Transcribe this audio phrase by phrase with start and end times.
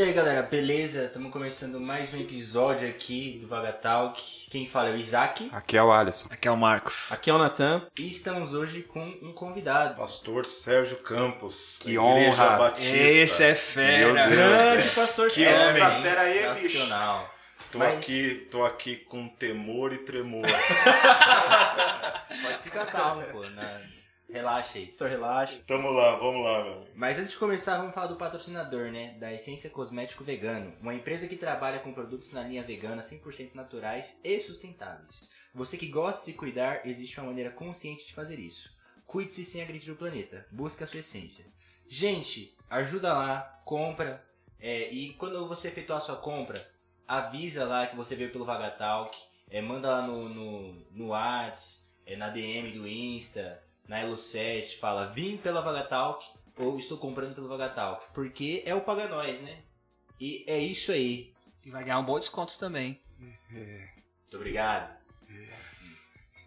[0.00, 1.04] E aí galera, beleza?
[1.04, 4.48] Estamos começando mais um episódio aqui do Vaga Talk.
[4.50, 5.50] Quem fala é o Isaac.
[5.52, 6.26] Aqui é o Alisson.
[6.30, 7.12] Aqui é o Marcos.
[7.12, 7.86] Aqui é o Natan.
[7.98, 9.96] E estamos hoje com um convidado.
[9.96, 11.80] Pastor Sérgio Campos.
[11.82, 12.56] Que honra.
[12.56, 12.96] Batista.
[12.96, 14.14] Esse é fera.
[14.14, 14.30] Meu Deus.
[14.30, 15.82] Grande pastor Que Sérgio.
[15.84, 16.56] essa fera aí bicho.
[16.56, 17.34] sensacional.
[17.70, 20.46] Tô Mas- aqui, tô aqui com temor e tremor.
[22.42, 23.42] Pode ficar calmo, pô.
[23.44, 23.82] né?
[24.32, 24.86] Relaxa aí.
[24.86, 25.60] Pastor, relaxa.
[25.66, 26.86] Tamo lá, vamos lá, meu.
[26.94, 29.16] Mas antes de começar, vamos falar do patrocinador, né?
[29.18, 30.72] Da Essência Cosmético Vegano.
[30.80, 35.30] Uma empresa que trabalha com produtos na linha vegana 100% naturais e sustentáveis.
[35.54, 38.70] Você que gosta de se cuidar, existe uma maneira consciente de fazer isso.
[39.06, 40.46] Cuide-se sem agredir o planeta.
[40.50, 41.44] Busque a sua essência.
[41.88, 44.24] Gente, ajuda lá, compra.
[44.60, 46.64] é, e quando você efetuar a sua compra,
[47.08, 49.18] avisa lá que você veio pelo Vagatalk.
[49.50, 53.60] É, manda lá no, no, no Whats, é, na DM do Insta,
[53.90, 56.24] na Elo7, fala vim pela Vagatalk
[56.56, 58.06] ou estou comprando pelo Vagatalk.
[58.14, 59.58] Porque é o Paga Nós, né?
[60.20, 61.34] E é isso aí.
[61.66, 63.00] E vai ganhar um bom desconto também.
[63.50, 64.96] Muito obrigado.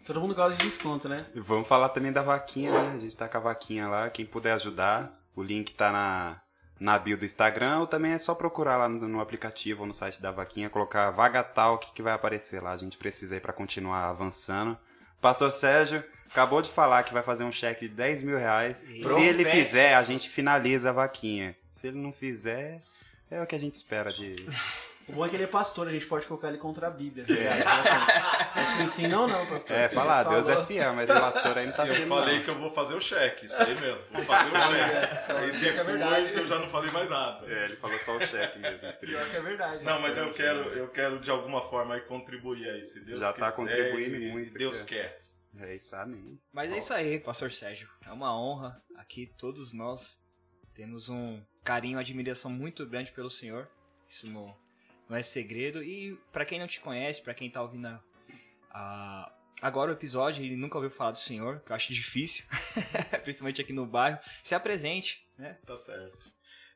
[0.06, 1.26] Todo mundo gosta de desconto, né?
[1.34, 2.94] E vamos falar também da vaquinha, né?
[2.96, 4.08] A gente tá com a vaquinha lá.
[4.08, 6.40] Quem puder ajudar, o link tá na,
[6.80, 9.92] na bio do Instagram ou também é só procurar lá no, no aplicativo ou no
[9.92, 12.72] site da vaquinha, colocar Vagatalk que vai aparecer lá.
[12.72, 14.78] A gente precisa aí pra continuar avançando.
[15.20, 16.02] Pastor Sérgio
[16.34, 18.82] acabou de falar que vai fazer um cheque de 10 mil reais.
[19.02, 21.56] Se ele fizer, a gente finaliza a vaquinha.
[21.72, 22.80] Se ele não fizer,
[23.30, 24.44] é o que a gente espera de.
[25.06, 27.26] O bom é que ele é pastor, a gente pode colocar ele contra a Bíblia.
[27.28, 29.76] É sim, sim, não, não, pastor.
[29.76, 32.08] É, falar, Deus é fiel, mas o pastor aí não tá Eu sendo.
[32.08, 32.42] falei não.
[32.42, 33.98] que eu vou fazer o cheque, isso aí mesmo.
[34.10, 35.78] Vou fazer o cheque.
[35.78, 36.14] É verdade.
[36.14, 37.46] depois eu já não falei mais nada.
[37.46, 38.92] É, ele falou só o cheque mesmo.
[38.94, 39.84] Pior que é verdade.
[39.84, 43.32] Não, mas eu quero, eu quero de alguma forma aí contribuir aí, se Deus Já
[43.32, 45.20] tá quiser contribuindo e muito, Deus quer.
[45.58, 46.38] É isso, amém.
[46.52, 47.88] Mas é isso aí, pastor Sérgio.
[48.04, 48.82] É uma honra.
[48.96, 50.20] Aqui todos nós
[50.74, 53.70] temos um carinho admiração muito grande pelo Senhor.
[54.08, 54.56] Isso não,
[55.08, 55.82] não é segredo.
[55.82, 58.02] E pra quem não te conhece, pra quem tá ouvindo a-
[58.70, 59.32] a-
[59.62, 62.44] agora o episódio e nunca ouviu falar do Senhor, que eu acho difícil,
[63.22, 65.58] principalmente aqui no bairro, se apresente, né?
[65.66, 66.32] Tá certo.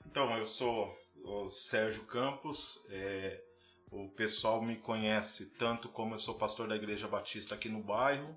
[0.06, 2.78] Então, eu sou o Sérgio Campos.
[2.91, 3.43] é,
[3.91, 8.37] o pessoal me conhece tanto como eu sou pastor da Igreja Batista aqui no bairro,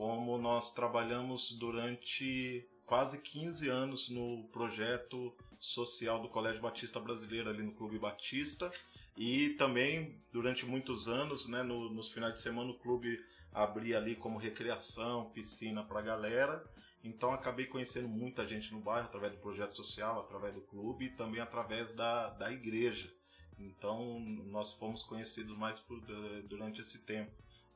[0.00, 7.62] como nós trabalhamos durante quase 15 anos no projeto social do Colégio Batista Brasileiro ali
[7.62, 8.72] no Clube Batista
[9.14, 13.22] e também durante muitos anos, né, no- nos finais de semana o clube
[13.52, 16.64] abria ali como recreação, piscina para a galera.
[17.04, 21.10] Então acabei conhecendo muita gente no bairro através do projeto social, através do clube e
[21.10, 23.12] também através da, da igreja.
[23.58, 27.32] Então nós fomos conhecidos mais por, eh, durante esse tempo.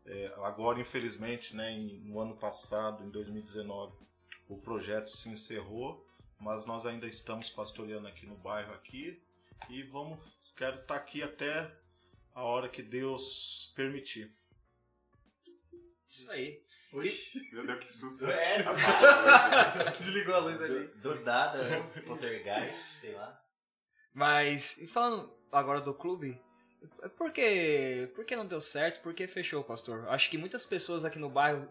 [0.06, 3.94] É, agora, infelizmente, né, em- no ano passado, em 2019,
[4.48, 6.06] o projeto se encerrou,
[6.38, 9.22] mas nós ainda estamos pastoreando aqui no bairro aqui
[9.70, 10.18] e vamos
[10.56, 11.72] quero estar aqui até
[12.34, 14.30] a hora que Deus permitir.
[16.08, 16.62] Isso aí.
[17.52, 18.24] Meu Deus, que susto.
[18.30, 18.58] É,
[19.98, 20.86] Desligou a luz ali.
[20.88, 21.58] do, do nada,
[22.06, 23.42] poltergeist, sei lá.
[24.12, 26.40] Mas, e falando agora do clube,
[27.16, 29.00] por que, por que não deu certo?
[29.02, 30.08] Por que fechou, pastor?
[30.08, 31.68] Acho que muitas pessoas aqui no bairro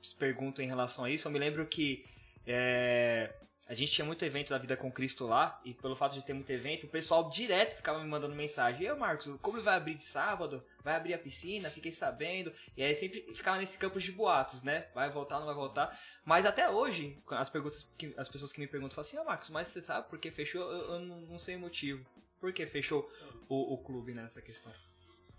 [0.00, 1.26] se perguntam em relação a isso.
[1.26, 2.04] Eu me lembro que
[2.46, 3.32] é,
[3.68, 6.32] a gente tinha muito evento da Vida com Cristo lá, e pelo fato de ter
[6.32, 8.86] muito evento, o pessoal direto ficava me mandando mensagem.
[8.86, 10.64] Eu, Marcos, o clube vai abrir de sábado?
[10.82, 11.68] Vai abrir a piscina?
[11.68, 12.50] Fiquei sabendo.
[12.74, 14.86] E aí sempre ficava nesse campo de boatos, né?
[14.94, 15.98] Vai voltar, não vai voltar.
[16.24, 19.50] Mas até hoje, as perguntas que as pessoas que me perguntam falam assim, ó Marcos,
[19.50, 20.62] mas você sabe por que fechou?
[20.62, 22.06] Eu, eu não sei o motivo.
[22.40, 23.10] Por que fechou
[23.48, 24.72] o, o clube nessa questão?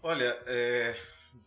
[0.02, 0.96] Olha, é,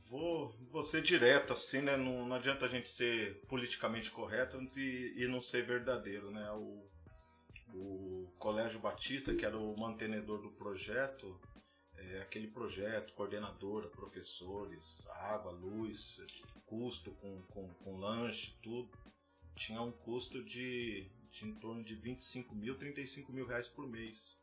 [0.08, 1.96] vou, vou ser direto, assim, né?
[1.96, 6.50] Não, não adianta a gente ser politicamente correto e, e não ser verdadeiro, né?
[6.52, 6.86] O,
[7.74, 11.40] o Colégio Batista, que era o mantenedor do projeto,
[11.96, 16.20] é, aquele projeto, coordenadora, professores, água, luz,
[16.66, 18.90] custo com, com, com lanche, tudo,
[19.54, 24.36] tinha um custo de, de em torno de 25 mil, 35 mil reais por mês.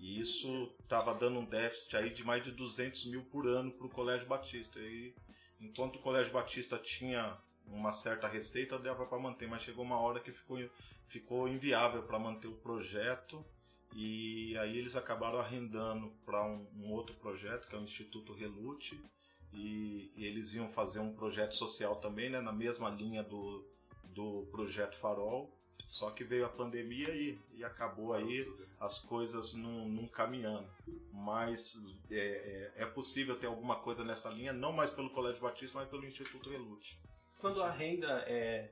[0.00, 3.86] E isso estava dando um déficit aí de mais de 200 mil por ano para
[3.86, 4.80] o Colégio Batista.
[4.80, 5.14] E
[5.60, 7.36] enquanto o Colégio Batista tinha
[7.66, 10.58] uma certa receita, dava para manter, mas chegou uma hora que ficou,
[11.06, 13.44] ficou inviável para manter o projeto.
[13.94, 18.98] E aí eles acabaram arrendando para um, um outro projeto, que é o Instituto Relute.
[19.52, 23.68] E, e eles iam fazer um projeto social também, né, na mesma linha do,
[24.04, 25.54] do projeto Farol.
[25.88, 28.46] Só que veio a pandemia e, e acabou aí
[28.78, 30.68] as coisas não, não caminhando.
[31.12, 31.76] Mas
[32.10, 35.88] é, é, é possível ter alguma coisa nessa linha, não mais pelo Colégio Batista, mas
[35.88, 36.98] pelo Instituto Relute.
[37.38, 38.70] Quando a renda é.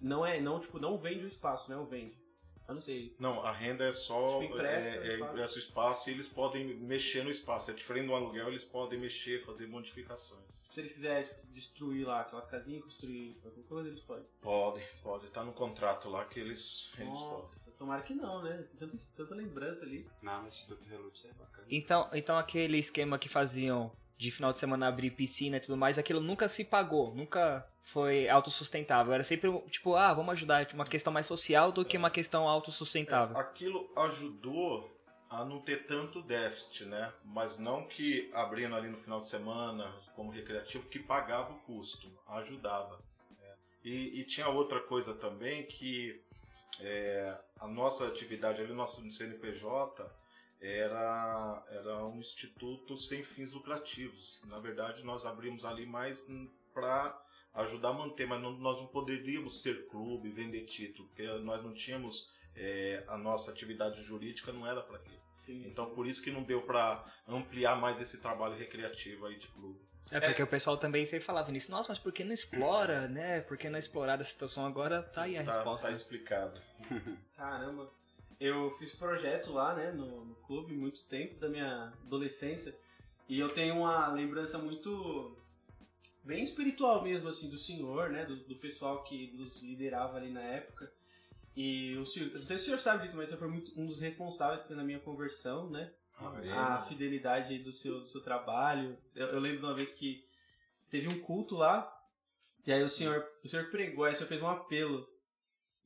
[0.00, 0.40] Não é.
[0.40, 1.76] Não, tipo, não vende o espaço, né?
[1.76, 2.21] Ou vende.
[2.68, 3.14] Eu não sei.
[3.18, 5.32] Não, a renda é só Tipo, empresta é, o é, espaço.
[5.32, 7.70] empresta o espaço e eles podem mexer no espaço.
[7.70, 10.62] É diferente do aluguel, eles podem mexer, fazer modificações.
[10.70, 14.24] Se eles quiserem destruir lá aquelas casinhas, construir qualquer coisa, eles podem.
[14.40, 15.30] Podem, pode.
[15.30, 17.36] Tá no contrato lá que eles, eles podem.
[17.36, 18.64] Nossa, tomara que não, né?
[18.70, 20.08] Tem tanta, tanta lembrança ali.
[20.22, 21.66] Não, o Instituto Relute é bacana.
[21.70, 23.92] Então, então aquele esquema que faziam
[24.22, 28.28] de final de semana abrir piscina e tudo mais, aquilo nunca se pagou, nunca foi
[28.28, 29.12] autossustentável.
[29.12, 33.36] Era sempre tipo, ah, vamos ajudar, uma questão mais social do que uma questão autossustentável.
[33.36, 34.88] Aquilo ajudou
[35.28, 37.12] a não ter tanto déficit, né?
[37.24, 42.08] Mas não que abrindo ali no final de semana como recreativo que pagava o custo,
[42.28, 43.02] ajudava.
[43.40, 43.54] né?
[43.82, 46.22] E, e tinha outra coisa também que
[46.78, 50.21] é, a nossa atividade ali, nosso CNPJ
[50.62, 54.40] era, era um instituto sem fins lucrativos.
[54.46, 56.26] Na verdade, nós abrimos ali mais
[56.72, 57.20] para
[57.54, 61.74] ajudar a manter, mas não- nós não poderíamos ser clube, vender título, porque nós não
[61.74, 65.20] tínhamos é, a nossa atividade jurídica não era para aquilo.
[65.48, 69.80] Então por isso que não deu para ampliar mais esse trabalho recreativo aí de clube.
[70.10, 73.40] É porque o pessoal também sempre falava nisso, nossa, mas por que não explora, né?
[73.40, 75.02] Por que não explorar a situação agora?
[75.02, 75.86] Tá aí a tá, resposta.
[75.86, 76.60] tá explicado.
[77.34, 77.90] Caramba.
[78.44, 82.76] Eu fiz projeto lá, né, no, no clube, muito tempo da minha adolescência.
[83.28, 85.38] E eu tenho uma lembrança muito.
[86.24, 90.42] bem espiritual mesmo, assim, do senhor, né, do, do pessoal que nos liderava ali na
[90.42, 90.92] época.
[91.54, 93.80] E o senhor, não sei se o senhor sabe disso, mas o senhor foi muito,
[93.80, 95.92] um dos responsáveis pela minha conversão, né?
[96.18, 96.50] Amém.
[96.50, 98.98] a fidelidade do seu, do seu trabalho.
[99.14, 100.26] Eu, eu lembro de uma vez que
[100.90, 101.96] teve um culto lá,
[102.66, 105.08] e aí o senhor, o senhor pregou, aí o senhor fez um apelo.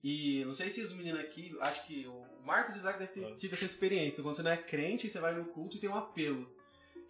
[0.03, 3.55] E não sei se os meninos aqui, acho que o Marcos Isaac deve ter tido
[3.55, 4.23] essa experiência.
[4.23, 6.49] Quando você não é crente, você vai no culto e tem um apelo.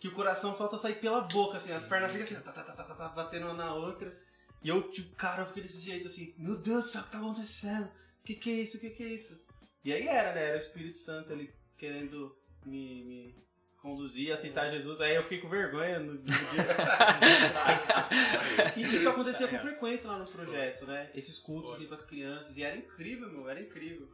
[0.00, 2.72] Que o coração falta sair pela boca, assim, as pernas ficam assim, tá, tá, tá,
[2.72, 4.18] tá, tá, tá, batendo uma na outra.
[4.62, 7.10] E eu, tipo, cara, eu fiquei desse jeito assim, meu Deus do céu, o que
[7.10, 7.90] tá acontecendo?
[8.24, 8.80] Que que é isso?
[8.80, 9.44] Que que é isso?
[9.84, 10.48] E aí era, né?
[10.48, 12.34] Era o Espírito Santo ali querendo
[12.64, 13.34] me, me
[13.76, 15.00] conduzir, aceitar Jesus.
[15.02, 16.34] Aí eu fiquei com vergonha no, dia.
[18.76, 21.10] e isso acontecia com frequência lá no projeto, né?
[21.14, 22.56] Esses cultos assim pras crianças.
[22.56, 24.08] E era incrível, meu, era incrível.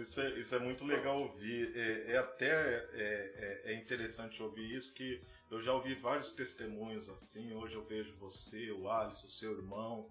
[0.00, 1.76] Isso, é, isso é muito legal ouvir.
[1.76, 2.46] É, é até
[2.92, 5.20] é, é- é interessante ouvir isso, que
[5.50, 7.52] eu já ouvi vários testemunhos assim.
[7.54, 10.08] Hoje eu vejo você, o Alisson, o seu irmão.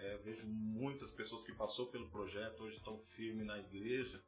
[0.00, 4.22] é, eu vejo muitas pessoas que passou pelo projeto, hoje estão firmes na igreja.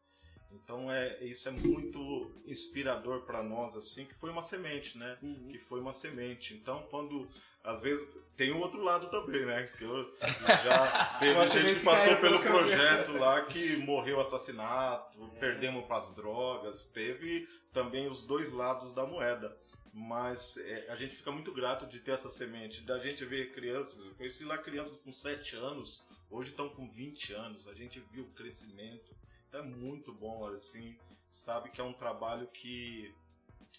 [0.50, 5.16] Então é, isso é muito inspirador para nós, assim, que foi uma semente, né?
[5.50, 6.54] que foi uma semente.
[6.54, 7.28] Então, quando
[7.62, 8.08] às vezes
[8.40, 9.64] tem o outro lado também, né?
[9.76, 10.16] Que eu
[10.64, 16.86] já teve gente que passou pelo projeto lá que morreu assassinato, perdemos para as drogas,
[16.86, 19.54] teve também os dois lados da moeda.
[19.92, 24.02] Mas é, a gente fica muito grato de ter essa semente, da gente ver crianças,
[24.06, 28.24] eu conheci lá crianças com 7 anos, hoje estão com 20 anos, a gente viu
[28.24, 29.14] o crescimento.
[29.52, 30.96] É muito bom, assim,
[31.30, 33.14] sabe que é um trabalho que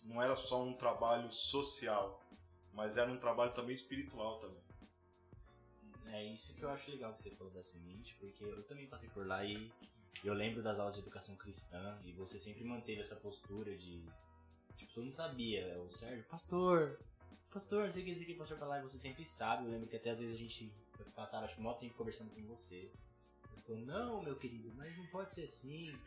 [0.04, 2.21] não era só um trabalho social,
[2.74, 4.62] mas era um trabalho também espiritual também.
[6.08, 9.10] É isso que eu acho legal que você falou da semente, porque eu também passei
[9.10, 9.72] por lá e
[10.24, 14.06] eu lembro das aulas de educação cristã e você sempre manteve essa postura de.
[14.76, 17.00] Tipo, todo mundo sabia, o Sérgio, pastor,
[17.52, 19.24] pastor, não sei o que, não sei o que, pastor pra lá, e você sempre
[19.24, 19.66] sabe.
[19.66, 20.72] Eu lembro que até às vezes a gente
[21.16, 22.92] passava, acho que maior tempo conversando com você.
[23.54, 25.98] Ele falou, não, meu querido, mas não pode ser assim,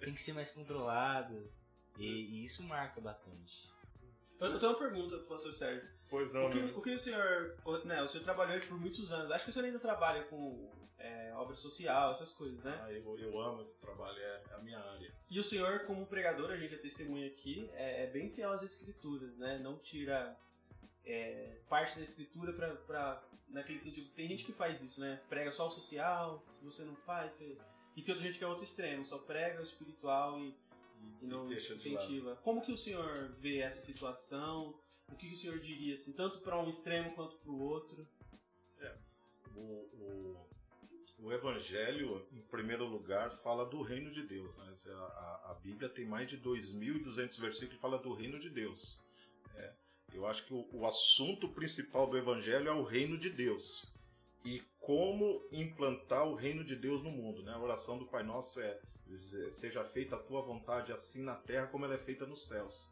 [0.00, 1.50] tem que ser mais controlado.
[1.98, 3.70] E, e isso marca bastante.
[4.40, 5.88] Eu, eu tenho uma pergunta pro pastor Sérgio.
[6.12, 7.56] Pois O que, o que o senhor.
[7.64, 9.30] o- Né, o senhor trabalhou por muitos anos.
[9.30, 12.78] Acho que o senhor ainda trabalha com é, obra social, essas coisas, né?
[12.84, 15.10] Ah, eu, eu amo esse trabalho, é a minha área.
[15.30, 18.62] E o senhor, como pregador, a gente é testemunha aqui, é, é bem fiel às
[18.62, 19.58] escrituras, né?
[19.58, 20.36] Não tira
[21.04, 22.52] é, parte da escritura
[22.86, 23.22] pra.
[23.48, 24.10] naquele sentido.
[24.14, 25.18] Tem gente que faz isso, né?
[25.30, 27.56] Prega só o social, se você não faz, você...
[27.96, 30.54] E tem outra gente que é outro extremo, só prega o espiritual e,
[31.20, 32.36] e não deixa de incentiva.
[32.44, 34.78] Como que o senhor vê essa situação?
[35.12, 38.06] O que, que o senhor diria, assim, tanto para um extremo quanto para o outro?
[39.54, 40.46] O, o,
[41.18, 44.56] o Evangelho, em primeiro lugar, fala do reino de Deus.
[44.56, 44.74] Né?
[44.86, 48.98] A, a- a Bíblia tem mais de 2.200 versículos que fala do reino de Deus.
[49.54, 49.72] É,
[50.14, 53.84] eu acho que o, o assunto principal do Evangelho é o reino de Deus.
[54.44, 57.42] E como implantar o reino de Deus no mundo.
[57.42, 57.52] Né?
[57.52, 58.80] A oração do Pai Nosso é
[59.52, 62.90] seja feita a tua vontade assim na terra como ela é feita nos céus.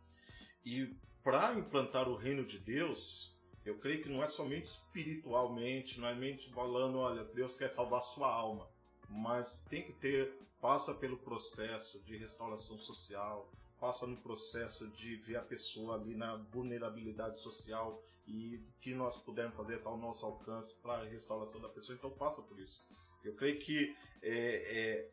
[0.64, 6.08] E para implantar o reino de Deus, eu creio que não é somente espiritualmente, não
[6.08, 8.68] é somente falando, olha, Deus quer salvar sua alma,
[9.08, 15.36] mas tem que ter, passa pelo processo de restauração social, passa no processo de ver
[15.36, 20.24] a pessoa ali na vulnerabilidade social e o que nós pudermos fazer está ao nosso
[20.24, 22.82] alcance para a restauração da pessoa, então passa por isso.
[23.24, 25.10] Eu creio que é, é,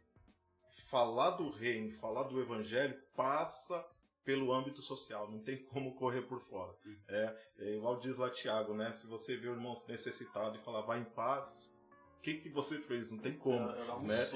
[0.86, 3.86] falar do reino, falar do evangelho, passa
[4.28, 6.74] pelo âmbito social, não tem como correr por fora.
[7.08, 8.92] É, é igual diz lá Tiago, né?
[8.92, 11.74] Se você vê o irmão necessitado e falar, vai em paz,
[12.20, 13.10] o que, que você fez?
[13.10, 13.70] Não tem como.
[13.70, 14.18] Eu dava um né?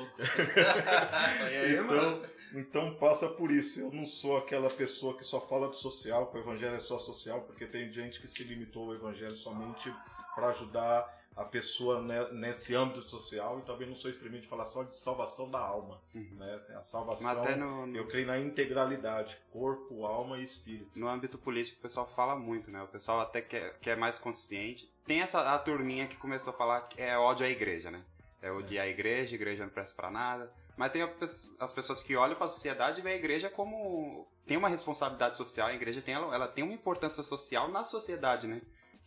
[1.83, 3.81] Então, então passa por isso.
[3.81, 6.97] Eu não sou aquela pessoa que só fala do social, que o evangelho é só
[6.97, 9.93] social, porque tem gente que se limitou ao evangelho somente
[10.33, 14.83] para ajudar a pessoa ne- nesse âmbito social e também não sou extremamente falar só
[14.83, 15.99] de salvação da alma.
[16.13, 16.61] Né?
[16.75, 20.91] A salvação, no, no- eu creio na integralidade, corpo, alma e espírito.
[20.95, 22.81] no âmbito político o pessoal fala muito, né?
[22.83, 24.91] O pessoal até que é, que é mais consciente.
[25.05, 28.01] Tem essa a turminha que começou a falar que é ódio à igreja, né?
[28.41, 30.51] É odiar a igreja, a igreja não presta pra nada.
[30.75, 31.09] Mas tem a
[31.59, 34.27] as pessoas que olham pra sociedade e veem a igreja como.
[34.47, 38.47] tem uma responsabilidade social, a igreja tem, ela, ela tem uma importância social na sociedade,
[38.47, 38.61] né?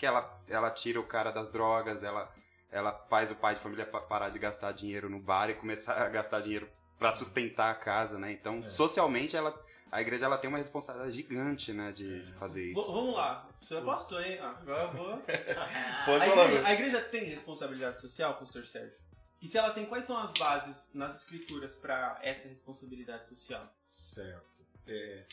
[0.05, 2.31] Que ela, ela tira o cara das drogas, ela,
[2.71, 5.97] ela faz o pai de família pa- parar de gastar dinheiro no bar e começar
[5.97, 6.69] a gastar dinheiro
[6.99, 8.31] pra sustentar a casa, né?
[8.31, 9.59] Então, socialmente, ela,
[9.91, 12.93] a igreja ela tem uma responsabilidade gigante, né, de, de fazer V- isso.
[12.93, 13.49] vamos lá.
[13.63, 14.39] Você é pastor, hein?
[14.43, 15.17] Ah, agora eu vou.
[16.05, 18.93] Pode A falar, igreja, a igreja tem responsabilidade social, pastor Sérgio?
[19.41, 23.67] E se ela tem, quais são as bases nas escrituras para essa responsabilidade social?
[23.87, 24.45] Certo.
[24.87, 25.25] É,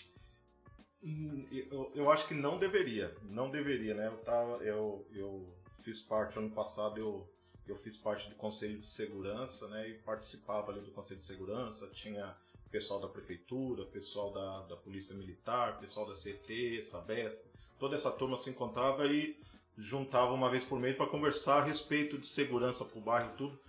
[1.03, 3.15] eu, eu acho que não deveria.
[3.23, 4.07] Não deveria, né?
[4.07, 5.47] Eu, tava, eu, eu
[5.81, 7.27] fiz parte, ano passado, eu,
[7.67, 9.89] eu fiz parte do Conselho de Segurança, né?
[9.89, 11.87] E participava ali do Conselho de Segurança.
[11.87, 12.35] Tinha
[12.69, 17.41] pessoal da Prefeitura, pessoal da, da Polícia Militar, pessoal da CT, Sabesp.
[17.79, 19.37] Toda essa turma se encontrava e
[19.77, 23.37] juntava uma vez por mês para conversar a respeito de segurança para o bairro e
[23.37, 23.59] tudo.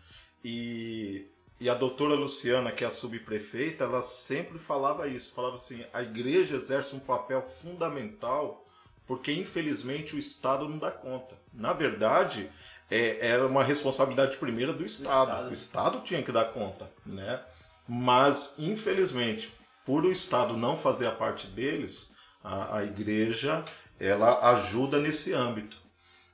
[0.45, 1.27] E
[1.63, 6.03] e a doutora Luciana, que é a subprefeita, ela sempre falava isso, falava assim, a
[6.03, 8.67] igreja exerce um papel fundamental
[9.07, 11.37] porque infelizmente o Estado não dá conta.
[11.55, 12.51] Na verdade,
[12.91, 15.31] é, era uma responsabilidade primeira do Estado.
[15.31, 15.51] Estado.
[15.51, 17.41] O Estado tinha que dar conta, né?
[17.87, 19.53] Mas infelizmente,
[19.85, 23.65] por o Estado não fazer a parte deles, a, a igreja
[24.01, 25.77] ela ajuda nesse âmbito.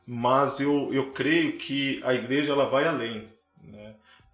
[0.06, 3.28] Mas eu, eu creio que a igreja ela vai além?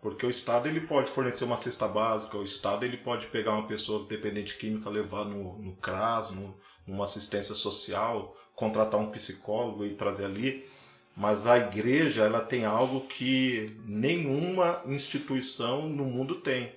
[0.04, 3.66] Porque o Estado ele pode fornecer uma cesta básica, o Estado ele pode pegar uma
[3.66, 6.54] pessoa dependente química, levar no, no CRAS, no,
[6.86, 10.68] numa assistência social, contratar um psicólogo e trazer ali.
[11.16, 16.74] Mas a igreja ela tem algo que nenhuma instituição no mundo tem,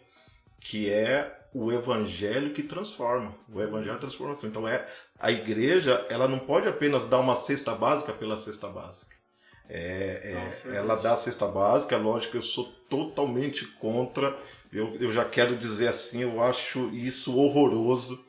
[0.62, 3.36] que é o evangelho que transforma.
[3.52, 4.48] O evangelho é transformação.
[4.50, 4.88] Então é
[5.20, 9.17] a igreja ela não pode apenas dar uma cesta básica pela cesta básica.
[9.70, 14.38] É, é, Nossa, ela dá a cesta básica, é lógico que eu sou totalmente contra.
[14.72, 18.26] Eu, eu já quero dizer assim, eu acho isso horroroso.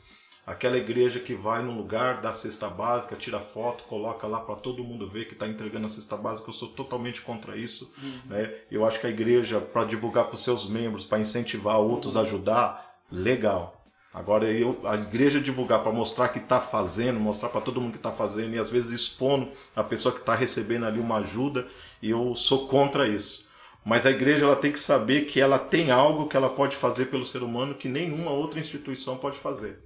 [0.46, 4.54] Aquela igreja que vai num lugar, dá a cesta básica, tira foto, coloca lá para
[4.56, 7.94] todo mundo ver que está entregando a cesta básica, eu sou totalmente contra isso.
[8.24, 8.54] Né?
[8.70, 12.22] Eu acho que a igreja, para divulgar para os seus membros, para incentivar outros a
[12.22, 13.77] ajudar, legal.
[14.18, 17.98] Agora, eu, a igreja divulgar para mostrar que está fazendo, mostrar para todo mundo que
[17.98, 21.68] está fazendo e às vezes expondo a pessoa que está recebendo ali uma ajuda,
[22.02, 23.48] e eu sou contra isso.
[23.84, 27.06] Mas a igreja ela tem que saber que ela tem algo que ela pode fazer
[27.06, 29.78] pelo ser humano que nenhuma outra instituição pode fazer.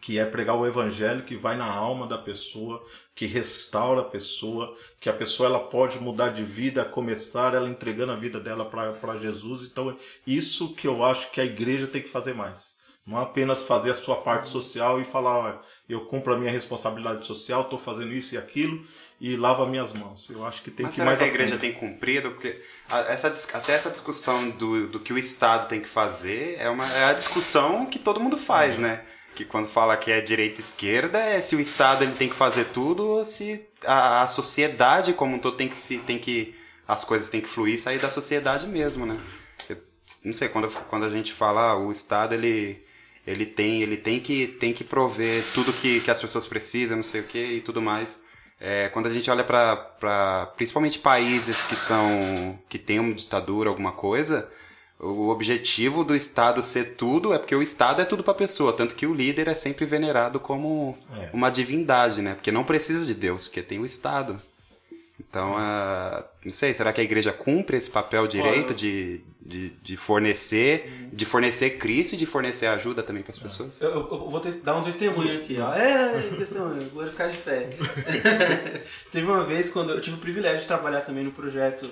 [0.00, 2.80] Que é pregar o evangelho que vai na alma da pessoa,
[3.12, 8.12] que restaura a pessoa, que a pessoa ela pode mudar de vida, começar ela entregando
[8.12, 9.64] a vida dela para Jesus.
[9.64, 12.75] Então, isso que eu acho que a igreja tem que fazer mais.
[13.06, 17.62] Não apenas fazer a sua parte social e falar, eu cumpro a minha responsabilidade social,
[17.62, 18.84] estou fazendo isso e aquilo
[19.20, 20.28] e lavo as minhas mãos.
[20.28, 22.32] Eu acho que tem Mas que será mais que a igreja tem cumprido?
[22.32, 22.60] Porque
[23.08, 27.04] essa, até essa discussão do, do que o Estado tem que fazer é, uma, é
[27.04, 29.04] a discussão que todo mundo faz, né?
[29.34, 32.36] Que quando fala que é direita e esquerda, é se o Estado ele tem que
[32.36, 36.54] fazer tudo ou se a, a sociedade como um todo tem que, se, tem que.
[36.88, 39.20] As coisas têm que fluir sair da sociedade mesmo, né?
[39.68, 39.78] Eu
[40.24, 42.84] não sei, quando, quando a gente fala ah, o Estado ele.
[43.26, 47.02] Ele tem, ele tem que, tem que prover tudo que, que as pessoas precisam, não
[47.02, 48.20] sei o que e tudo mais.
[48.60, 53.92] É, quando a gente olha para principalmente países que são que têm uma ditadura, alguma
[53.92, 54.48] coisa,
[54.98, 58.72] o objetivo do Estado ser tudo é porque o Estado é tudo para a pessoa,
[58.72, 61.28] tanto que o líder é sempre venerado como É.
[61.34, 62.34] uma divindade, né?
[62.34, 64.40] Porque não precisa de Deus, porque tem o Estado.
[65.18, 69.70] Então, ah, não sei, será que a igreja cumpre esse papel direito Olha, de, de,
[69.70, 73.80] de fornecer, de fornecer Cristo e de fornecer ajuda também para as pessoas?
[73.80, 75.72] Eu, eu- eu vou dar um testemunho aqui, ó.
[75.74, 77.70] É, testemunho, vou ficar de pé.
[79.10, 81.90] Teve uma vez quando eu tive o privilégio de trabalhar também no projeto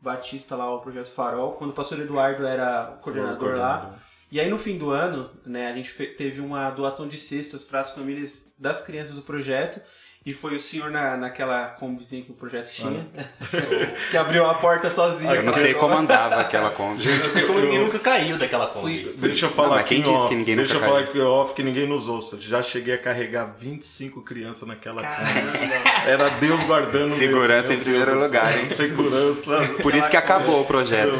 [0.00, 3.98] Batista lá, o projeto Farol, quando o pastor Eduardo era o coordenador lá.
[4.30, 7.80] E aí no fim do ano, né, a gente teve uma doação de cestas para
[7.80, 9.80] as famílias das crianças do projeto.
[10.26, 13.06] E foi o senhor na, naquela combizinha que o projeto tinha,
[14.10, 15.32] que abriu a porta sozinho.
[15.32, 17.06] Eu não sei como andava aquela Kombi.
[17.08, 19.04] Eu sei como ninguém nunca caiu daquela Kombi.
[19.04, 21.20] Fui- Deixa eu falar mas quem disse off, que ninguém Deixa eu nunca falar aqui
[21.20, 22.38] off que ninguém nos ouça.
[22.40, 26.00] Já cheguei a carregar 25 crianças naquela Caramba.
[26.08, 28.68] Era Deus guardando Segurança mesmo, em primeiro lugar, hein?
[28.70, 29.60] Segurança.
[29.80, 31.16] Por isso que acabou o projeto.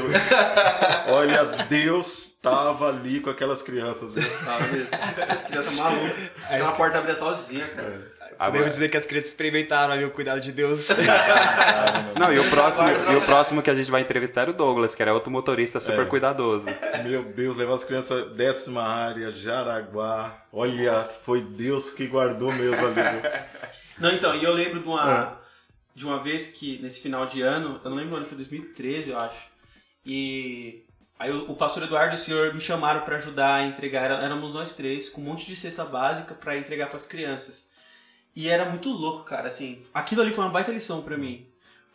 [1.08, 4.14] Olha, Deus tava ali com aquelas crianças.
[4.14, 4.24] viu?
[4.44, 4.88] Tava mesmo.
[5.28, 6.12] As crianças malucas.
[6.50, 8.15] Aquela porta abria sozinha, cara.
[8.38, 10.88] Podemos dizer que as crianças experimentaram ali o cuidado de Deus.
[12.18, 14.94] Não, e o próximo, e o próximo que a gente vai entrevistar é o Douglas,
[14.94, 16.04] que era outro motorista super É.
[16.08, 16.66] cuidadoso.
[17.04, 20.44] Meu Deus, levar as crianças décima área, Jaraguá.
[20.52, 22.96] Olha, foi Deus que guardou mesmo ali.
[23.98, 25.38] Não, então, e eu lembro de uma,
[25.94, 29.10] de uma vez que, nesse final de ano, eu não lembro o ano, foi 2013,
[29.12, 29.46] eu acho.
[30.04, 30.84] E
[31.18, 34.22] aí o, o pastor Eduardo e o senhor me chamaram pra ajudar a entregar, era-
[34.22, 37.65] éramos nós três, com um monte de cesta básica pra entregar pras crianças.
[38.36, 41.46] E era muito louco, cara, assim, aquilo ali foi uma baita lição pra mim.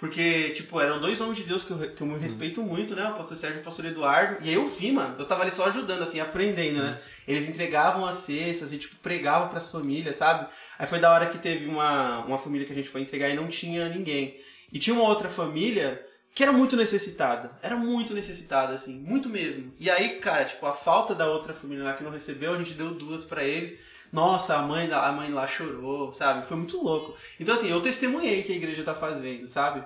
[0.02, 3.08] Porque, tipo, eram dois homens de Deus que eu, que eu me respeito muito, né?
[3.08, 4.44] O pastor Sérgio e o pastor Eduardo.
[4.44, 5.16] E aí eu vi, mano.
[5.20, 7.00] Eu tava ali só ajudando, assim, aprendendo, né?
[7.28, 10.50] Eles entregavam as cestas e, tipo, pregavam pras famílias, sabe?
[10.80, 13.36] Aí foi da hora que teve uma, uma família que a gente foi entregar e
[13.36, 14.42] não tinha ninguém.
[14.74, 17.52] E tinha uma outra família que era muito necessitada.
[17.62, 19.72] Era muito necessitada, assim, muito mesmo.
[19.80, 22.74] E aí, cara, tipo, a falta da outra família lá que não recebeu, a gente
[22.74, 23.78] deu duas pra eles.
[24.12, 26.46] Nossa, a mãe, da- a mãe lá chorou, sabe?
[26.48, 27.16] Foi muito louco.
[27.40, 29.84] Então, assim, eu testemunhei o que a igreja tá fazendo, sabe?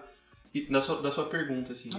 [0.54, 1.90] E da sua, da sua pergunta, assim.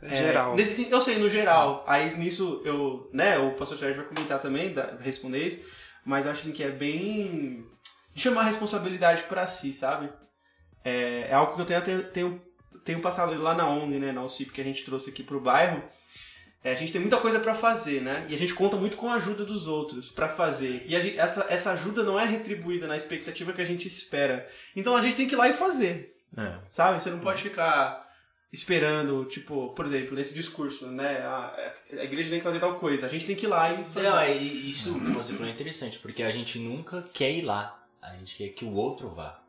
[0.00, 0.56] É geral.
[0.56, 1.84] Nesse, sen- eu sei, no geral.
[1.86, 5.64] Aí nisso eu, né, o pastor Sérgio vai comentar também, da- responder isso,
[6.04, 7.66] mas eu acho assim que é bem
[8.14, 10.08] de chamar a responsabilidade pra si, sabe?
[10.84, 12.42] É, é algo que eu tenho, até- tenho,
[12.84, 15.82] tenho passado lá na ONG, né, na OCIP que a gente trouxe aqui pro bairro.
[16.64, 18.24] É, a gente tem muita coisa pra fazer, né?
[18.28, 20.84] E a gente conta muito com a ajuda dos outros pra fazer.
[20.86, 24.48] E gente- essa, essa ajuda não é retribuída na expectativa que a gente espera.
[24.76, 26.16] Então a gente tem que ir lá e fazer.
[26.38, 26.54] É.
[26.70, 27.02] Sabe?
[27.02, 28.08] Você não pode ficar
[28.52, 31.18] esperando, tipo, por exemplo, nesse discurso, né?
[31.22, 33.06] A, a igreja tem que fazer tal coisa.
[33.06, 34.08] A gente tem que ir lá e fazer.
[34.08, 37.42] Não, é, e isso que você falou é interessante, porque a gente nunca quer ir
[37.42, 37.82] lá.
[38.00, 39.41] A gente quer que o outro vá.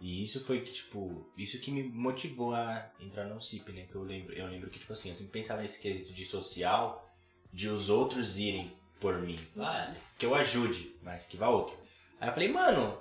[0.00, 3.86] E isso foi que, tipo, isso que me motivou a entrar no CIP, né?
[3.86, 7.08] Que eu lembro, eu lembro que, tipo assim, eu sempre pensava nesse quesito de social,
[7.52, 9.38] de os outros irem por mim.
[9.56, 11.76] Ah, que eu ajude, mas que vá outro.
[12.20, 12.98] Aí eu falei, mano,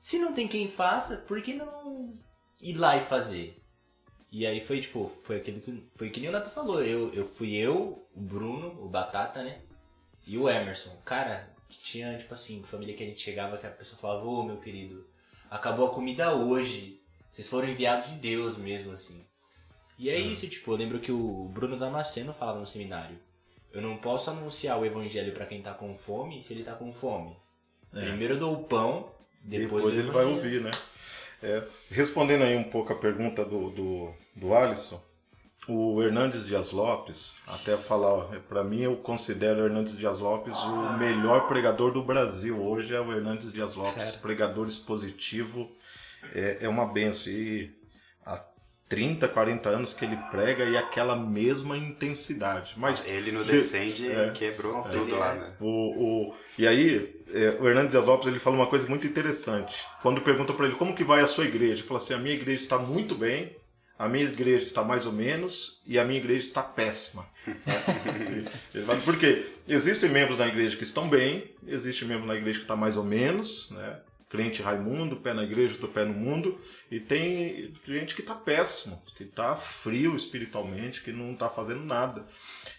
[0.00, 2.18] se não tem quem faça, por que não
[2.60, 3.62] ir lá e fazer?
[4.30, 6.82] E aí foi, tipo, foi aquilo que, foi que nem o Nata falou.
[6.82, 9.62] Eu, eu fui eu, o Bruno, o Batata, né?
[10.26, 10.94] E o Emerson.
[11.04, 14.58] Cara, tinha, tipo assim, família que a gente chegava que a pessoa falava, ô meu
[14.58, 15.06] querido,
[15.50, 17.00] acabou a comida hoje.
[17.30, 19.24] Vocês foram enviados de Deus mesmo, assim.
[19.98, 23.18] E é isso, tipo, eu lembro que o Bruno Damasceno falava no seminário.
[23.72, 26.92] Eu não posso anunciar o evangelho pra quem tá com fome se ele tá com
[26.92, 27.36] fome.
[27.90, 29.10] Primeiro eu dou o pão,
[29.42, 30.70] depois, Depois ele vai ouvir, né?
[31.42, 35.00] É, respondendo aí um pouco a pergunta do, do, do Alisson,
[35.68, 40.56] o Hernandes Dias Lopes, até falar, ó, pra mim eu considero o Hernandes Dias Lopes
[40.58, 42.58] o melhor pregador do Brasil.
[42.60, 45.70] Hoje é o Hernandes Dias Lopes, pregador expositivo,
[46.34, 47.32] é, é uma benção.
[47.32, 47.70] E
[48.24, 48.42] há
[48.88, 52.72] 30, 40 anos que ele prega e aquela mesma intensidade.
[52.78, 54.30] Mas Ele no Descende É.
[54.30, 54.82] quebrou É.
[54.90, 55.52] tudo lá, né?
[55.60, 55.66] o,
[56.28, 59.84] o, e aí, é, o Hernandes Dias Lopes ele fala uma coisa muito interessante.
[60.00, 62.34] Quando pergunta para ele como que vai a sua igreja, ele fala assim: a minha
[62.34, 63.54] igreja está muito bem,
[63.98, 67.26] a minha igreja está mais ou menos e a minha igreja está péssima.
[68.74, 69.46] ele fala, por quê?
[69.66, 73.04] Existem membros na igreja que estão bem, existe membro na igreja que está mais ou
[73.04, 73.98] menos, né?
[74.30, 76.58] Crente Raimundo, pé na igreja, outro pé no mundo,
[76.90, 82.26] e tem gente que está péssimo, que está frio espiritualmente, que não está fazendo nada.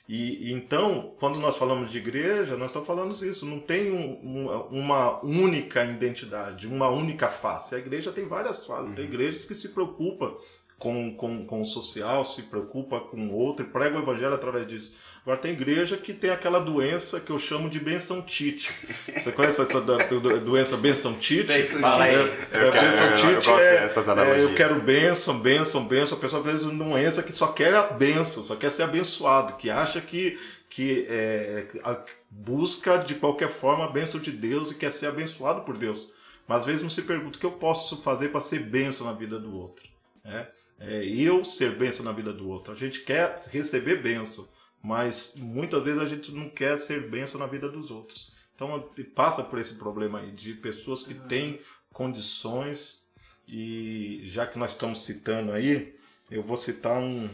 [0.07, 3.47] E, e então, quando nós falamos de igreja, nós estamos falando isso.
[3.47, 7.73] Não tem um- um- uma única identidade, uma única face.
[7.73, 8.93] A igreja tem várias faces.
[8.93, 10.35] Tem igrejas que se preocupam
[10.79, 14.67] com, com, com o social, se preocupa com o outro e prega o evangelho através
[14.67, 14.95] disso.
[15.21, 18.71] Agora tem igreja que tem aquela doença que eu chamo de benção Tite.
[19.13, 21.43] Você conhece essa do- do- doença benção Tite?
[21.43, 21.81] Benção.
[21.81, 22.01] Tite.
[22.53, 23.89] É, Eu quero- benção eu Tite é-
[24.23, 26.17] é, eu quero bênção, bênção, bênção.
[26.17, 29.57] A pessoa às vezes uma doença que só quer a bênção, só quer ser abençoado,
[29.57, 30.39] que acha que,
[30.69, 35.61] que é, a- busca de qualquer forma a bênção de Deus e quer ser abençoado
[35.61, 36.13] por Deus.
[36.47, 39.13] Mas às vezes não se pergunta o que eu posso fazer para ser bênção na
[39.13, 39.87] vida do outro.
[40.23, 40.47] né?
[40.79, 42.71] É, eu ser bênção na vida do outro.
[42.71, 44.47] A gente quer receber bênção,
[44.81, 48.31] mas muitas vezes a gente não quer ser bênção na vida dos outros.
[48.55, 51.59] Então passa por esse problema aí de pessoas que têm
[51.93, 53.09] condições
[53.47, 55.95] e já que nós estamos citando aí,
[56.29, 57.29] eu vou citar um,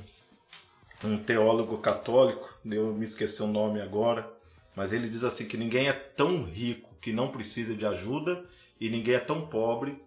[1.03, 4.31] um teólogo católico, eu me esqueci o nome agora,
[4.75, 8.45] mas ele diz assim que ninguém é tão rico que não precisa de ajuda
[8.79, 10.01] e ninguém é tão pobre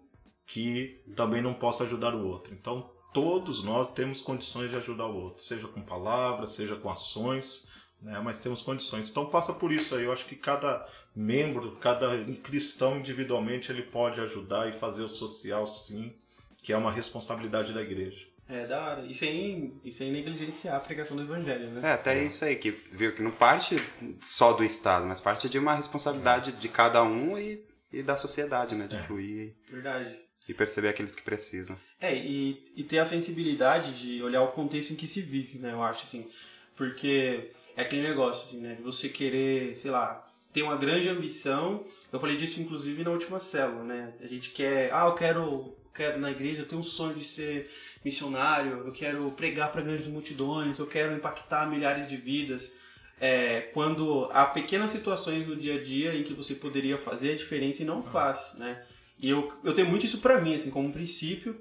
[0.45, 2.53] que também não possa ajudar o outro.
[2.53, 7.69] Então, todos nós temos condições de ajudar o outro, seja com palavras, seja com ações,
[8.01, 8.19] né?
[8.23, 9.09] mas temos condições.
[9.09, 10.03] Então, passa por isso aí.
[10.03, 15.65] Eu acho que cada membro, cada cristão individualmente, ele pode ajudar e fazer o social,
[15.65, 16.13] sim,
[16.61, 18.27] que é uma responsabilidade da igreja.
[18.47, 19.05] É, da hora.
[19.05, 21.87] E sem, e sem negligenciar a pregação do evangelho, né?
[21.87, 23.75] É, até isso aí, que viu que não parte
[24.19, 28.75] só do Estado, mas parte de uma responsabilidade de cada um e, e da sociedade,
[28.75, 28.87] né?
[28.87, 30.28] De fluir Verdade.
[30.49, 31.79] E perceber aqueles que precisam.
[32.01, 35.71] É, e, e ter a sensibilidade de olhar o contexto em que se vive, né?
[35.71, 36.27] Eu acho, assim.
[36.75, 38.73] Porque é aquele negócio, assim, né?
[38.73, 41.85] De você querer, sei lá, ter uma grande ambição.
[42.11, 44.13] Eu falei disso, inclusive, na última célula, né?
[44.19, 44.91] A gente quer...
[44.91, 47.69] Ah, eu quero, quero na igreja, eu tenho um sonho de ser
[48.03, 52.75] missionário, eu quero pregar para grandes multidões, eu quero impactar milhares de vidas.
[53.21, 57.35] É, quando há pequenas situações no dia a dia em que você poderia fazer a
[57.35, 58.83] diferença e não faz, né?
[59.19, 61.59] E eu, eu tenho muito isso pra mim, assim, como um princípio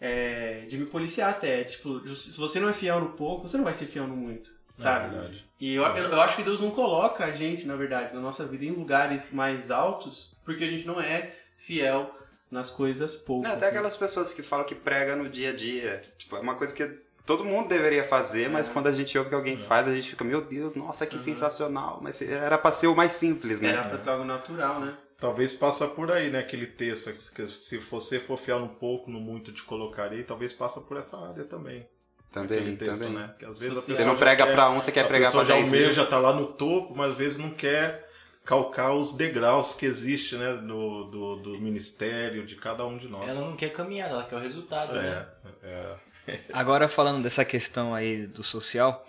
[0.00, 1.64] é, de me policiar até.
[1.64, 4.50] Tipo, se você não é fiel no pouco, você não vai ser fiel no muito,
[4.76, 5.06] sabe?
[5.06, 5.48] É verdade.
[5.60, 8.44] E eu, eu, eu acho que Deus não coloca a gente, na verdade, na nossa
[8.44, 12.10] vida em lugares mais altos porque a gente não é fiel
[12.50, 13.50] nas coisas poucas.
[13.50, 13.72] Não, até né?
[13.72, 16.00] aquelas pessoas que falam que prega no dia a dia.
[16.16, 16.86] Tipo, é uma coisa que
[17.26, 20.24] todo mundo deveria fazer, mas quando a gente ouve que alguém faz, a gente fica,
[20.24, 22.00] meu Deus, nossa, que sensacional.
[22.02, 23.68] Mas era pra ser o mais simples, né?
[23.68, 24.96] Era pra ser algo natural, né?
[25.20, 26.38] Talvez passa por aí, né?
[26.38, 30.80] Aquele texto que se você for fiel no pouco, no muito te colocarei, talvez passa
[30.80, 31.86] por essa área também.
[32.30, 33.14] Também, Aquele texto, também.
[33.14, 33.34] né?
[33.38, 35.42] Que às vezes a Você não já prega pra um, você quer a pregar já
[35.42, 35.80] 10 mil.
[35.80, 38.08] almeja, tá lá no topo, mas às vezes não quer
[38.44, 40.54] calcar os degraus que existe, né?
[40.54, 43.28] Do, do, do ministério de cada um de nós.
[43.28, 45.26] Ela não quer caminhar, ela quer o resultado, né?
[45.62, 45.96] É,
[46.28, 46.40] é.
[46.52, 49.04] Agora falando dessa questão aí do social,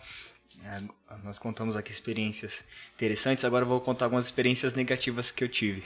[0.63, 0.81] é,
[1.23, 2.63] nós contamos aqui experiências
[2.95, 5.83] interessantes, agora eu vou contar algumas experiências negativas que eu tive.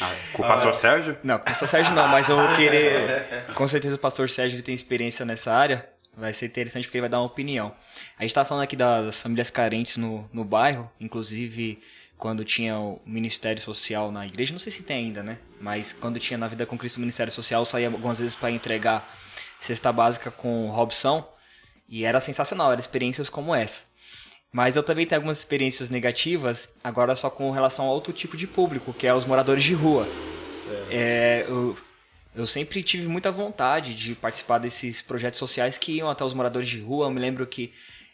[0.00, 1.18] Ah, com o pastor Sérgio?
[1.22, 3.44] Não, com o pastor Sérgio não, mas eu vou querer.
[3.54, 5.88] Com certeza o pastor Sérgio ele tem experiência nessa área.
[6.16, 7.74] Vai ser interessante porque ele vai dar uma opinião.
[8.18, 11.80] A gente tá falando aqui das famílias carentes no, no bairro, inclusive
[12.18, 15.38] quando tinha o Ministério Social na igreja, não sei se tem ainda, né?
[15.60, 18.50] Mas quando tinha na Vida com Cristo o Ministério Social, eu saía algumas vezes para
[18.50, 19.12] entregar
[19.60, 21.28] cesta básica com o Robson
[21.88, 23.91] e era sensacional, eram experiências como essa.
[24.52, 28.46] Mas eu também tenho algumas experiências negativas, agora só com relação a outro tipo de
[28.46, 30.06] público, que é os moradores de rua.
[30.90, 31.74] É, eu,
[32.34, 36.68] eu sempre tive muita vontade de participar desses projetos sociais que iam até os moradores
[36.68, 37.06] de rua.
[37.06, 37.72] Eu me lembro que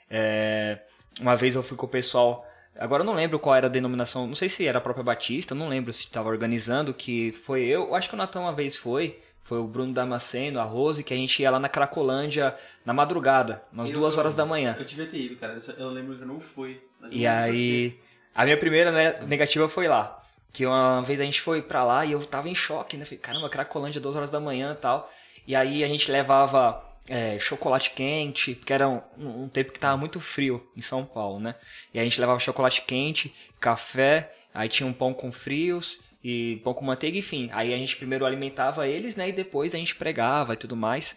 [0.09, 0.79] é,
[1.21, 2.47] uma vez eu fui com o pessoal.
[2.79, 5.57] Agora eu não lembro qual era a denominação, não sei se era a própria Batista,
[5.57, 8.77] não lembro se estava organizando, que foi eu, eu acho que o Natan uma vez
[8.77, 12.93] foi, foi o Bruno Damasceno, a Rose, que a gente ia lá na Cracolândia na
[12.93, 14.77] madrugada, umas Eu- duas horas da manhã.
[14.79, 15.59] Eu devia ter ido, cara.
[15.79, 16.81] Eu lembro que eu não fui.
[17.11, 17.99] E aí,
[18.35, 20.23] a minha primeira né, negativa foi lá.
[20.53, 23.05] Que uma vez a gente foi pra lá e eu tava em choque, né?
[23.07, 25.11] Falei, caramba, Cracolândia, duas horas da manhã e tal.
[25.47, 29.97] E aí a gente levava é, chocolate quente, porque era um, um tempo que tava
[29.97, 31.55] muito frio em São Paulo, né?
[31.95, 36.75] E a gente levava chocolate quente, café, aí tinha um pão com frios e pão
[36.75, 37.49] com manteiga, enfim.
[37.53, 39.29] Aí a gente primeiro alimentava eles, né?
[39.29, 41.17] E depois a gente pregava e tudo mais.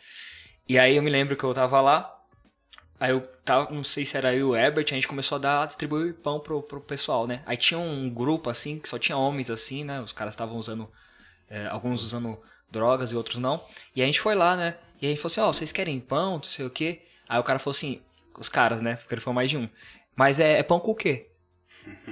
[0.67, 2.21] E aí eu me lembro que eu tava lá,
[3.01, 5.39] Aí eu tava, não sei se era eu e o Herbert, a gente começou a
[5.39, 7.41] dar, a distribuir pão pro, pro pessoal, né?
[7.47, 9.99] Aí tinha um grupo assim, que só tinha homens assim, né?
[10.01, 10.87] Os caras estavam usando,
[11.49, 13.59] é, alguns usando drogas e outros não.
[13.95, 14.77] E a gente foi lá, né?
[15.01, 17.01] E a gente falou assim, ó, vocês querem pão, não sei o quê.
[17.27, 18.03] Aí o cara falou assim,
[18.37, 18.97] os caras, né?
[18.97, 19.67] Porque ele foi mais de um.
[20.15, 21.30] Mas é, é pão com o quê?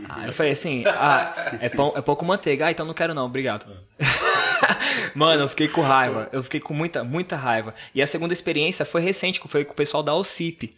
[0.09, 2.65] Aí eu falei assim, ah, é pão, é pão com manteiga.
[2.67, 3.65] Ah, então não quero não, obrigado.
[5.15, 6.29] Mano, eu fiquei com raiva.
[6.31, 7.73] Eu fiquei com muita, muita raiva.
[7.93, 10.75] E a segunda experiência foi recente, que foi com o pessoal da OCIP.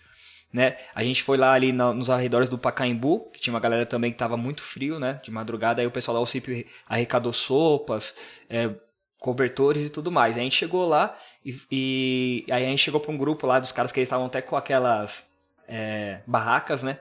[0.54, 0.76] Né?
[0.94, 4.12] A gente foi lá ali na- nos arredores do Pacaembu, que tinha uma galera também
[4.12, 5.20] que tava muito frio, né?
[5.24, 5.82] De madrugada.
[5.82, 8.16] Aí o pessoal da OCIP arrecadou sopas,
[8.50, 8.70] é,
[9.18, 10.36] cobertores e tudo mais.
[10.36, 13.60] Aí a gente chegou lá e, e aí a gente chegou pra um grupo lá
[13.60, 15.26] dos caras que eles estavam até com aquelas
[15.68, 17.00] é, barracas, né?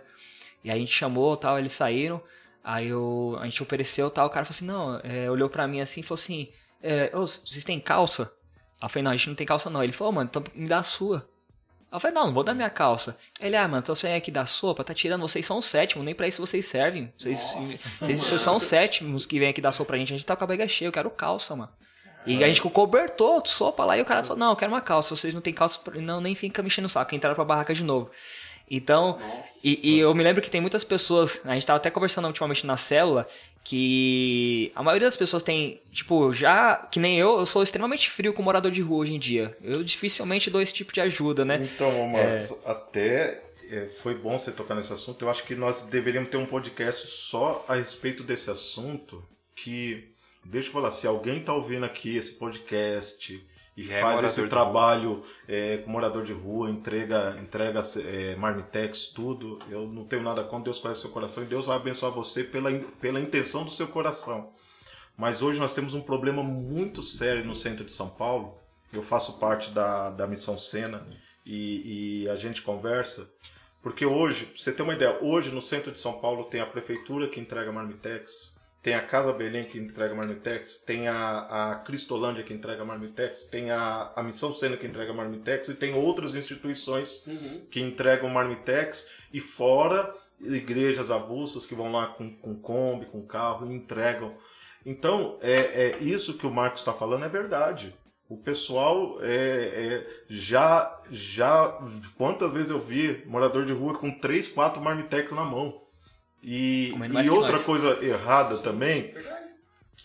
[0.65, 2.23] E aí a gente chamou tal, eles saíram.
[2.63, 5.81] Aí eu, a gente ofereceu tal, o cara falou assim, não, é, olhou pra mim
[5.81, 6.49] assim e falou assim,
[6.83, 8.33] é, "Ô, vocês têm calça?
[8.81, 9.83] Aí eu falei, não, a gente não tem calça não.
[9.83, 11.27] Ele falou, "Ô, mano, então me dá a sua.
[11.91, 13.17] Aí eu falei, não, não vou dar minha calça.
[13.41, 16.05] Ele, ah, mano, então você vem aqui dar sopa, tá tirando, vocês são os sétimos,
[16.05, 17.13] nem pra isso vocês servem.
[17.19, 20.27] Vocês, vocês, vocês são os sétimos que vêm aqui dar sopa pra gente, a gente
[20.27, 21.73] tá com a barriga cheia, eu quero calça, mano.
[22.27, 25.17] E a gente cobertou sopa lá e o cara falou, não, eu quero uma calça,
[25.17, 28.11] vocês não tem calça, não, nem fica mexendo o saco, entraram pra barraca de novo.
[28.71, 29.19] Então,
[29.65, 32.67] e, e eu me lembro que tem muitas pessoas, a gente tava até conversando ultimamente
[32.67, 33.27] na célula,
[33.65, 38.33] que a maioria das pessoas tem, tipo, já, que nem eu, eu sou extremamente frio
[38.33, 39.57] com morador de rua hoje em dia.
[39.63, 41.61] Eu dificilmente dou esse tipo de ajuda, né?
[41.63, 45.25] Então, Marcos, até é, foi bom você tocar nesse assunto.
[45.25, 49.23] Eu acho que nós deveríamos ter um podcast só a respeito desse assunto,
[49.55, 50.11] que
[50.45, 53.47] Deixa eu falar, se alguém tá ouvindo aqui esse podcast
[53.81, 59.59] e é faz esse trabalho é, com morador de rua, entrega, entrega é, marmitex, tudo,
[59.71, 62.71] eu não tenho nada contra, Deus conhece seu coração e Deus vai abençoar você pela,
[63.01, 64.53] pela intenção do seu coração.
[65.17, 68.59] Mas hoje nós temos um problema muito sério no centro de São Paulo.
[68.93, 71.07] Eu faço parte da, da Missão Sena
[71.45, 73.31] e, e a gente conversa.
[73.83, 76.67] Porque hoje, pra você ter uma ideia, hoje no centro de São Paulo tem a
[76.67, 82.43] prefeitura que entrega marmitex, tem a Casa Belém que entrega marmitex, tem a, a Cristolândia
[82.43, 87.29] que entrega marmitex, tem a, a Missão Sena que entrega marmitex e tem outras instituições
[87.71, 93.71] que entregam marmitex e fora igrejas avulsas que vão lá com, com Kombi, com carro
[93.71, 94.35] e entregam.
[94.85, 97.95] Então, é, é isso que o Marcos está falando é verdade.
[98.29, 101.79] O pessoal é, é, já, já.
[102.17, 105.83] Quantas vezes eu vi morador de rua com três, quatro marmitex na mão?
[106.43, 107.65] E, e outra nós.
[107.65, 109.15] coisa errada também.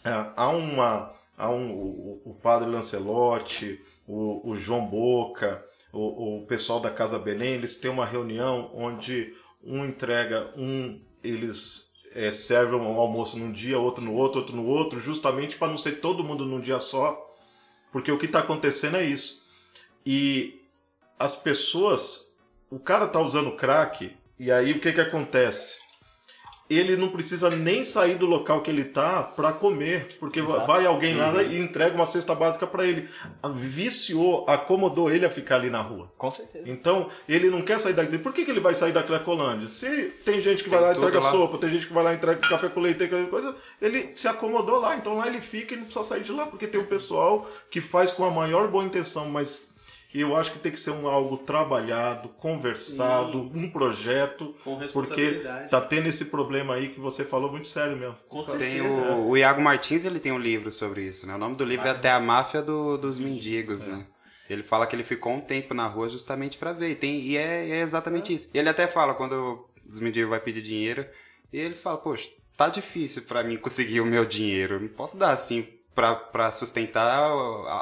[0.04, 1.13] é, há uma.
[1.38, 7.19] Há um, o, o padre Lancelotti, o, o João Boca, o, o pessoal da Casa
[7.19, 13.52] Belém, eles têm uma reunião onde um entrega, um eles é, servem um almoço num
[13.52, 16.80] dia, outro no outro, outro no outro, justamente para não ser todo mundo num dia
[16.80, 17.21] só,
[17.91, 19.45] porque o que está acontecendo é isso.
[20.06, 20.62] E
[21.19, 22.38] as pessoas,
[22.69, 25.80] o cara tá usando crack, e aí o que que acontece?
[26.67, 30.65] Ele não precisa nem sair do local que ele tá para comer, porque Exato.
[30.65, 33.08] vai alguém lá e entrega uma cesta básica para ele.
[33.54, 36.12] Viciou, acomodou ele a ficar ali na rua.
[36.17, 36.69] Com certeza.
[36.69, 38.17] Então, ele não quer sair daqui.
[38.17, 39.67] Por que, que ele vai sair da Cracolândia?
[39.67, 41.32] Se tem gente que vai Tem lá e entrega lá.
[41.32, 44.10] sopa, tem gente que vai lá e entrega café com leite, tem aquela coisa, ele
[44.15, 44.95] se acomodou lá.
[44.95, 47.80] Então lá ele fica e não precisa sair de lá, porque tem um pessoal que
[47.80, 49.75] faz com a maior boa intenção, mas
[50.21, 55.82] eu acho que tem que ser um algo trabalhado, conversado, um projeto, Com porque tá
[55.82, 58.15] tendo esse problema aí que você falou muito sério mesmo.
[58.28, 58.84] Com Tem certeza.
[58.88, 61.36] o, o Iago Martins, ele tem um livro sobre isso, né?
[61.36, 64.06] O nome do livro é até a máfia do- dos mendigos, né?
[64.49, 66.91] Ele fala que ele ficou um tempo na rua justamente pra ver.
[66.91, 68.49] E, tem, e é, é exatamente isso.
[68.54, 71.06] E ele até fala quando os mendigos vai pedir dinheiro,
[71.51, 74.75] e ele fala, poxa, tá difícil pra mim conseguir o meu dinheiro.
[74.75, 77.08] Eu não posso dar assim pra, pra sustentar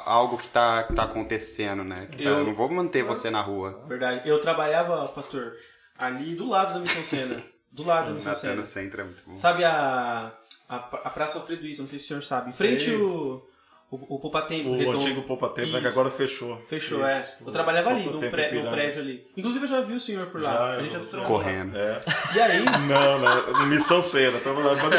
[0.05, 2.07] algo que tá, que tá acontecendo, né?
[2.11, 3.83] Que tá- Eu- eu não vou manter você na rua.
[3.87, 4.21] Verdade.
[4.29, 5.53] Eu trabalhava, pastor,
[5.97, 7.37] ali do lado da Missão Sena.
[7.71, 8.55] Do lado da Missão Até Sena.
[8.55, 9.35] no centro é muito bom.
[9.37, 10.31] Sabe a,
[10.69, 12.49] a, a Praça Alfredo Isso, não sei se o senhor sabe.
[12.49, 13.43] Em frente o,
[13.95, 14.97] o, o Poupatempo O Redondo.
[14.97, 16.61] antigo Poupa Tempo, né, que agora fechou.
[16.67, 17.07] Fechou, Isso.
[17.07, 17.35] é.
[17.45, 18.71] Eu trabalhava ali, no, pré- no Ipiranga.
[18.71, 19.27] prédio ali.
[19.37, 20.51] Inclusive eu já vi o senhor por lá.
[20.53, 21.37] Já, a gente já eu- se trocou.
[21.37, 21.77] Correndo.
[21.77, 22.01] É.
[22.35, 24.39] E aí, Não, não, Missão Cena.
[24.39, 24.89] Quando eu, vou-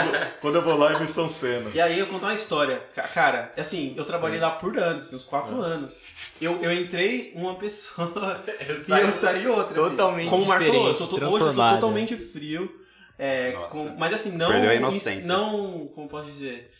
[0.40, 1.70] quando eu vou lá é Missão Cena.
[1.74, 2.82] E aí eu conto uma história.
[2.94, 4.06] Ca- Cara, assim, eu É.
[4.06, 6.02] trabalhei lá por anos, assim, uns quatro anos.
[6.40, 9.74] Eu, eu entrei uma pessoa e saí eu saí outra.
[9.74, 10.44] totalmente assim.
[10.44, 11.74] Como eu sou hoje eu sou transformada.
[11.80, 12.80] totalmente frio.
[13.18, 14.50] é, com- mas assim, não.
[14.50, 15.28] Perdeu a inocência.
[15.28, 15.86] Não.
[15.94, 16.70] Como posso dizer?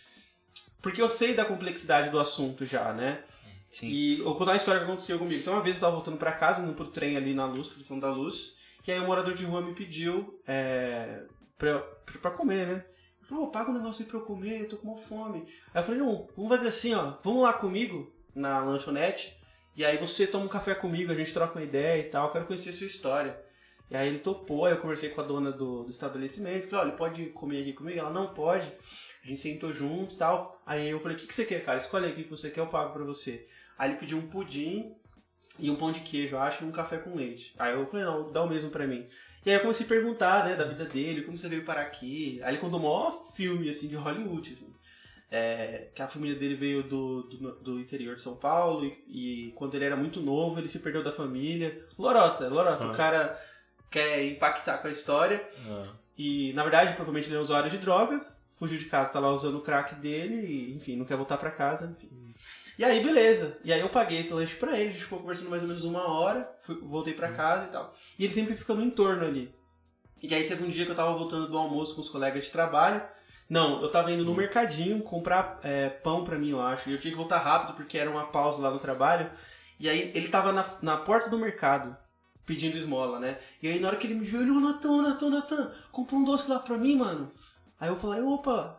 [0.85, 3.25] Porque eu sei da complexidade do assunto já, né?
[3.71, 3.87] Sim.
[3.89, 5.41] E eu vou contar uma história que aconteceu comigo.
[5.41, 7.99] Então, uma vez eu tava voltando pra casa, indo pro trem ali na luz, pressão
[7.99, 8.55] da luz.
[8.87, 11.23] E aí, um morador de rua me pediu é,
[11.57, 12.85] pra, pra, pra comer, né?
[13.19, 15.47] Ele falou, "Ô, paga um negócio aí pra eu comer, eu tô com uma fome.
[15.73, 17.15] Aí eu falei, não, vamos fazer assim, ó.
[17.25, 19.35] Vamos lá comigo na lanchonete.
[19.75, 22.27] E aí você toma um café comigo, a gente troca uma ideia e tal.
[22.27, 23.43] Eu quero conhecer a sua história.
[23.91, 26.69] E aí ele topou, aí eu conversei com a dona do, do estabelecimento.
[26.69, 27.99] Falei, olha, pode comer aqui comigo?
[27.99, 28.71] Ela, não pode.
[29.25, 30.54] A gente sentou junto e tal.
[30.67, 31.79] Aí eu falei, o que, que você quer, cara?
[31.79, 33.47] Escolhe aí o que você quer, eu pago pra você.
[33.79, 34.93] Aí ele pediu um pudim
[35.59, 37.55] e um pão de queijo, eu acho, e um café com leite.
[37.59, 39.07] Aí eu falei, não, dá o mesmo pra mim.
[39.45, 42.41] E aí eu comecei a perguntar, né, da vida dele, como você veio parar aqui.
[42.43, 44.73] Aí ele contou o maior filme, assim, de Hollywood, assim.
[45.31, 49.53] É, que a família dele veio do, do, do interior de São Paulo e, e
[49.53, 51.85] quando ele era muito novo, ele se perdeu da família.
[51.99, 52.93] Lorota, Lorota, Ah.
[52.93, 53.41] o cara
[53.91, 55.47] quer impactar com a história.
[55.69, 55.89] Ah.
[56.17, 58.25] E, na verdade, provavelmente ele é usuário de droga,
[58.57, 61.51] fugiu de casa, tá lá usando o crack dele e, enfim, não quer voltar pra
[61.51, 62.11] casa, enfim.
[62.79, 63.59] E aí, beleza.
[63.65, 65.85] E aí eu paguei esse lanche pra ele, a gente ficou conversando mais ou menos
[65.85, 67.95] uma hora, fui- voltei pra casa e tal.
[68.19, 69.55] E ele sempre fica no entorno ali.
[70.23, 72.51] E aí teve um dia que eu tava voltando do almoço com os colegas de
[72.51, 73.03] trabalho.
[73.49, 76.89] Não, eu tava indo no mercadinho comprar é, pão pra mim, eu acho.
[76.89, 79.31] E eu tinha que voltar rápido porque era uma pausa lá no trabalho.
[79.79, 81.95] E aí ele tava na, na porta do mercado
[82.47, 83.39] pedindo esmola, né?
[83.63, 86.25] E aí na hora que ele me viu, ele, ô Natan, Natan, Natan, compra um
[86.25, 87.31] doce lá pra mim, mano.
[87.79, 88.79] Aí eu falei, opa,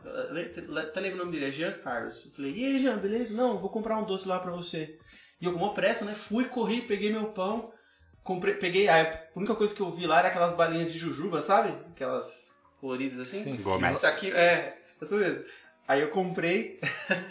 [0.93, 1.47] tá lembrando o nome dele?
[1.47, 2.25] É Jean Carlos.
[2.25, 3.33] Eu falei, e aí, Jean, beleza?
[3.33, 4.97] Não, eu vou comprar um doce lá pra você.
[5.39, 6.15] E eu com uma pressa, né?
[6.15, 7.71] Fui, corri, peguei meu pão,
[8.23, 8.87] comprei, peguei.
[8.87, 11.75] A única coisa que eu vi lá era aquelas balinhas de jujuba, sabe?
[11.91, 13.43] Aquelas coloridas assim.
[13.43, 13.55] Sim.
[13.57, 13.97] Gomes.
[13.97, 15.43] Isso aqui, é, isso mesmo.
[15.87, 16.79] Aí eu comprei,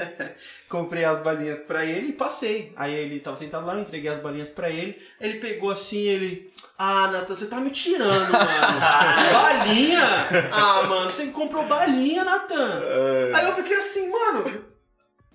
[0.68, 2.72] comprei as balinhas pra ele e passei.
[2.76, 4.96] Aí ele tava sentado lá, eu entreguei as balinhas pra ele.
[5.20, 6.52] Ele pegou assim, ele.
[6.78, 8.46] Ah, Nathan, você tá me tirando, mano.
[9.32, 10.00] Balinha?
[10.52, 12.82] Ah, mano, você comprou balinha, Natan.
[13.34, 14.44] Aí eu fiquei assim, mano,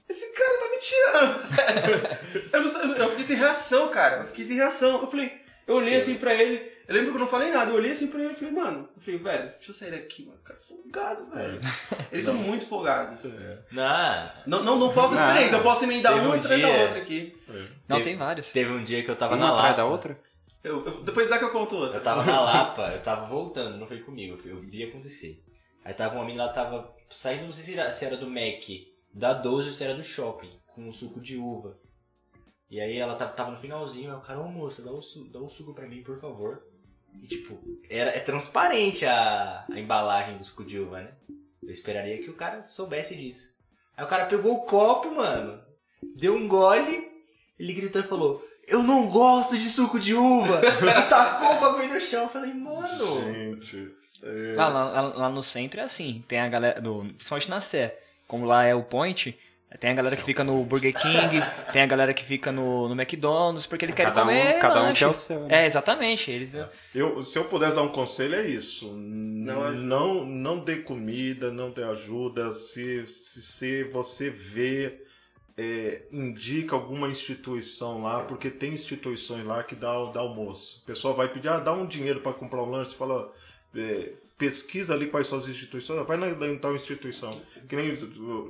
[0.09, 2.49] esse cara tá me tirando.
[2.53, 4.21] eu, não eu fiquei sem reação, cara.
[4.21, 5.01] Eu fiquei sem reação.
[5.01, 6.78] Eu falei, eu olhei assim pra ele.
[6.89, 7.69] Eu lembro que eu não falei nada.
[7.71, 10.25] Eu olhei assim pra ele e falei, mano, eu falei, velho, deixa eu sair daqui,
[10.25, 10.39] mano.
[10.43, 11.59] Cara, folgado, velho.
[12.11, 13.19] Eles são muito folgados.
[13.71, 15.55] Não, Não, não, não falta experiência.
[15.57, 17.37] Eu posso emendar Teve uma um atrás da dia- outra aqui.
[17.87, 18.51] Não, Teve- tem vários.
[18.51, 19.77] teve um dia que eu tava na Uma atrás Lapa.
[19.77, 20.19] da outra?
[20.63, 21.97] Eu, eu- depois dá que eu conto outra.
[21.99, 25.41] Eu tava na Lapa, eu tava voltando, não foi comigo, eu fui- eu vi acontecer.
[25.85, 28.63] Aí tava uma menina, ela tava saindo, não sei se era, se era do Mac,
[29.13, 31.77] da 12 ou se era do shopping, com um suco de uva.
[32.69, 35.27] E aí ela tava, tava no finalzinho, aí o cara, ô moça, dá o, su
[35.31, 36.61] dá o suco pra mim, por favor.
[37.21, 41.11] E tipo, era, é transparente a, a embalagem do suco de uva, né?
[41.63, 43.49] Eu esperaria que o cara soubesse disso.
[43.95, 45.61] Aí o cara pegou o copo, mano,
[46.15, 47.07] deu um gole,
[47.59, 50.61] ele gritou e falou: Eu não gosto de suco de uva!
[50.81, 52.23] E tacou o bagulho no chão.
[52.23, 53.21] Eu falei, mano.
[53.33, 53.91] Gente.
[54.23, 57.61] é, Lá, lá, lá- lá no centro é assim, tem a galera, do, principalmente na
[57.61, 59.37] Sé, como lá é o Point,
[59.77, 62.99] tem a galera que fica no Burger King, tem a galera que fica no, no
[62.99, 64.99] McDonald's, porque eles querem Cada comer um, cada um lanche.
[64.99, 65.39] quer o seu.
[65.41, 65.63] né?
[65.63, 66.55] É, exatamente, eles...
[66.93, 68.91] Eu, se eu pudesse dar um conselho, é isso.
[68.95, 69.71] Não.
[69.71, 72.53] Não, não dê comida, não dê ajuda.
[72.55, 75.01] Se, se, se você vê,
[75.57, 80.81] é, indica alguma instituição lá, porque tem instituições lá que dá, dá almoço.
[80.83, 83.31] O pessoal vai pedir, ah, dá um dinheiro para comprar um lanche, você fala,
[83.75, 87.29] é, pesquisa ali quais são as instituições, vai na, na tal instituição.
[87.67, 87.93] Que nem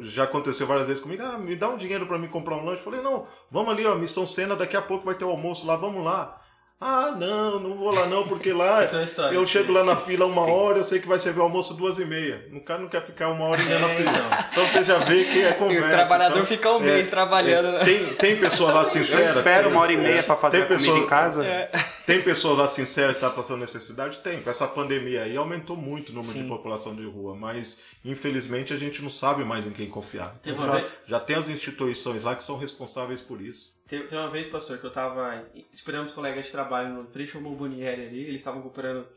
[0.02, 2.84] já aconteceu várias vezes comigo, ah, me dá um dinheiro para mim comprar um lanche.
[2.84, 5.76] Falei, não, vamos ali, ó, Missão Cena, daqui a pouco vai ter o almoço lá,
[5.76, 6.40] vamos lá.
[6.82, 9.36] Ah, não, não vou lá não, porque lá Então, a história.
[9.36, 12.00] eu chego lá na fila uma hora, eu sei que vai servir o almoço duas
[12.00, 12.48] e meia.
[12.54, 14.12] O cara não quer ficar uma hora e meia na É, fila.
[14.12, 14.40] então.
[14.54, 15.88] Então você já vê que é E conversa.
[15.88, 17.84] o trabalhador então, fica um mês é, trabalhando, é, né?
[17.86, 19.36] Tem, tem pessoas lá Eu sinceras.
[19.36, 21.70] espero uma hora e meia pra fazer Tem a comida pessoa- em casa.
[22.06, 24.20] Tem pessoas lá sinceras que tá passando necessidade?
[24.20, 24.42] Tem.
[24.42, 26.44] Com essa pandemia aí aumentou muito o número Sim.
[26.44, 30.34] de população de rua, mas infelizmente a gente não sabe mais em quem confiar.
[30.46, 33.78] Então, já, já tem as instituições lá que são responsáveis por isso.
[33.90, 37.36] Tem, tem uma vez, pastor, que eu tava esperando os colegas de trabalho no frente
[37.36, 39.08] ao Bomboniere ali, eles estavam comprando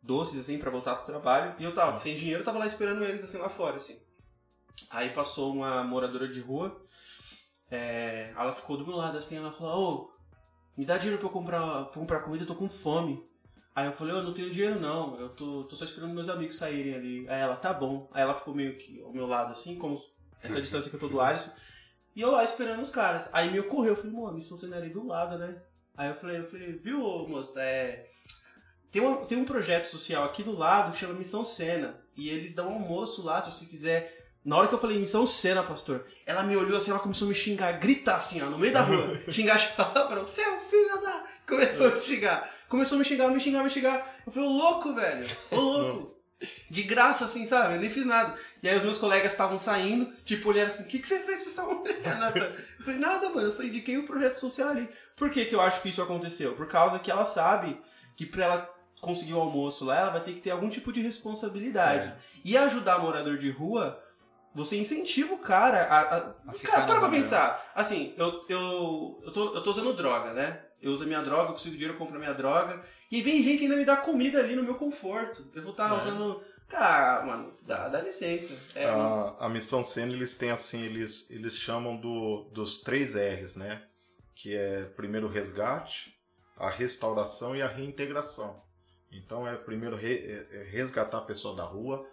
[0.00, 3.02] doces, assim, pra voltar pro trabalho, e eu tava sem dinheiro, eu tava lá esperando
[3.02, 3.98] eles, assim, lá fora, assim.
[4.90, 6.80] Aí passou uma moradora de rua,
[7.68, 10.12] é, ela ficou do meu lado, assim, ela falou, ô,
[10.76, 13.26] me dá dinheiro pra eu comprar, pra comprar comida, eu tô com fome.
[13.74, 16.56] Aí eu falei, eu não tenho dinheiro não, eu tô, tô só esperando meus amigos
[16.56, 17.28] saírem ali.
[17.28, 18.08] Aí ela, tá bom.
[18.12, 20.00] Aí ela ficou meio que ao meu lado, assim, como
[20.42, 21.50] essa distância que eu tô do Alisson.
[22.14, 23.30] E eu lá esperando os caras.
[23.32, 25.56] Aí me ocorreu, eu falei, mano, missão sendo ali do lado, né?
[25.96, 26.98] Aí eu falei, eu falei, viu,
[27.28, 28.08] moça, é.
[28.90, 31.98] Tem, uma, tem um projeto social aqui do lado que chama Missão Sena.
[32.14, 34.20] E eles dão almoço lá, se você quiser.
[34.44, 37.28] Na hora que eu falei Missão Sena, pastor, ela me olhou assim, ela começou a
[37.28, 39.18] me xingar, gritar assim, ó, no meio da rua.
[39.30, 41.24] xingar as palavras, seu filho da.
[41.46, 42.50] Começou a me xingar.
[42.68, 44.20] Começou a me xingar, me xingar, me xingar.
[44.26, 46.11] Eu falei, ô louco, velho, ô louco.
[46.70, 47.74] De graça, assim, sabe?
[47.74, 48.34] Eu nem fiz nada.
[48.62, 51.40] E aí os meus colegas estavam saindo, tipo, olhando assim, o que, que você fez
[51.42, 52.52] pra essa mulher, Nathan?
[52.78, 54.88] Eu falei, nada, mano, eu só indiquei o projeto social ali.
[55.16, 56.54] Por que, que eu acho que isso aconteceu?
[56.54, 57.80] Por causa que ela sabe
[58.16, 61.00] que pra ela conseguir o almoço lá, ela vai ter que ter algum tipo de
[61.00, 62.12] responsabilidade.
[62.44, 64.00] E ajudar morador de rua,
[64.54, 66.00] você incentiva o cara a.
[66.00, 66.16] a-
[66.48, 67.70] A cara, para pra pensar.
[67.74, 70.60] Assim, eu, eu, eu, tô, eu tô usando droga, né?
[70.82, 72.82] Eu uso a minha droga, eu consigo dinheiro, eu compro a minha droga.
[73.10, 75.48] E vem gente ainda me dar comida ali no meu conforto.
[75.54, 75.96] Eu vou estar É.
[75.96, 76.42] usando.
[76.68, 78.58] Cara, mano, dá, dá licença.
[78.74, 83.54] É, a, a missão Sena, eles têm assim, eles, eles chamam do, dos três R's,
[83.56, 83.82] né?
[84.34, 86.16] Que é primeiro o resgate,
[86.56, 88.62] a restauração e a reintegração.
[89.12, 90.16] Então é primeiro re-
[90.50, 92.06] é- é resgatar a pessoa da rua.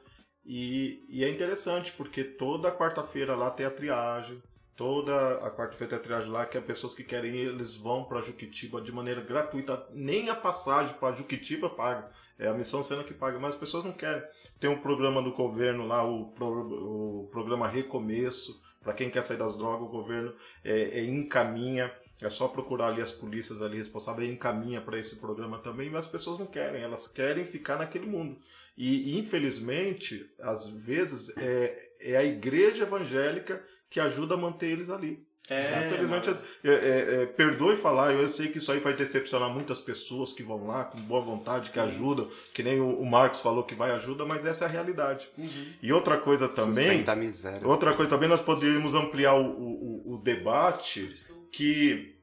[0.46, 4.42] E, e é interessante, porque toda quarta-feira lá tem a triagem.
[4.80, 8.22] Toda a quarta-feira a triagem lá, que é pessoas que querem ir, eles vão para
[8.22, 9.86] Juquitiba de maneira gratuita.
[9.92, 12.10] Nem a passagem para Juquitiba paga.
[12.40, 14.24] É a missão Sena que paga, mas as pessoas não querem.
[14.58, 18.64] Tem um programa do governo lá, o, o programa Recomeço.
[18.82, 21.94] Para quem quer sair das drogas, o governo é, é encaminha.
[22.22, 26.12] É só procurar ali as polícias ali responsáveis, encaminha para esse programa também, mas as
[26.12, 28.38] pessoas não querem, elas querem ficar naquele mundo.
[28.78, 35.26] E, infelizmente, às vezes, é, é a igreja evangélica que ajuda a manter eles ali.
[35.50, 36.30] é, Infelizmente,
[36.64, 40.44] é, é, é, perdoe falar, eu sei que isso aí vai decepcionar muitas pessoas que
[40.44, 43.92] vão lá com boa vontade, que ajudam, que nem o, o Marcos falou que vai
[43.92, 45.28] ajuda, mas essa é a realidade.
[45.36, 45.74] Uhum.
[45.82, 47.68] E outra coisa também, Sustenta a miséria.
[47.68, 51.12] outra coisa também, nós poderíamos ampliar o, o, o debate
[51.52, 52.16] que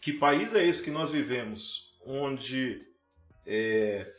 [0.00, 2.80] que país é esse que nós vivemos, onde
[3.46, 4.10] é,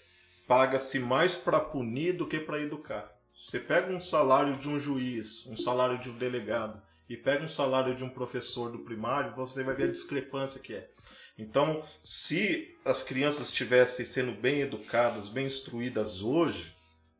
[0.48, 3.10] paga-se mais para punir do que para educar.
[3.44, 7.50] Você pega um salário de um juiz, um salário de um delegado, e pega um
[7.50, 10.90] salário de um professor do primário, você vai ver a discrepância que é.
[11.38, 16.76] Então, se as crianças estivessem sendo bem educadas, bem instruídas hoje,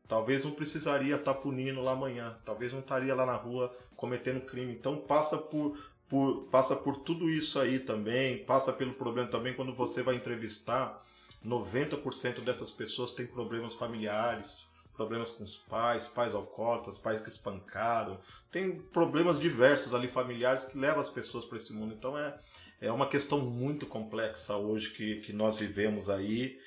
[0.06, 4.72] talvez não precisaria estar punindo lá amanhã, talvez não estaria lá na rua cometendo crime.
[4.72, 9.74] Então passa por, por, passa por tudo isso aí também, passa pelo problema também quando
[9.74, 11.02] você vai entrevistar,
[11.46, 14.66] 90% dessas pessoas têm problemas familiares,
[15.00, 18.20] problemas com os pais, pais alcoólatras, pais que espancaram,
[18.52, 21.94] tem problemas diversos ali familiares que levam as pessoas para esse mundo.
[21.94, 22.38] Então é,
[22.82, 26.60] é uma questão muito complexa hoje que, que nós vivemos aí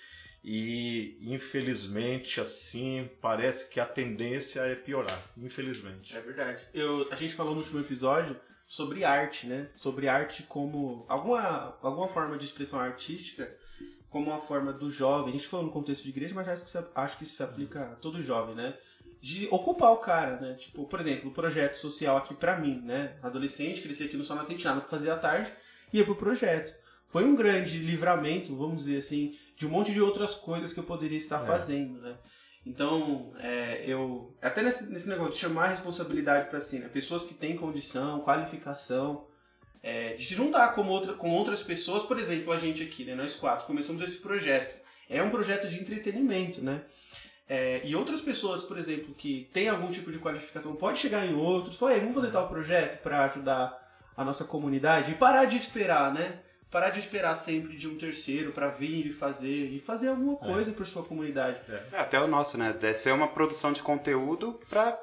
[0.43, 6.17] e infelizmente assim parece que a tendência é piorar, infelizmente.
[6.17, 6.63] É verdade.
[6.73, 9.69] Eu, a gente falou no último episódio sobre arte, né?
[9.75, 13.55] Sobre arte como alguma, alguma forma de expressão artística,
[14.13, 15.29] como uma forma do jovem.
[15.29, 17.41] A gente falou no contexto de igreja, mas acho que, se, acho que isso se
[17.41, 18.77] aplica a todo jovem, né?
[19.19, 20.53] De ocupar o cara, né?
[20.53, 23.17] Tipo, por exemplo, o projeto social aqui pra mim, né?
[23.23, 25.51] Adolescente, cresci aqui no Sol Nascente, nada pra fazer à tarde,
[25.91, 26.75] ia pro projeto.
[27.07, 30.83] Foi um grande livramento, vamos dizer assim, de um monte de outras coisas que eu
[30.83, 31.45] poderia estar é.
[31.47, 32.15] fazendo, né?
[32.63, 34.37] Então, é, eu.
[34.43, 36.87] Até nesse, nesse negócio de chamar a responsabilidade para si, né?
[36.87, 39.25] Pessoas que têm condição, qualificação,
[39.83, 43.13] é, de se juntar com, outra, com outras pessoas, por exemplo, a gente aqui, né?
[43.13, 44.75] Nós quatro, começamos esse projeto.
[45.09, 46.81] É um projeto de entretenimento, né?
[47.47, 51.35] É, e outras pessoas, por exemplo, que têm algum tipo de qualificação, pode chegar em
[51.35, 53.77] outros, falar, vamos fazer tal projeto para ajudar
[54.15, 56.39] a nossa comunidade e parar de esperar, né?
[56.73, 60.53] parar de esperar sempre de um terceiro para vir e fazer e fazer alguma é.
[60.53, 60.73] coisa é.
[60.73, 61.59] por sua comunidade.
[61.69, 61.99] É.
[61.99, 62.73] até o nosso, né?
[62.73, 64.99] Deve ser uma produção de conteúdo para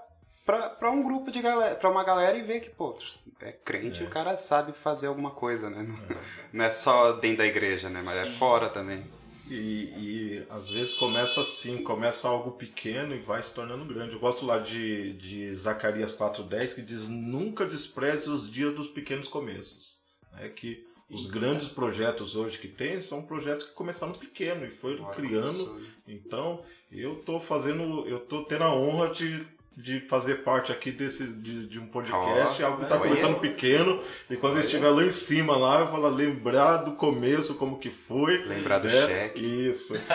[0.59, 2.97] para um grupo de galera, para uma galera e ver que, pô,
[3.41, 4.07] é crente, é.
[4.07, 5.83] o cara sabe fazer alguma coisa, né?
[5.83, 6.21] Não é,
[6.53, 8.03] não é só dentro da igreja, né?
[8.05, 8.29] Mas é Sim.
[8.29, 9.05] é fora também.
[9.49, 14.13] E, e, às vezes começa assim, começa algo pequeno e vai se tornando grande.
[14.13, 19.27] Eu gosto lá de, de Zacarias 4.10 que diz, nunca despreze os dias dos pequenos
[19.27, 20.03] começos.
[20.39, 25.11] É que os grandes projetos hoje que tem são projetos que começaram pequeno e foram
[25.11, 25.85] criando.
[26.07, 29.45] Então, eu estou fazendo, eu tô tendo a honra de
[29.77, 34.03] de fazer parte aqui desse de, de um podcast, oh, algo que está começando pequeno,
[34.29, 37.91] e quando eu estiver lá em cima lá, eu vou lembrar do começo, como que
[37.91, 38.37] foi.
[38.37, 38.91] Lembrar né?
[38.91, 39.41] do cheque.
[39.41, 39.95] Isso.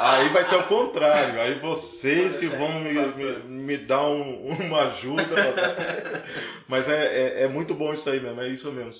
[0.00, 4.88] aí vai ser o contrário, aí vocês que vão me, me, me dar um, uma
[4.88, 5.22] ajuda.
[6.66, 8.92] Mas é, é, é, muito bom isso aí mesmo, é isso mesmo.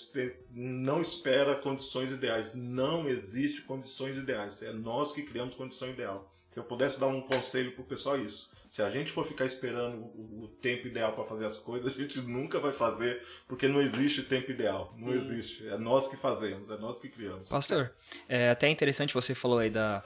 [0.53, 2.55] Não espera condições ideais.
[2.55, 4.63] Não existe condições ideais.
[4.63, 6.31] É nós que criamos condição ideal.
[6.51, 9.47] Se eu pudesse dar um conselho pro pessoal, é isso se a gente for ficar
[9.47, 13.81] esperando o, tempo ideal para fazer as coisas, a gente nunca vai fazer, porque não
[13.81, 14.93] existe tempo ideal.
[14.99, 15.19] Não Sim.
[15.19, 15.69] existe.
[15.69, 17.49] É nós que fazemos, é nós que criamos.
[17.49, 17.93] Pastor,
[18.29, 20.05] é até interessante você falou aí da.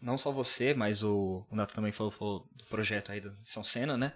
[0.00, 3.62] Não só você, mas o, o Nato também falou, falou, do projeto aí do São
[3.62, 4.14] Sena, né?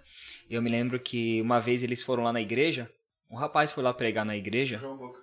[0.49, 2.91] Eu me lembro que uma vez eles foram lá na igreja,
[3.29, 4.77] um rapaz foi lá pregar na igreja.
[4.77, 5.21] João Boca.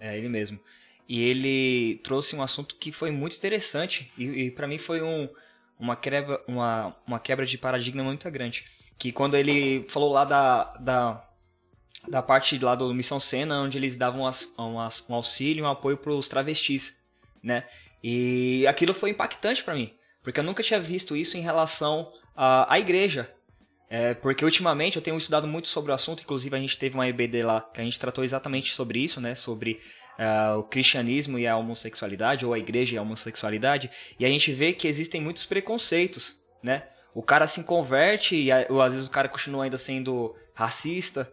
[0.00, 0.60] É, ele mesmo.
[1.08, 4.12] E ele trouxe um assunto que foi muito interessante.
[4.18, 5.28] E, e para mim foi um,
[5.82, 8.64] uma quebra, uma, uma quebra de paradigma muito grande.
[8.96, 11.28] Que quando ele falou lá da, da,
[12.08, 15.96] da parte lá do Missão Sena, onde eles davam as, umas, um auxílio, um apoio
[15.96, 17.00] para os travestis,
[17.42, 17.64] né?
[18.02, 22.72] E aquilo foi impactante para mim, porque eu nunca tinha visto isso em relação à,
[22.72, 23.28] à igreja.
[23.90, 27.06] É, porque ultimamente eu tenho estudado muito sobre o assunto, inclusive a gente teve uma
[27.06, 29.34] EBD lá que a gente tratou exatamente sobre isso, né?
[29.34, 29.80] Sobre
[30.18, 34.52] uh, o cristianismo e a homossexualidade, ou a igreja e a homossexualidade, e a gente
[34.52, 36.84] vê que existem muitos preconceitos, né?
[37.14, 41.30] O cara se converte e ou, às vezes o cara continua ainda sendo racista,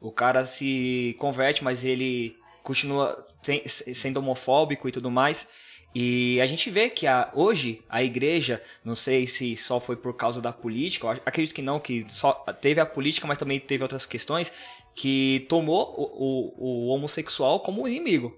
[0.00, 5.48] o cara se converte, mas ele continua tem, sendo homofóbico e tudo mais.
[5.94, 10.14] E a gente vê que a, hoje a igreja, não sei se só foi por
[10.14, 14.04] causa da política, acredito que não, que só teve a política, mas também teve outras
[14.04, 14.52] questões,
[14.98, 18.36] que tomou o, o, o homossexual como inimigo.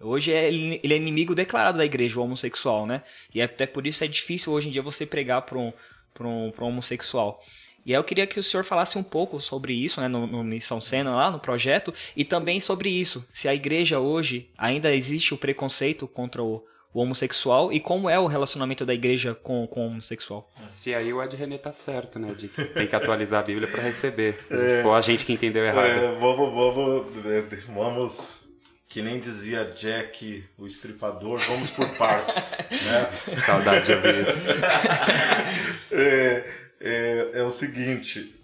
[0.00, 3.04] Hoje é, ele é inimigo declarado da igreja, o homossexual, né?
[3.32, 5.72] E até por isso é difícil hoje em dia você pregar para um,
[6.20, 7.40] um, um homossexual.
[7.86, 10.42] E aí eu queria que o senhor falasse um pouco sobre isso, né, no, no
[10.42, 15.32] Missão Sena lá, no projeto, e também sobre isso, se a igreja hoje ainda existe
[15.32, 19.86] o preconceito contra o, o homossexual e como é o relacionamento da igreja com, com
[19.86, 20.50] o homossexual.
[20.68, 22.34] Se aí o Ed René tá certo, né?
[22.34, 24.38] De que tem que atualizar a Bíblia para receber.
[24.50, 25.86] É, tipo, a gente que entendeu errado.
[25.86, 27.40] É, vamos, vamos, é,
[27.72, 28.42] vamos,
[28.88, 32.58] que nem dizia Jack, o estripador, vamos por partes.
[32.70, 33.36] né?
[33.36, 34.44] Saudade de ouvir isso.
[35.92, 36.44] É,
[36.80, 38.34] é, é o seguinte,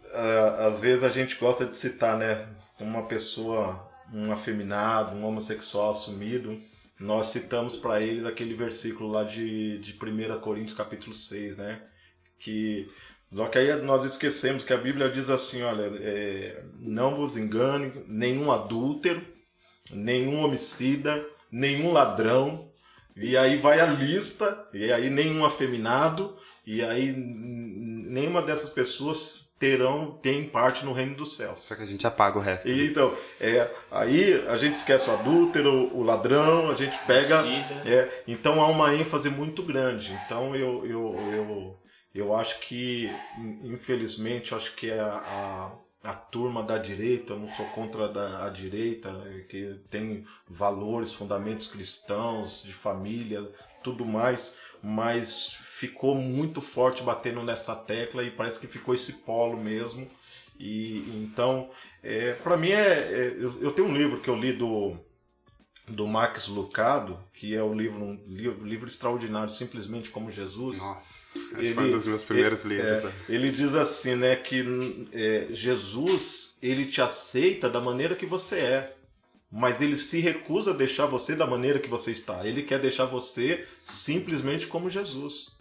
[0.58, 2.46] às vezes a gente gosta de citar, né?
[2.78, 6.60] Uma pessoa, um afeminado, um homossexual assumido
[6.98, 11.82] nós citamos para eles aquele versículo lá de, de 1 Coríntios capítulo 6, né?
[12.38, 12.86] Que,
[13.32, 17.92] só que aí nós esquecemos que a Bíblia diz assim, olha, é, não vos engane,
[18.06, 19.22] nenhum adúltero,
[19.92, 22.70] nenhum homicida, nenhum ladrão,
[23.14, 26.36] e aí vai a lista, e aí nenhum afeminado,
[26.66, 31.60] e aí nenhuma dessas pessoas terão tem parte no reino dos céus.
[31.60, 32.68] Só que a gente apaga o resto.
[32.68, 37.36] E, então, é, aí a gente esquece o adúltero, o ladrão, a gente pega.
[37.86, 40.18] É, então há uma ênfase muito grande.
[40.26, 41.76] Então eu, eu, eu,
[42.14, 43.10] eu acho que,
[43.62, 45.72] infelizmente, eu acho que é a,
[46.04, 49.80] a, a turma da direita, eu não sou contra a, da, a direita, é, que
[49.88, 53.48] tem valores, fundamentos cristãos, de família,
[53.82, 59.58] tudo mais, mas ficou muito forte batendo nessa tecla e parece que ficou esse polo
[59.62, 60.08] mesmo.
[60.58, 61.68] E então,
[62.02, 64.96] é, para mim é, é- eu, eu tenho um livro que eu li do
[65.88, 70.78] do Max Lucado, que é o livro um livro, livro extraordinário, simplesmente como Jesus.
[70.78, 71.20] Nossa,
[71.52, 73.04] esse Ele- foi um dos meus primeiros ele- livros.
[73.04, 74.64] é, ele diz assim, né, que
[75.12, 78.96] é, Jesus ele te aceita da maneira que você é,
[79.52, 82.44] mas ele se recusa a deixar você da maneira que você está.
[82.44, 85.54] Ele quer deixar você simplesmente como Jesus.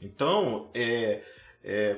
[0.00, 1.22] Então, é,
[1.64, 1.96] é,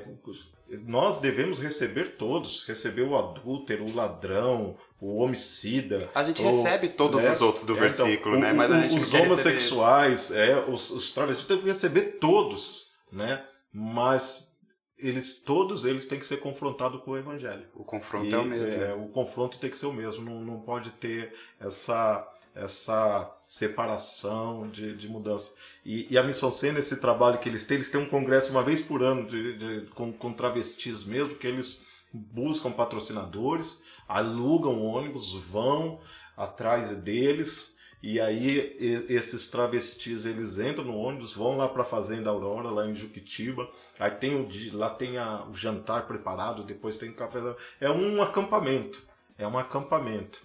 [0.85, 6.09] nós devemos receber todos, receber o adúltero, o ladrão, o homicida.
[6.13, 7.31] A gente o- recebe todos né?
[7.31, 8.51] os outros do É, versículo, então, né?
[8.53, 13.43] o- Mas a gente os homossexuais, é, os, os travestis têm que receber todos, né?
[13.71, 14.49] Mas
[14.97, 17.65] eles todos eles têm que ser confrontados com o evangelho.
[17.73, 18.83] O confronto E, é o mesmo.
[18.83, 22.27] é, o confronto tem que ser o mesmo, não, não pode ter essa,
[22.63, 25.55] essa separação de, de mudança.
[25.85, 28.63] E, e a Missão Sena, esse trabalho que eles têm, eles têm um congresso uma
[28.63, 35.33] vez por ano de, de- com, com travestis mesmo, que eles buscam patrocinadores, alugam ônibus,
[35.33, 35.99] vão
[36.35, 38.75] atrás deles, e aí
[39.09, 43.69] esses travestis eles entram no ônibus, vão lá para a Fazenda Aurora, lá em Juquitiba,
[43.99, 47.39] aí tem o, lá tem a- o jantar preparado, depois tem o café.
[47.79, 49.01] É um acampamento,
[49.37, 50.39] é um acampamento.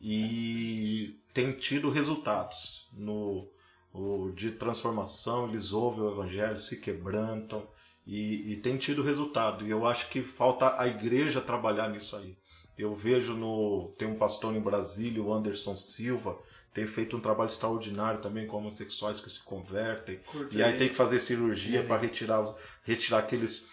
[0.00, 3.48] E tem tido resultados no,
[3.92, 7.64] o- de transformação, eles ouvem o evangelho, se quebrantam
[8.04, 9.64] e, e tem tido resultado.
[9.64, 12.36] E eu acho que falta a igreja trabalhar nisso aí.
[12.76, 13.94] Eu vejo no.
[13.98, 16.36] Tem um pastor em Brasília, o Anderson Silva,
[16.74, 20.18] tem feito um trabalho extraordinário também com homossexuais que se convertem.
[20.58, 22.44] E aí tem que fazer cirurgia para retirar,
[22.84, 23.68] retirar aqueles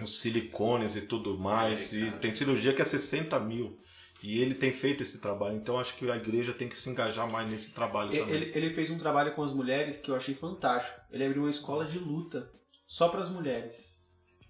[0.00, 1.92] os silicones e tudo mais.
[1.92, 3.78] E tem cirurgia que é 60 mil.
[4.22, 5.56] E ele tem feito esse trabalho.
[5.56, 8.34] Então acho que a igreja tem que se engajar mais nesse trabalho também.
[8.34, 11.00] Ele, ele fez um trabalho com as mulheres que eu achei fantástico.
[11.10, 12.50] Ele abriu uma escola de luta
[12.86, 13.96] só para as mulheres.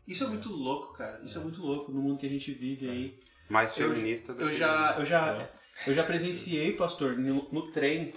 [0.07, 1.21] Isso é muito louco, cara.
[1.23, 3.19] Isso é muito louco no mundo que a gente vive aí.
[3.51, 5.51] Mais Eu- feminista do Eu que- já, eu já,
[5.87, 8.15] eu já presenciei, pastor, no, no trem.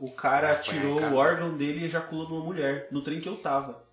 [0.00, 3.36] O cara em tirou o órgão dele e ejaculou numa mulher, no trem que eu
[3.36, 3.84] tava.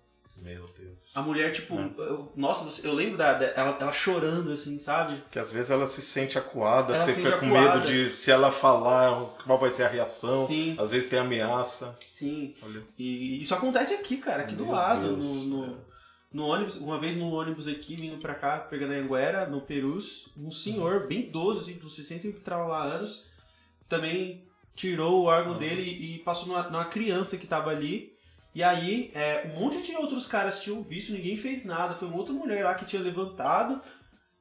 [0.42, 1.16] Meu Deus.
[1.16, 1.90] A mulher, tipo, É.
[1.98, 5.16] eu- nossa, eu lembro da, ela, ela chorando, assim, sabe?
[5.18, 7.80] Porque às vezes ela se sente acuada, Ela fica com acuada.
[7.80, 10.46] medo de se ela falar, qual vai ser a reação.
[10.46, 10.74] Sim.
[10.78, 11.96] Às vezes tem ameaça.
[12.04, 12.54] Sim.
[12.62, 12.82] Olha.
[12.98, 15.78] E isso acontece aqui, cara, aqui do Meu lado, Deus, no, no,
[16.32, 20.28] no ônibus, uma vez no ônibus aqui, vindo pra cá, pegando a Anguera, no Perus,
[20.36, 23.28] um senhor bem idoso, assim, dos 60 e lá anos,
[23.88, 28.11] também tirou o órgão dele e passou numa, numa criança que tava ali.
[28.54, 31.94] E aí, é, um monte de outros caras tinham visto, ninguém fez nada.
[31.94, 33.80] Foi uma outra mulher lá que tinha levantado,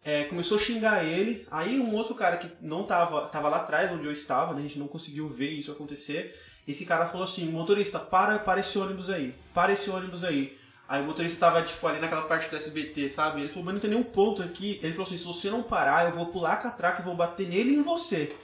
[0.03, 1.47] é, começou a xingar ele.
[1.49, 4.63] Aí um outro cara que não tava, tava lá atrás, onde eu estava, né, a
[4.63, 6.37] gente não conseguiu ver isso acontecer.
[6.67, 10.57] Esse cara falou assim, motorista, para, para esse ônibus aí, para esse ônibus aí.
[10.87, 13.39] Aí o motorista tava, tipo, ali naquela parte do SBT, sabe?
[13.39, 14.77] Ele falou, mas não tem nenhum ponto aqui.
[14.83, 17.47] Ele falou assim, se você não parar, eu vou pular a catraca e vou bater
[17.47, 18.35] nele e em você.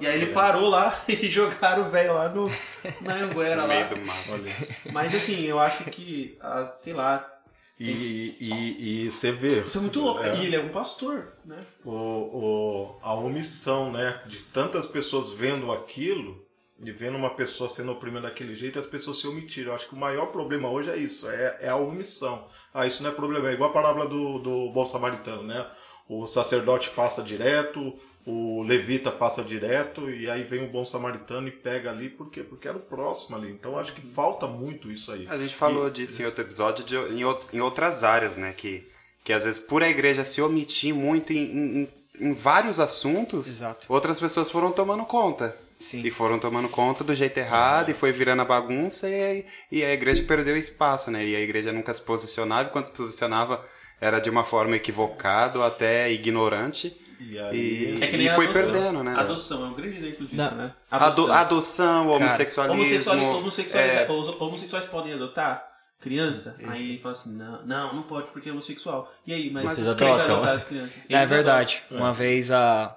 [0.00, 2.50] E aí ele parou lá e jogaram o velho lá no,
[3.02, 3.68] na Anguera lá.
[3.68, 4.92] meio do mato.
[4.92, 7.26] Mas assim, eu acho que, ah, sei lá,
[7.78, 9.60] E, e, e você vê.
[9.60, 10.22] isso é muito louco.
[10.22, 10.34] É.
[10.36, 11.58] E ele é um pastor, né?
[11.84, 14.20] o, o- a omissão, né?
[14.26, 16.44] De tantas pessoas vendo aquilo
[16.82, 19.70] e vendo uma pessoa sendo oprimida daquele jeito, as pessoas se omitiram.
[19.70, 22.46] Eu acho que o maior problema hoje é isso, é, é a omissão.
[22.72, 25.66] Ah, isso não é problema, é igual a parábola do, do bom samaritano, né?
[26.08, 27.94] O sacerdote passa direto,
[28.26, 32.42] o levita passa direto, e aí vem o bom samaritano e pega ali, por quê?
[32.42, 33.50] Porque era o próximo ali.
[33.50, 35.26] Então acho que falta muito isso aí.
[35.28, 38.52] A gente falou disso em outro episódio, de- em, out- em outras áreas, né?
[38.52, 38.86] Que,
[39.24, 41.38] que às vezes por a igreja se omitir muito em,
[41.82, 41.88] em-
[42.20, 43.86] em vários assuntos, Exato.
[43.88, 45.56] outras pessoas foram tomando conta.
[45.78, 46.02] Sim.
[46.04, 49.90] E foram tomando conta do jeito errado e foi virando a bagunça e, e a
[49.94, 51.24] igreja perdeu espaço, né?
[51.24, 53.64] E a igreja nunca se posicionava e quando se posicionava
[53.98, 56.99] era de uma forma equivocada ou até ignorante.
[57.20, 58.02] E E, aí.
[58.02, 58.72] É que nem e a foi adoção.
[58.72, 59.14] perdendo, né?
[59.16, 60.50] Adoção é um grande exemplo disso, Não.
[60.56, 60.72] né?
[60.90, 62.80] Ado- adoção, homossexualismo.
[62.82, 65.68] Homossexual, homossexual, é, os homossexuais podem adotar
[66.00, 66.56] criança?
[66.66, 69.12] Aí fala assim, não, não, não pode porque é homossexual.
[69.26, 70.36] E aí, mas, Vocês quem vai adotam?
[70.36, 71.04] adotar as crianças?
[71.08, 71.82] É verdade.
[71.90, 71.94] É.
[71.94, 72.96] Uma vez a.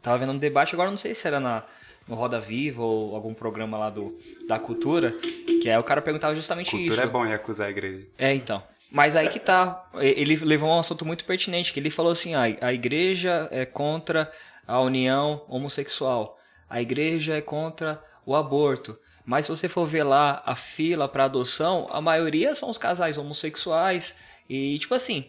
[0.00, 1.62] Tava vendo um debate, agora não sei se era na,
[2.08, 4.18] no Roda Viva ou algum programa lá do,
[4.48, 5.12] da cultura,
[5.60, 7.02] que aí o cara perguntava justamente cultura isso.
[7.02, 8.06] é bom em acusar a igreja.
[8.18, 8.62] É, então.
[8.92, 9.88] Mas aí que tá.
[9.94, 14.30] Ele levou um assunto muito pertinente, que ele falou assim, ah, a igreja é contra
[14.66, 16.38] a união homossexual.
[16.68, 18.98] A igreja é contra o aborto.
[19.24, 23.16] Mas se você for ver lá a fila para adoção, a maioria são os casais
[23.16, 24.14] homossexuais.
[24.46, 25.24] E, tipo assim.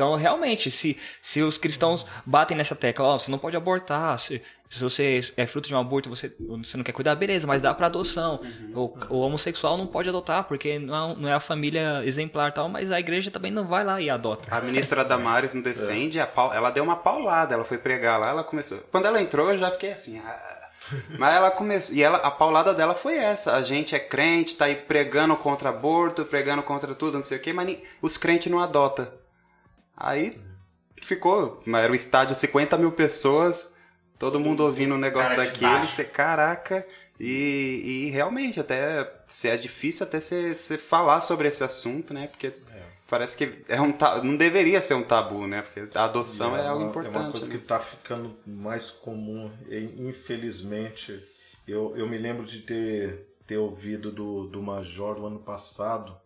[0.00, 4.40] Então, realmente, se, se os cristãos batem nessa tecla, ó, você não pode abortar, se,
[4.70, 7.74] se você é fruto de um aborto você, você não quer cuidar, beleza, mas dá
[7.74, 8.40] para adoção.
[8.42, 8.94] Uhum.
[9.10, 12.66] O, o, homossexual não pode adotar, porque não é, não é a família exemplar tal,
[12.66, 14.46] mas a igreja também não vai lá e adota.
[14.50, 16.26] A ministra Damares no Descende, é.
[16.54, 18.78] ela deu uma paulada, ela foi pregar lá, ela começou.
[18.90, 20.18] Quando ela entrou, eu já fiquei assim.
[20.24, 20.70] Ah,
[21.18, 21.94] mas ela começou.
[21.94, 23.54] E ela, a paulada dela foi essa.
[23.54, 27.40] A gente é crente, tá aí pregando contra aborto, pregando contra tudo, não sei o
[27.40, 29.19] quê, mas os crentes não adotam.
[30.00, 30.40] Aí
[31.02, 31.62] ficou.
[31.66, 33.74] Era um estádio 50 mil pessoas,
[34.18, 35.86] todo mundo ouvindo o um negócio Cara daquele.
[35.86, 36.86] Você, caraca.
[37.18, 42.28] E, e realmente, até se é difícil até você falar sobre esse assunto, né?
[42.28, 42.54] Porque
[43.06, 43.94] parece que é um
[44.24, 45.60] não deveria ser um tabu, né?
[45.60, 47.16] Porque a adoção é, é, algo importante.
[47.16, 47.52] É uma coisa né?
[47.52, 51.22] que está ficando mais comum, e, infelizmente.
[51.68, 56.16] Eu, eu me lembro de ter, ter ouvido do, do Major no ano passado.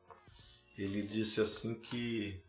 [0.78, 2.40] Ele disse assim que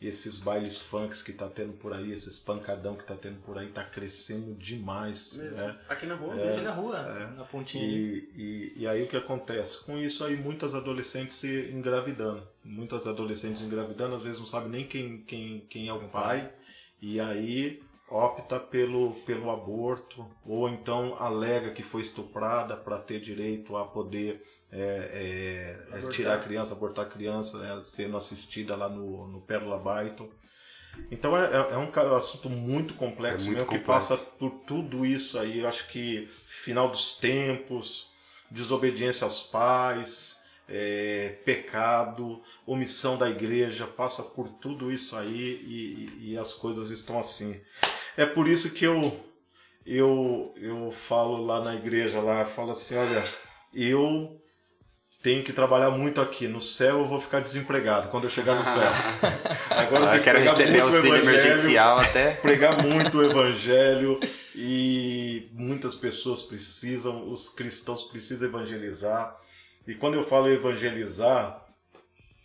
[0.00, 3.68] esses bailes funks que tá tendo por aí, esses pancadão que tá tendo por aí,
[3.68, 5.38] tá crescendo demais.
[5.38, 5.78] Né?
[5.88, 7.36] Aqui na rua, é, aqui na rua, é.
[7.36, 7.84] na pontinha.
[7.84, 9.82] E, e, e, aí o que acontece?
[9.84, 12.46] Com isso aí muitas adolescentes se engravidando.
[12.62, 16.52] Muitas adolescentes engravidando, às vezes não sabem nem quem, quem, quem é o pai.
[17.00, 23.76] E aí opta pelo, pelo aborto, ou então alega que foi estuprada para ter direito
[23.76, 24.42] a poder
[24.72, 29.40] é, é, é tirar a criança, abortar a criança, né, sendo assistida lá no, no
[29.40, 30.28] Pérola Byton.
[31.10, 34.08] Então é, é, é um assunto muito complexo, é muito mesmo, complexo.
[34.08, 35.60] que passa por tudo isso aí.
[35.60, 38.10] Eu acho que final dos tempos,
[38.50, 46.38] desobediência aos pais, é, pecado, omissão da igreja, passa por tudo isso aí e, e,
[46.38, 47.60] as coisas estão assim.
[48.16, 49.24] É por isso que eu,
[49.84, 53.22] eu, eu falo lá na igreja, lá, falo assim, olha,
[53.72, 54.40] eu
[55.26, 56.46] tenho que trabalhar muito aqui.
[56.46, 58.92] No céu eu vou ficar desempregado quando eu chegar no céu.
[59.76, 62.30] Agora eu, eu quero receber auxílio emergencial até.
[62.40, 64.20] Pregar muito o evangelho
[64.54, 69.36] e muitas pessoas precisam, os cristãos precisam evangelizar.
[69.84, 71.60] E quando eu falo evangelizar,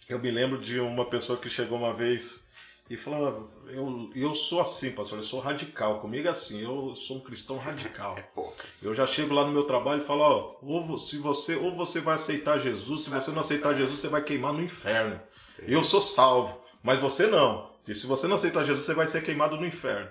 [0.10, 2.48] eu me lembro de uma pessoa que chegou uma vez
[2.92, 6.02] e falou: eu, eu sou assim, pastor, eu sou radical.
[6.02, 8.18] Comigo é assim, eu sou um cristão radical.
[8.42, 8.88] É.
[8.88, 12.00] Eu já chego lá no meu trabalho e falo, ó, ou, se você, ou você
[12.00, 15.20] vai aceitar Jesus, se você não aceitar Jesus, você vai queimar no inferno.
[15.60, 17.70] Eu sou salvo, mas você não.
[17.88, 20.10] E se você não aceitar Jesus, você vai ser queimado no inferno.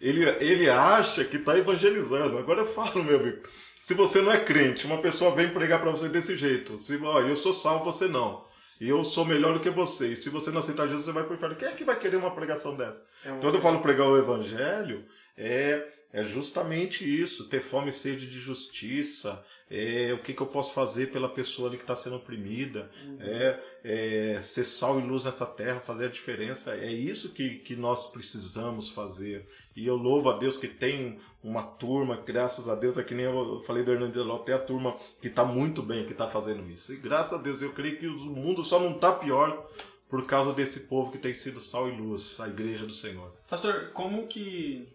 [0.00, 2.38] Ele, ele acha que está evangelizando.
[2.38, 3.42] Agora eu falo, meu amigo.
[3.82, 6.80] Se você não é crente, uma pessoa vem pregar para você desse jeito.
[6.80, 8.43] Se, ó, eu sou salvo, você não
[8.80, 10.12] eu sou melhor do que você.
[10.12, 11.56] E se você não aceitar Jesus, você vai para o inferno.
[11.56, 13.06] Quem é que vai querer uma pregação dessa?
[13.24, 13.40] É um...
[13.40, 15.04] Quando eu falo pregar o evangelho,
[15.36, 19.44] é, é justamente isso: ter fome e sede de justiça.
[19.70, 23.16] É, o que, que eu posso fazer pela pessoa ali que está sendo oprimida, uhum.
[23.18, 26.76] é, é, ser sal e luz nessa terra, fazer a diferença.
[26.76, 29.48] É isso que, que nós precisamos fazer.
[29.76, 33.26] E eu louvo a Deus que tem uma turma, graças a Deus, é que nem
[33.26, 36.70] eu falei do Hernandes Ló, tem a turma que está muito bem, que está fazendo
[36.70, 36.92] isso.
[36.92, 39.60] E graças a Deus, eu creio que o mundo só não está pior
[40.08, 43.32] por causa desse povo que tem sido sal e luz, a igreja do Senhor.
[43.48, 44.88] Pastor, como que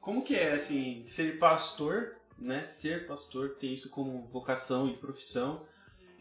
[0.00, 2.64] como que é assim ser pastor, né?
[2.64, 5.62] Ser pastor, ter isso como vocação e profissão,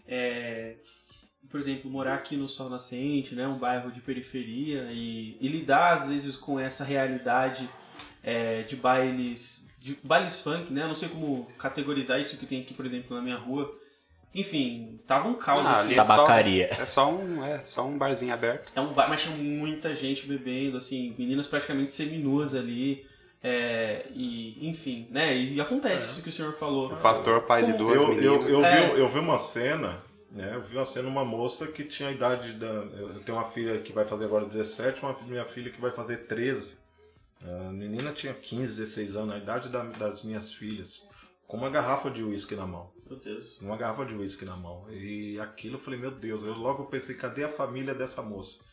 [0.07, 0.75] é,
[1.49, 3.47] por exemplo, morar aqui no Sol Nascente, né?
[3.47, 7.69] Um bairro de periferia e, e lidar às vezes com essa realidade
[8.23, 10.83] é, de bailes de bailes funk, né?
[10.83, 13.69] Eu não sei como categorizar isso que tem aqui, por exemplo, na minha rua.
[14.33, 15.93] Enfim, tava um caos ah, aqui.
[15.93, 16.69] Tabacaria.
[16.71, 18.71] É só, um, é só um barzinho aberto.
[18.75, 23.05] É um bar, mas tinha muita gente bebendo, assim, meninas praticamente seminuas ali.
[23.43, 25.35] É, e, enfim, né?
[25.35, 26.09] E acontece é.
[26.09, 26.87] isso que o senhor falou.
[26.87, 27.73] O pastor, pai Como?
[27.73, 28.25] de duas eu, meninas.
[28.25, 28.93] Eu, eu, é.
[28.93, 30.01] vi, eu vi uma cena,
[30.31, 30.51] né?
[30.53, 32.67] Eu vi uma cena, uma moça que tinha a idade da.
[32.67, 36.25] Eu tenho uma filha que vai fazer agora 17, uma minha filha que vai fazer
[36.25, 36.82] 13.
[37.43, 41.09] A menina tinha 15, 16 anos, a idade da, das minhas filhas,
[41.45, 42.91] com uma garrafa de uísque na mão.
[43.07, 43.59] Meu Deus.
[43.61, 44.89] Uma garrafa de uísque na mão.
[44.91, 48.63] E aquilo eu falei, meu Deus, eu logo pensei, cadê a família dessa moça?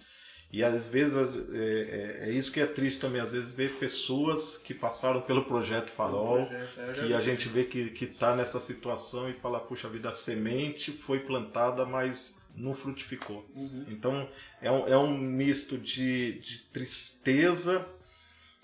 [0.53, 1.16] E às vezes
[1.53, 5.45] é, é, é isso que é triste também, às vezes ver pessoas que passaram pelo
[5.45, 9.89] projeto Farol, projeto, é, que a gente vê que está nessa situação e fala, puxa
[9.89, 13.49] vida, a semente foi plantada, mas não frutificou.
[13.55, 13.85] Uhum.
[13.89, 14.29] Então
[14.61, 17.87] é um, é um misto de, de tristeza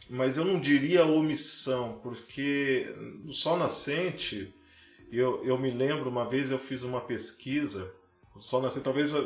[0.08, 2.86] mas eu não diria omissão, porque
[3.24, 4.54] no Sol Nascente,
[5.10, 7.92] eu, eu me lembro uma vez eu fiz uma pesquisa
[8.34, 9.18] O Sol Nascente, talvez eh,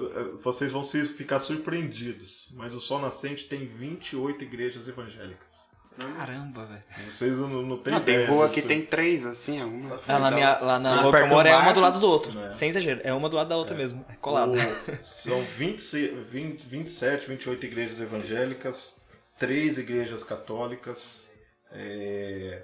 [0.42, 5.68] vocês vão se ficar surpreendidos, mas o Sol Nascente tem 28 igrejas evangélicas.
[6.16, 6.80] Caramba, velho.
[7.06, 8.20] Vocês não, não têm Não, ideia.
[8.26, 9.96] tem rua que tem três, assim, uma.
[10.08, 12.00] Ah, lá, minha, lá na rua que eu perto moro do é uma do lado
[12.00, 12.32] do outro.
[12.32, 12.54] né?
[12.54, 14.02] Sem exagero, é uma do lado da outra mesmo.
[14.08, 14.52] É colado.
[14.52, 18.99] O- são 26, 20, 27, 28 igrejas evangélicas,
[19.40, 21.28] três igrejas católicas,
[21.72, 22.62] é,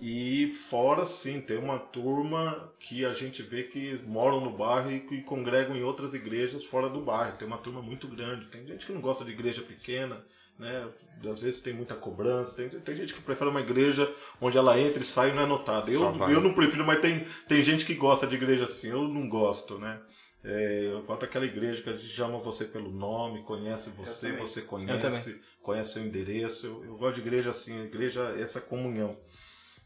[0.00, 5.00] e fora sim, tem uma turma que a gente vê que moram no bairro e
[5.00, 7.36] que congregam em outras igrejas fora do bairro.
[7.36, 8.46] Tem uma turma muito grande.
[8.46, 10.24] Tem gente que não gosta de igreja pequena,
[10.56, 10.88] né?
[11.28, 12.56] Às vezes tem muita cobrança.
[12.56, 15.46] Tem, tem gente que prefere uma igreja onde ela entra e sai e não é
[15.46, 15.90] notada.
[15.90, 18.90] Eu, eu não prefiro, mas tem, tem gente que gosta de igreja assim.
[18.90, 20.00] Eu não gosto, né?
[20.44, 24.60] É, eu boto aquela igreja que a gente chama você pelo nome, conhece você, você
[24.60, 26.66] conhece, conhece seu endereço.
[26.66, 29.16] Eu, eu gosto de igreja assim, igreja essa comunhão.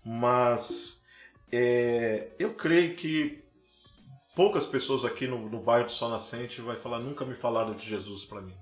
[0.04, 1.06] Mas
[1.50, 3.42] é, eu creio que
[4.34, 7.86] poucas pessoas aqui no, no bairro do Sol Nascente vai falar, nunca me falaram de
[7.86, 8.54] Jesus para mim.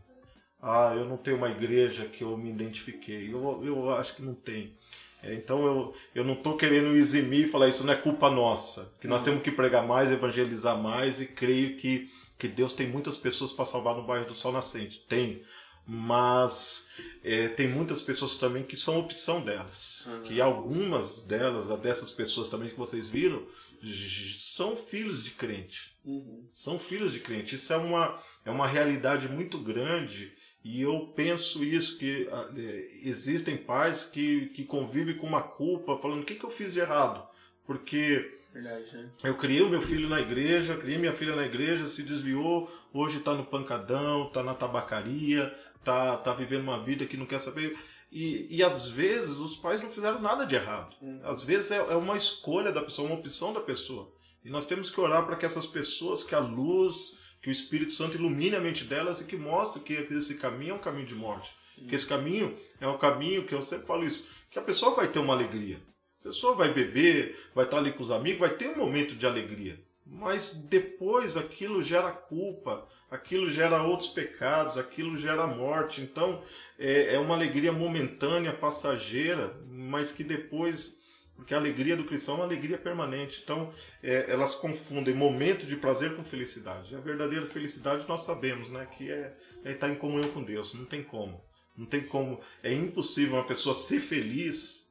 [0.62, 3.32] Ah, eu não tenho uma igreja que eu me identifiquei.
[3.32, 4.74] Eu, eu acho que não tem.
[5.22, 8.94] É, então eu, eu não estou querendo eximir e falar isso não é culpa nossa.
[9.00, 13.16] Que nós temos que pregar mais, evangelizar mais e creio que, que Deus tem muitas
[13.16, 15.04] pessoas para salvar no bairro do Sol Nascente.
[15.08, 15.42] Tem.
[15.86, 16.90] Mas
[17.22, 20.08] é, tem muitas pessoas também que são opção delas.
[20.24, 23.46] Que algumas delas, dessas pessoas também que vocês viram,
[24.36, 26.46] são filhos de crente Uhum.
[26.52, 27.56] são filhos de crente.
[27.56, 30.32] Isso é uma, é uma realidade muito grande
[30.68, 36.22] e eu penso isso, que eh, existem pais que, que convivem com uma culpa, falando
[36.22, 37.24] o que, que eu fiz de errado?
[37.64, 39.10] Porque Verdade, né?
[39.22, 43.18] eu criei o meu filho na igreja, criei minha filha na igreja, se desviou, hoje
[43.18, 45.56] está no pancadão, está na tabacaria,
[45.86, 47.78] está tá vivendo uma vida que não quer saber.
[48.10, 50.96] E, e às vezes os pais não fizeram nada de errado.
[51.22, 54.12] Às vezes é, é uma escolha da pessoa, uma opção da pessoa.
[54.44, 57.92] E nós temos que orar para que essas pessoas, que a luz, que o Espírito
[57.92, 61.14] Santo ilumine a mente delas e que mostre que esse caminho é um caminho de
[61.14, 61.54] morte.
[61.88, 65.08] Que esse caminho é um caminho que eu sempre falo isso, que a pessoa vai
[65.08, 65.80] ter uma alegria.
[66.20, 69.26] A pessoa vai beber, vai estar ali com os amigos, vai ter um momento de
[69.26, 69.80] alegria.
[70.04, 76.00] Mas depois aquilo gera culpa, aquilo gera outros pecados, aquilo gera morte.
[76.00, 76.42] Então
[76.78, 80.96] é, é uma alegria momentânea, passageira, mas que depois
[81.36, 83.42] porque a alegria do cristão é uma alegria permanente.
[83.44, 86.96] Então, é, elas confundem momento de prazer com felicidade.
[86.96, 88.86] A verdadeira felicidade nós sabemos, né?
[88.96, 90.72] Que é, é estar em comunhão com Deus.
[90.72, 91.44] Não tem como.
[91.76, 92.40] Não tem como.
[92.62, 94.90] É impossível uma pessoa ser feliz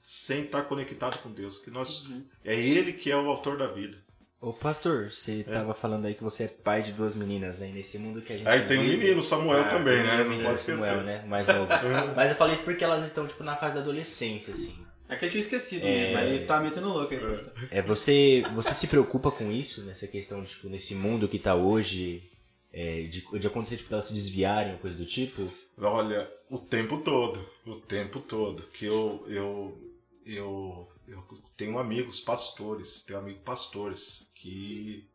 [0.00, 1.58] sem estar conectado com Deus.
[1.58, 2.10] Que nós,
[2.44, 4.03] É Ele que é o autor da vida.
[4.46, 7.70] Ô pastor, você tava falando aí que você é pai de duas meninas, né?
[7.70, 10.14] E Nesse mundo que a gente Aí tem um vive- menino, Samuel Ah, também, né?
[10.14, 10.78] um Não menino, pode esquecer.
[10.80, 11.24] Samuel, né?
[11.26, 11.66] Mais novo.
[12.14, 14.76] Mas eu falei isso porque elas estão, tipo, na fase da adolescência, assim.
[15.08, 15.90] É que eu tinha esquecido, É.
[16.08, 16.12] né?
[16.14, 17.20] mas ele tá metendo louco aí.
[17.20, 17.52] pastor.
[17.70, 22.22] É, você, você se preocupa com isso, nessa questão, tipo, nesse mundo que tá hoje,
[22.72, 25.52] é, de, de acontecer, tipo, elas se desviarem, ou coisa do tipo?
[25.78, 29.78] Olha, o tempo todo, o tempo todo, que eu eu
[30.26, 31.22] eu, eu
[31.54, 35.08] tenho amigos pastores, tenho amigos pastores que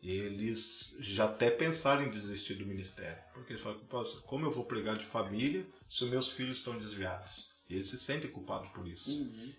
[0.00, 4.64] eles já até pensaram em desistir do ministério, porque eles falam, "Pastor, como eu vou
[4.64, 7.52] pregar de família se os meus filhos estão desviados?
[7.68, 9.10] E eles se sentem culpados por isso.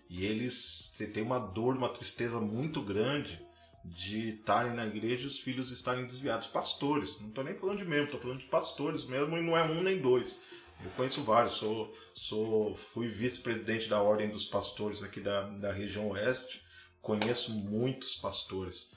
[0.08, 3.38] E eles têm uma dor, uma tristeza muito grande
[3.84, 6.48] de estarem na igreja e os filhos estarem desviados.
[6.48, 9.62] Pastores, não estou nem falando de membro, estou falando de pastores mesmo, e não é
[9.62, 10.42] um nem dois.
[10.82, 16.08] Eu conheço vários, sou, sou, fui vice-presidente da Ordem dos Pastores aqui da, da região
[16.08, 16.62] oeste,
[17.02, 18.96] conheço muitos pastores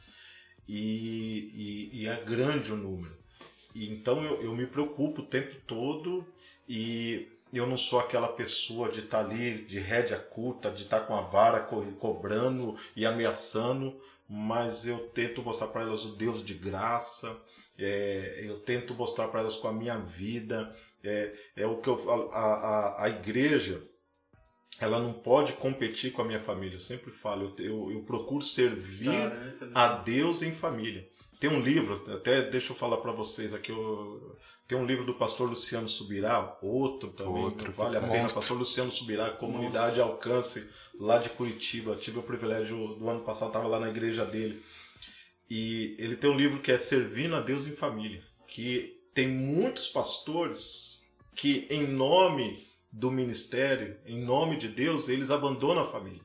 [0.67, 3.15] e, e, e é grande o número.
[3.75, 6.25] Então eu, eu me preocupo o tempo todo
[6.67, 11.15] e eu não sou aquela pessoa de estar ali de rédea curta, de estar com
[11.15, 16.53] a vara co- cobrando e ameaçando, mas eu tento mostrar para elas o Deus de
[16.53, 17.37] graça,
[17.77, 22.31] é, eu tento mostrar para elas com a minha vida, é, é o que eu
[22.31, 23.81] a, a, a igreja
[24.83, 28.43] ela não pode competir com a minha família, eu sempre falo, eu, eu, eu procuro
[28.43, 29.09] servir?
[29.47, 31.07] Essa a Deus em família.
[31.39, 35.13] Tem um livro, até deixa eu falar para vocês aqui, eu, tem um livro do
[35.13, 38.39] pastor Luciano Subirá, outro também, Outro, vale a pena, monstro.
[38.39, 40.69] pastor Luciano Subirá, comunidade alcance
[40.99, 41.95] lá de Curitiba.
[41.95, 44.63] Tive o privilégio do ano passado, estava lá na igreja dele.
[45.49, 49.89] E ele tem um livro que é Servindo a Deus em Família, que tem muitos
[49.89, 51.01] pastores
[51.35, 56.21] que, em nome do ministério, em nome de Deus, eles abandonam a família.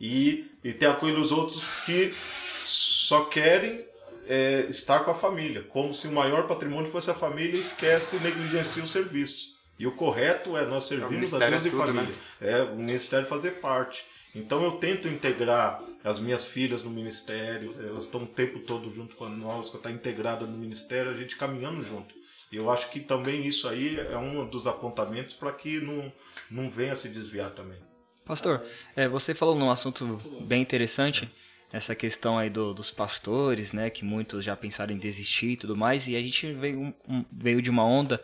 [0.00, 3.86] E, e tem aqueles outros que só querem
[4.26, 8.16] é, estar com a família, como se o maior patrimônio fosse a família e esquece
[8.16, 9.56] e negligencia o serviço.
[9.78, 12.14] E o correto é nós servirmos a Deus é e tudo, família.
[12.40, 14.04] É o ministério fazer parte.
[14.34, 19.16] Então eu tento integrar as minhas filhas no ministério, elas estão o tempo todo junto
[19.16, 22.14] com nós, que está integrada no ministério, a gente caminhando junto.
[22.56, 26.12] Eu acho que também isso aí é um dos apontamentos para que não,
[26.50, 27.78] não venha se desviar também.
[28.24, 28.64] Pastor,
[28.96, 30.04] é, você falou num assunto
[30.42, 31.30] bem interessante,
[31.72, 35.76] essa questão aí do, dos pastores, né, que muitos já pensaram em desistir e tudo
[35.76, 38.22] mais, e a gente veio, um, veio de uma onda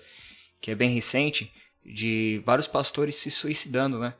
[0.60, 1.52] que é bem recente,
[1.84, 4.14] de vários pastores se suicidando, né,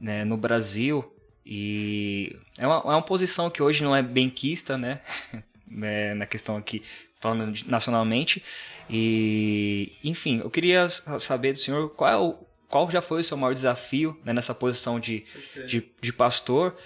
[0.00, 1.14] né no Brasil,
[1.50, 5.00] e é uma, é uma posição que hoje não é benquista, né?
[5.82, 6.82] é, na questão aqui,
[7.20, 8.42] falando nacionalmente.
[8.88, 10.88] E, enfim, eu queria
[11.20, 12.34] saber do senhor qual, é o,
[12.68, 15.24] qual já foi o seu maior desafio né, nessa posição de,
[15.66, 16.76] de, de pastor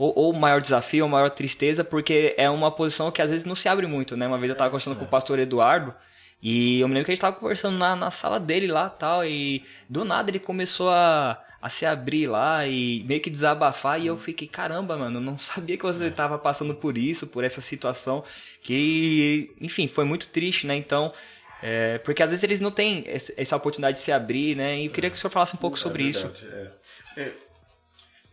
[0.00, 3.68] ou, maior desafio, ou maior tristeza, porque é uma posição que às vezes não se
[3.68, 4.28] abre muito, né?
[4.28, 4.98] Uma vez eu estava conversando é.
[4.98, 5.92] com o pastor Eduardo,
[6.40, 9.24] e eu me lembro que a gente estava conversando na, na sala dele lá tal,
[9.24, 14.00] e do nada ele começou a, a se abrir lá e meio que desabafar.
[14.00, 16.38] E eu fiquei, caramba, mano, não sabia que você estava é.
[16.38, 18.24] passando por isso, por essa situação.
[18.62, 20.76] Que, enfim, foi muito triste, né?
[20.76, 21.12] Então,
[21.62, 24.78] é, porque às vezes eles não têm essa oportunidade de se abrir, né?
[24.78, 26.46] E eu queria que o senhor falasse um pouco é sobre verdade, isso.
[27.16, 27.22] É.
[27.22, 27.32] é.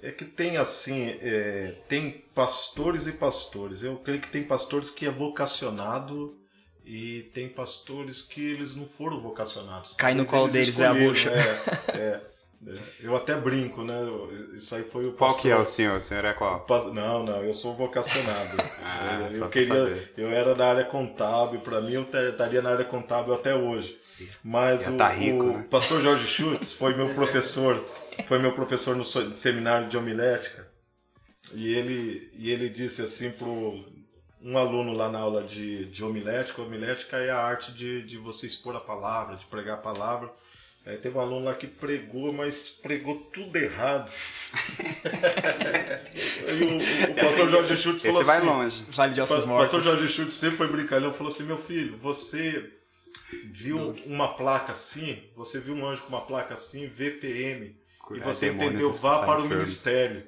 [0.01, 3.81] É que tem assim, é, tem pastores e pastores.
[3.81, 6.37] Eu creio que tem pastores que é vocacionado
[6.85, 9.95] e tem pastores que eles não foram vocacionados.
[9.95, 11.31] Cai no colo deles é a bucha.
[11.31, 12.21] É, é.
[12.99, 13.95] Eu até brinco, né?
[14.55, 15.41] Isso aí foi o Qual pastor...
[15.41, 15.99] que é o senhor?
[15.99, 16.65] O senhor é qual?
[16.93, 18.57] Não, não, eu sou vocacionado.
[18.83, 22.85] ah, eu, eu queria, eu era da área contábil, para mim eu estaria na área
[22.85, 23.97] contábil até hoje.
[24.43, 25.65] Mas o, tá rico, o né?
[25.69, 27.83] pastor Jorge Schutz foi meu professor,
[28.27, 30.67] foi meu professor no seminário de homilética.
[31.53, 33.85] E ele, e ele disse assim pro
[34.41, 38.45] um aluno lá na aula de, de homilética, homilética é a arte de, de você
[38.45, 40.31] expor a palavra, de pregar a palavra.
[40.85, 44.07] Aí teve um aluno lá que pregou, mas pregou tudo errado.
[46.47, 48.45] Aí o, o, o pastor Jorge Schultz falou Esse assim.
[48.45, 48.85] vai longe.
[48.89, 49.73] Vale de ossos mortos.
[49.73, 52.71] O pastor Jorge Schultz sempre foi brincalhão, falou assim: meu filho, você
[53.45, 57.75] viu uma placa assim, você viu um anjo com uma placa assim, VPM,
[58.11, 60.23] e você entendeu, vá para o ministério.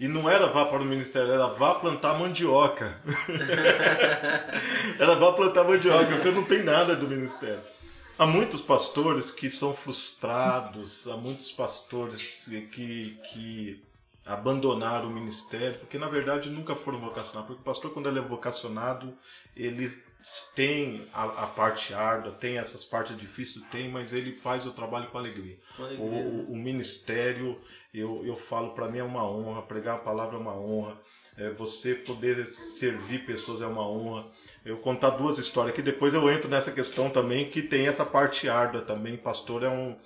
[0.00, 2.98] E não era vá para o ministério, era vá plantar mandioca.
[4.98, 7.75] era vá plantar mandioca, você não tem nada do ministério.
[8.18, 13.84] Há muitos pastores que são frustrados, há muitos pastores que, que
[14.24, 17.46] abandonaram o ministério, porque na verdade nunca foram vocacionados.
[17.46, 19.14] Porque o pastor, quando ele é vocacionado,
[19.54, 19.90] ele
[20.54, 25.08] tem a, a parte árdua, tem essas partes difíceis, tem, mas ele faz o trabalho
[25.10, 25.58] com alegria.
[25.78, 26.04] alegria.
[26.04, 27.60] O, o, o, ministério,
[27.92, 30.98] eu, eu falo, para mim é uma honra, pregar a palavra é uma honra,
[31.36, 34.26] é, você poder servir pessoas é uma honra
[34.66, 38.48] eu contar duas histórias aqui, depois eu entro nessa questão também que tem essa parte
[38.48, 39.16] árdua também.
[39.16, 39.96] Pastor é um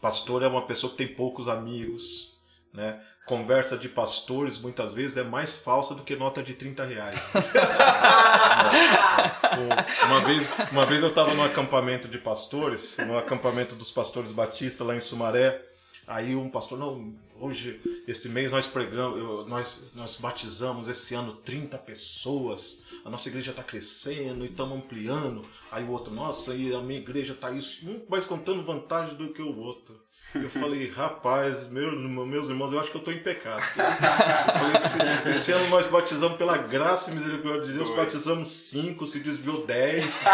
[0.00, 2.36] pastor é uma pessoa que tem poucos amigos,
[2.74, 3.00] né?
[3.24, 7.32] Conversa de pastores muitas vezes é mais falsa do que nota de 30 reais.
[10.06, 14.82] uma, vez, uma vez eu estava no acampamento de pastores, no acampamento dos pastores Batista
[14.82, 15.62] lá em Sumaré.
[16.04, 21.78] Aí um pastor, não, hoje, esse mês nós pregamos, nós, nós batizamos esse ano 30
[21.78, 25.42] pessoas a nossa igreja está crescendo e estamos ampliando.
[25.70, 29.32] Aí o outro, nossa, e a minha igreja está isso, muito mais contando vantagem do
[29.32, 30.00] que o outro.
[30.34, 33.60] Eu falei, rapaz, meu, meus irmãos, eu acho que eu estou em pecado.
[33.60, 38.04] Falei, esse, esse, ano nós batizamos pela graça e misericórdia de Deus, Dois.
[38.04, 40.24] batizamos cinco, se desviou dez.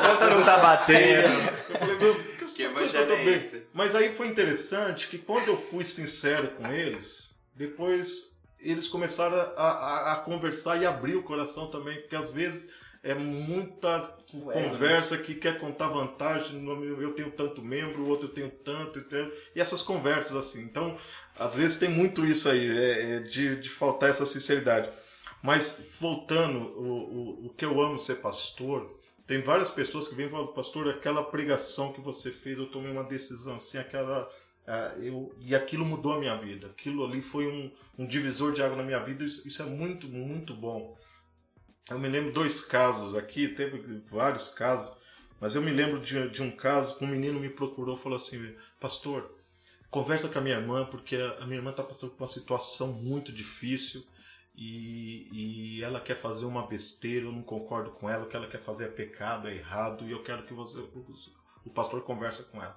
[0.00, 1.34] Conta não tá batendo.
[1.38, 2.68] Eu falei, meu, que, que é?
[3.72, 9.62] Mas aí foi interessante que quando eu fui sincero com eles, depois eles começaram a,
[9.62, 12.68] a, a, conversar e abrir o coração também, porque às vezes
[13.02, 15.22] é muita Ué, conversa né?
[15.22, 16.66] que quer contar vantagem,
[17.00, 19.04] eu tenho tanto membro, o outro tem tanto,
[19.54, 20.62] e essas conversas assim.
[20.62, 20.98] Então,
[21.38, 24.90] às vezes tem muito isso aí, é, é de, de faltar essa sinceridade.
[25.42, 30.26] Mas voltando, o, o, o que eu amo ser pastor, tem várias pessoas que vêm
[30.26, 34.28] e falam, pastor, aquela pregação que você fez, eu tomei uma decisão assim, aquela
[35.00, 36.66] eu, e aquilo mudou a minha vida.
[36.66, 39.24] Aquilo ali foi um, um divisor de água na minha vida.
[39.24, 40.96] Isso, isso, é muito, muito bom.
[41.88, 44.94] Eu me lembro dois casos aqui, teve vários casos,
[45.40, 48.16] mas eu me lembro de, de um caso que um menino me procurou e falou
[48.16, 49.34] assim: Pastor,
[49.90, 52.92] conversa com a minha irmã, porque a, a minha irmã está passando por uma situação
[52.92, 54.04] muito difícil
[54.54, 55.28] e,
[55.78, 58.60] e, ela quer fazer uma besteira, eu não concordo com ela, o que ela quer
[58.60, 61.14] fazer é pecado, é errado, e eu quero que você, o,
[61.64, 62.76] o pastor converse com ela.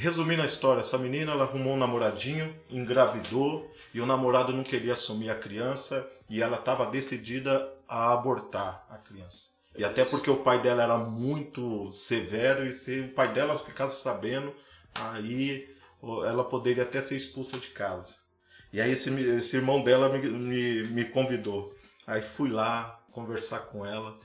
[0.00, 4.92] Resumindo a história, essa menina ela arrumou um namoradinho, engravidou e o namorado não queria
[4.92, 9.48] assumir a criança e ela estava decidida a abortar a criança.
[9.76, 14.00] E até porque o pai dela era muito severo e se o pai dela ficasse
[14.00, 14.54] sabendo,
[14.94, 15.68] aí
[16.24, 18.14] ela poderia até ser expulsa de casa.
[18.72, 21.74] E aí esse, esse irmão dela me, me, me convidou.
[22.06, 24.16] Aí fui lá conversar com ela.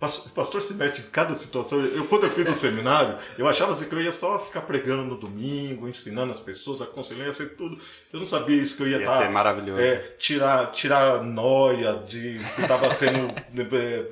[0.00, 1.80] Pas- Pastor se mete em cada situação.
[1.84, 5.02] Eu, quando eu fiz o seminário, eu achava assim que eu ia só ficar pregando
[5.02, 7.76] no domingo, ensinando as pessoas, aconselhando, ia ser tudo.
[8.12, 9.16] Eu não sabia isso que eu ia Ia estar.
[9.22, 9.80] ser maravilhoso.
[9.82, 13.34] É, tirar, tirar a noia de que estava sendo.
[13.76, 14.06] é,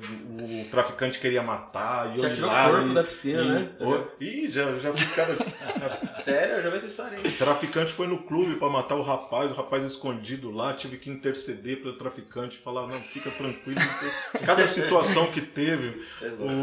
[0.65, 2.13] o traficante queria matar.
[2.17, 3.69] E Já eu tirou lá o corpo e- da piscina, e- né?
[3.79, 5.37] Ô, Ih, já, já vi cara.
[6.23, 7.27] Sério, eu já vi essa história aí.
[7.27, 11.09] O traficante foi no clube para matar o rapaz, o rapaz escondido lá, tive que
[11.09, 13.79] interceder pelo traficante, falar, não, fica tranquilo.
[14.45, 15.76] Cada situação que teve.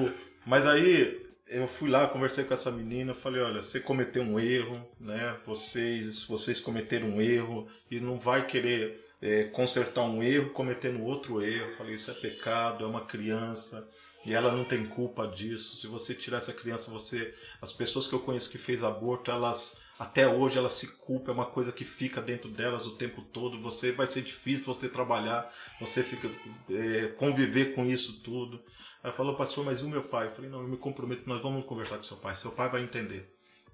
[0.07, 0.13] O-
[0.47, 4.87] Mas aí eu fui lá, conversei com essa menina, falei, olha, você cometeu um erro,
[5.01, 5.37] né?
[5.47, 11.43] Vocês, vocês cometeram um erro e não vai querer é, consertar um erro cometendo outro
[11.43, 11.73] erro.
[11.79, 13.89] Falei, isso é pecado, é uma criança.
[14.27, 15.77] E ela não tem culpa disso.
[15.77, 17.33] Se você tirar essa criança, você.
[17.61, 21.35] As pessoas que eu conheço que fez aborto, elas até hoje elas se culpam, é
[21.35, 23.61] uma coisa que fica dentro delas o tempo todo.
[23.61, 26.29] Você vai ser difícil você trabalhar, você fica
[26.71, 28.61] é, conviver com isso tudo.
[29.05, 30.27] Aí falou, pastor, mas o meu pai?
[30.27, 32.83] Eu falei, não, eu me comprometo, nós vamos conversar com seu pai, seu pai vai
[32.83, 33.31] entender.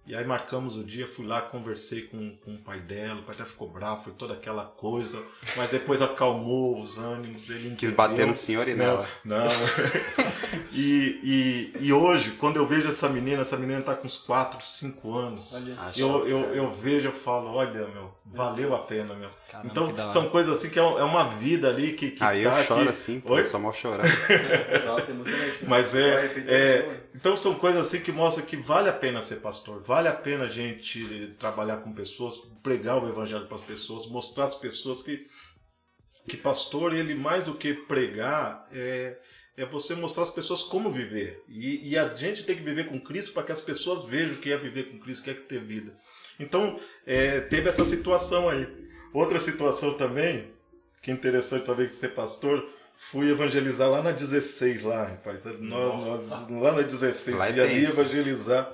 [0.07, 3.35] E aí marcamos o dia, fui lá, conversei com, com o pai dela, o pai
[3.35, 5.23] até ficou bravo, foi toda aquela coisa,
[5.57, 7.95] mas depois acalmou os ânimos, ele Quis entendeu.
[7.95, 9.09] bater no senhor e Não, nela.
[9.25, 9.47] não.
[10.73, 14.65] e, e, e hoje, quando eu vejo essa menina, essa menina tá com uns 4,
[14.65, 15.53] 5 anos.
[15.53, 15.93] Olha Ah.
[15.97, 19.31] Eu, eu, eu vejo, eu falo, olha, meu, valeu a pena, meu.
[19.51, 22.61] Caramba, então, são coisas assim que é, é uma vida ali que, que Aí tá
[22.61, 22.91] eu choro aqui.
[22.91, 23.41] assim, pô, Oi?
[23.41, 24.05] eu só mal chorar.
[24.87, 25.65] Nossa, emocionante.
[25.67, 27.01] Mas Vai é, é- ué.
[27.15, 30.45] Então são coisas assim que mostram que vale a pena ser pastor, vale a pena
[30.45, 35.27] a gente trabalhar com pessoas, pregar o evangelho para as pessoas, mostrar às pessoas que,
[36.29, 39.19] que pastor, ele mais do que pregar, é,
[39.57, 41.43] é você mostrar às pessoas como viver.
[41.49, 44.39] E, e a gente tem que viver com Cristo para que as pessoas vejam o
[44.39, 45.93] que é viver com Cristo, o que é ter vida.
[46.39, 48.67] Então, é, teve essa situação aí.
[49.13, 50.53] Outra situação também,
[51.03, 55.45] que é interessante também de ser pastor, fui evangelizar lá na 16 lá, rapaz.
[55.59, 58.73] Nós, nós- lá na 16, Lá é ia ali evangelizar.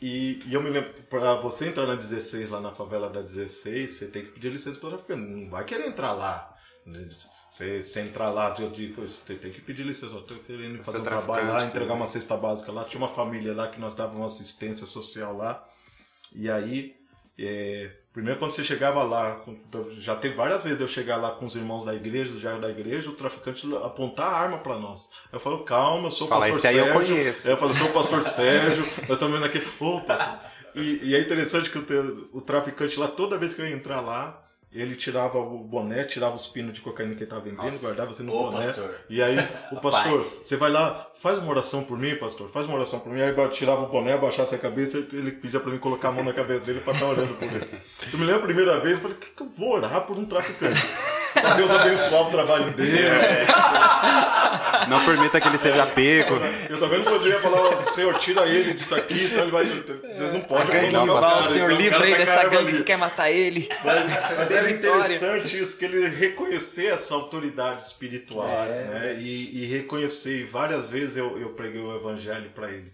[0.00, 3.92] E, e eu me lembro, para você entrar na 16, lá na favela da 16,
[3.94, 5.20] você tem que pedir licença para traficante.
[5.22, 6.56] Não vai querer entrar lá.
[7.48, 10.14] Você, você entrar lá, eu digo, você tem que pedir licença.
[10.14, 11.96] Eu tô querendo fazer é um trabalho lá, traficante entregar também.
[12.02, 12.84] uma cesta básica lá.
[12.84, 15.64] Tinha uma família lá que nós dávamos assistência social lá.
[16.34, 16.96] E aí,
[17.38, 19.42] é, primeiro quando você chegava lá,
[19.98, 22.70] já teve várias vezes eu chegar lá com os irmãos da igreja, os diários da
[22.70, 25.08] igreja, o traficante apontar a arma para nós.
[25.32, 27.06] Eu falo, calma, eu sou o Fala, pastor aí eu Sérgio.
[27.06, 27.48] conheço.
[27.50, 29.62] Eu falo, eu sou o pastor Sérgio, estamos vendo aqui.
[29.80, 30.38] Ô, pastor.
[30.74, 34.00] E, e é interessante que o, o traficante lá, toda vez que eu ia entrar
[34.00, 34.42] lá,
[34.74, 37.80] ele tirava o boné, tirava os pinos de cocaína que ele estava vendendo, Nossa.
[37.86, 38.64] guardava assim no Ô, boné.
[38.66, 38.94] pastor.
[39.10, 39.36] E aí,
[39.70, 43.12] o pastor, você vai lá, faz uma oração por mim, pastor, faz uma oração por
[43.12, 43.20] mim.
[43.20, 46.32] Aí tirava o boné, abaixava a cabeça, ele pedia pra mim colocar a mão na
[46.32, 47.80] cabeça dele pra estar orando por ele.
[48.12, 50.24] Eu me lembro a primeira vez, eu falei, que, que eu vou orar por um
[50.24, 50.80] traficante?
[51.56, 52.98] Deus abençoar o trabalho dele.
[54.88, 56.34] Não permita que ele seja pego.
[56.68, 59.64] Eu também não poderia falar, Senhor, tira ele disso aqui, senão ele vai.
[59.64, 60.40] Vocês não
[61.44, 62.76] Senhor, então o livra cara aí dessa gangue ali.
[62.78, 63.68] que quer matar ele.
[63.84, 64.04] Mas,
[64.36, 64.98] mas era vitória.
[65.14, 68.84] interessante isso, que ele reconhecer essa autoridade espiritual, É.
[68.84, 69.16] né?
[69.18, 72.92] E, e reconhecer, várias vezes eu, eu preguei o evangelho para ele.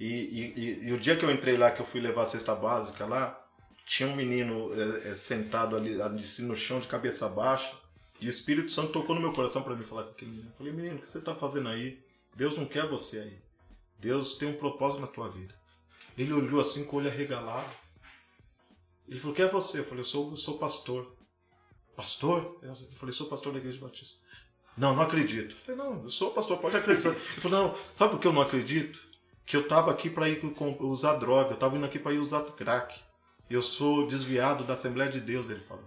[0.00, 2.26] E, e- e- e o dia que eu entrei lá, que eu fui levar a
[2.26, 3.36] cesta básica lá,
[3.88, 7.74] tinha um menino é, é, sentado ali, ali no chão de cabeça baixa,
[8.20, 10.50] e o Espírito Santo tocou no meu coração para mim falar com aquele menino.
[10.50, 11.98] Eu falei, menino, o que você está fazendo aí?
[12.34, 13.38] Deus não quer você aí.
[13.98, 15.54] Deus tem um propósito na tua vida.
[16.18, 17.70] Ele olhou assim com o olho arregalado.
[19.08, 19.78] Ele falou, quem é você?
[19.78, 21.16] Eu falei, eu sou, eu sou pastor.
[21.96, 22.58] Pastor?
[22.62, 24.18] Eu falei, sou pastor da Igreja Batista.
[24.76, 25.52] Não, não acredito.
[25.54, 27.08] Eu falei, não, eu sou pastor, pode acreditar.
[27.08, 29.00] Ele falou, não, sabe por que eu não acredito?
[29.46, 30.42] Que eu tava aqui para ir
[30.80, 33.07] usar droga, eu tava indo aqui para ir usar crack.
[33.50, 35.84] Eu sou desviado da Assembleia de Deus, ele falou.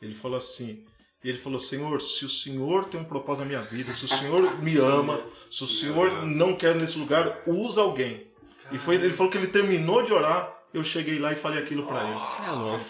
[0.00, 0.84] Ele falou assim,
[1.22, 4.08] e ele falou, Senhor, se o Senhor tem um propósito na minha vida, se o
[4.08, 8.26] Senhor me ama, se o Senhor não quer nesse lugar, usa alguém.
[8.72, 11.86] E foi, ele falou que ele terminou de orar, eu cheguei lá e falei aquilo
[11.86, 12.18] para ele.
[12.18, 12.84] Você é louco.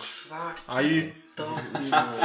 [0.69, 1.15] Aí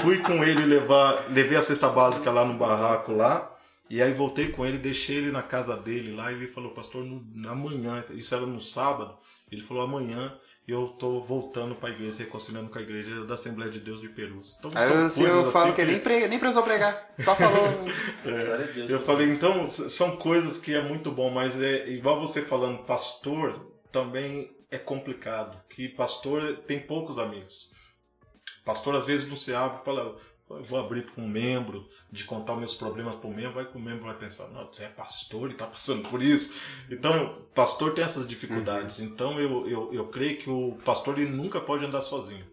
[0.01, 3.53] fui com ele levar, levei a cesta básica lá no barraco lá,
[3.89, 7.03] e aí voltei com ele, deixei ele na casa dele lá, e ele falou, pastor,
[7.03, 9.17] no, amanhã, isso era no sábado,
[9.51, 10.37] ele falou, amanhã
[10.67, 14.09] eu tô voltando para a igreja, reconciliando com a igreja da Assembleia de Deus de
[14.09, 14.57] Perus.
[14.59, 16.27] Então, Aí são o senhor coisas fala assim que nem, pre...
[16.27, 17.09] nem precisou pregar.
[17.19, 17.85] Só falou.
[18.23, 18.91] Glória a Deus.
[18.91, 23.71] eu falei, então, são coisas que é muito bom, mas é igual você falando, pastor
[23.93, 27.71] também é complicado, que pastor tem poucos amigos.
[28.65, 30.17] Pastor às vezes não se abre, fala,
[30.49, 33.65] eu vou abrir para um membro, de contar os meus problemas para o membro, vai
[33.65, 36.53] que o membro vai pensar, não, você é pastor e está passando por isso.
[36.89, 38.99] Então, pastor tem essas dificuldades.
[38.99, 42.45] Então, eu, eu, eu creio que o pastor ele nunca pode andar sozinho.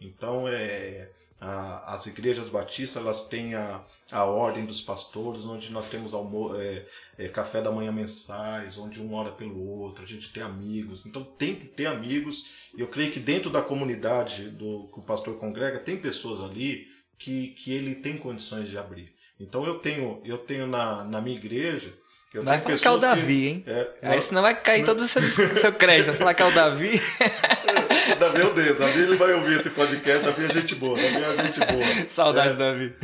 [0.00, 5.88] Então, é, a- as igrejas batistas elas têm a, a ordem dos pastores, onde nós
[5.88, 6.86] temos almo é,
[7.18, 11.04] é, café da manhã mensais, onde um ora pelo outro, a gente tem amigos.
[11.06, 12.46] Então tem que ter amigos.
[12.76, 16.86] E eu creio que dentro da comunidade do que o pastor congrega, tem pessoas ali
[17.20, 19.12] que, que ele tem condições de abrir.
[19.38, 21.92] Então eu tenho, eu tenho na, na minha igreja.
[22.32, 23.64] Eu Vai tenho falar que é o Davi, hein?
[23.66, 26.06] É, Aí senão vai cair todo o seu, seu crédito.
[26.06, 27.00] Vai falar que é o Davi.
[28.18, 31.46] Davi, meu Deus, Davi ele vai ouvir esse podcast, Davi é gente boa, Davi é
[31.46, 31.84] gente boa.
[32.08, 32.94] Saudades, Davi.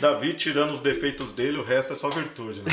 [0.00, 2.72] Davi, tirando os defeitos dele, o resto é só virtude, né?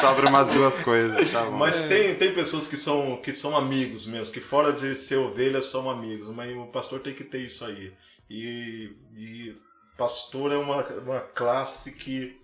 [0.00, 1.52] Sobra umas duas coisas, tá bom.
[1.52, 5.66] Mas tem, tem pessoas que são, que são amigos mesmo, que fora de ser ovelhas
[5.66, 7.92] são amigos, mas o pastor tem que ter isso aí.
[8.28, 9.56] E, e
[9.96, 12.36] pastor é uma, uma classe que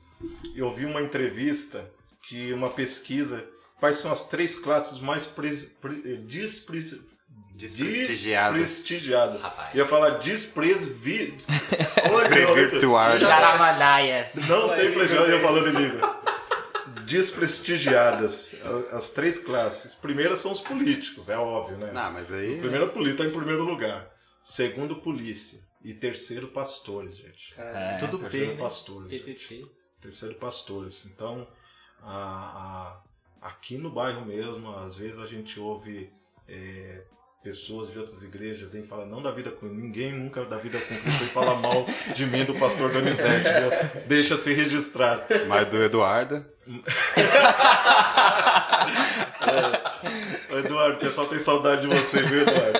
[0.55, 1.91] eu vi uma entrevista
[2.23, 3.45] que uma pesquisa
[3.79, 6.81] quais são as três classes mais pre, pre, despre,
[7.55, 8.59] Desprestigiadas.
[8.59, 9.41] desprestigiadas.
[9.41, 9.75] Rapaz.
[9.75, 11.37] Eu ia falar despresvi...
[13.21, 14.35] Charamanaias.
[14.49, 16.21] Não tem prejuízo eu falando em língua.
[17.05, 18.57] Desprestigiadas.
[18.93, 19.95] As três classes.
[19.95, 21.91] Primeira são os políticos, é óbvio, né?
[21.93, 22.59] Não, mas aí.
[22.59, 24.09] Primeiro, político tá em primeiro lugar.
[24.43, 25.61] Segundo, polícia.
[25.85, 27.55] E terceiro, pastores, gente.
[27.59, 28.59] É, Tudo P, terceiro, né?
[28.63, 29.11] pastores.
[29.11, 29.67] PPP.
[30.01, 31.07] Terceiro, pastores.
[31.07, 31.47] Então,
[32.03, 33.01] a-
[33.43, 36.13] a- aqui no bairro mesmo, às vezes a gente ouve
[36.49, 37.03] é,
[37.43, 40.95] pessoas de outras igrejas vêm falar não da vida com ninguém nunca da vida com
[40.95, 44.03] Cristo e fala mal de mim do pastor Donizete, viu?
[44.07, 45.27] deixa se registrar.
[45.49, 46.45] Mas do Eduardo.
[50.53, 52.79] Ô, Eduardo, o pessoal tem saudade de você, viu, Eduardo?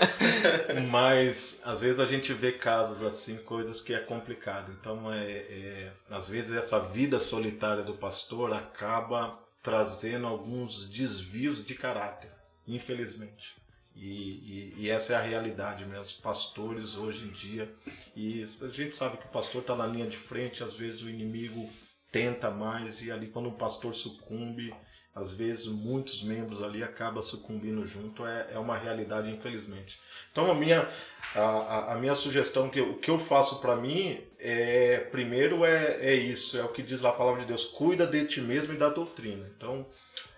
[0.91, 4.73] Mas às vezes a gente vê casos assim, coisas que é complicado.
[4.73, 11.75] Então, é, é, às vezes essa vida solitária do pastor acaba trazendo alguns desvios de
[11.75, 12.31] caráter,
[12.67, 13.55] infelizmente.
[13.95, 16.05] E, e- e essa é a realidade mesmo.
[16.05, 17.73] Os pastores hoje em dia.
[18.17, 21.11] E a gente sabe que o pastor está na linha de frente, às vezes o
[21.11, 21.69] inimigo
[22.11, 24.75] tenta mais, e ali quando o pastor sucumbe,
[25.15, 30.01] às vezes muitos membros ali acabam sucumbindo junto, é, é uma realidade, infelizmente.
[30.31, 30.89] Então a minha,
[31.35, 35.99] a, a- minha sugestão, que eu- o que eu faço para mim, é primeiro é,
[36.01, 38.73] é isso, é o que diz lá a palavra de Deus, cuida de ti mesmo
[38.73, 39.47] e da doutrina.
[39.57, 39.87] Então,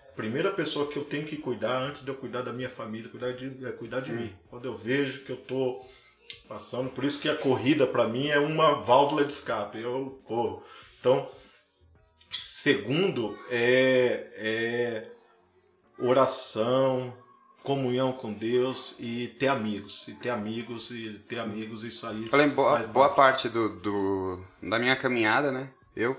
[0.09, 3.09] a primeira pessoa que eu tenho que cuidar, antes de eu cuidar da minha família,
[3.09, 4.33] cuidar de, é cuidar de mim.
[4.49, 5.85] Quando eu vejo que eu tô
[6.49, 9.79] passando, por isso que a corrida para mim é uma válvula de escape.
[9.79, 10.61] Eu, pô,
[10.99, 11.29] então,
[12.37, 15.07] segundo é, é
[15.97, 17.13] oração,
[17.63, 20.07] comunhão com Deus e ter amigos.
[20.07, 22.27] E ter amigos, e ter amigos, isso aí.
[22.27, 23.49] Falei, boa, boa parte.
[23.49, 25.69] do, do- da minha caminhada, né?
[25.95, 26.15] Eu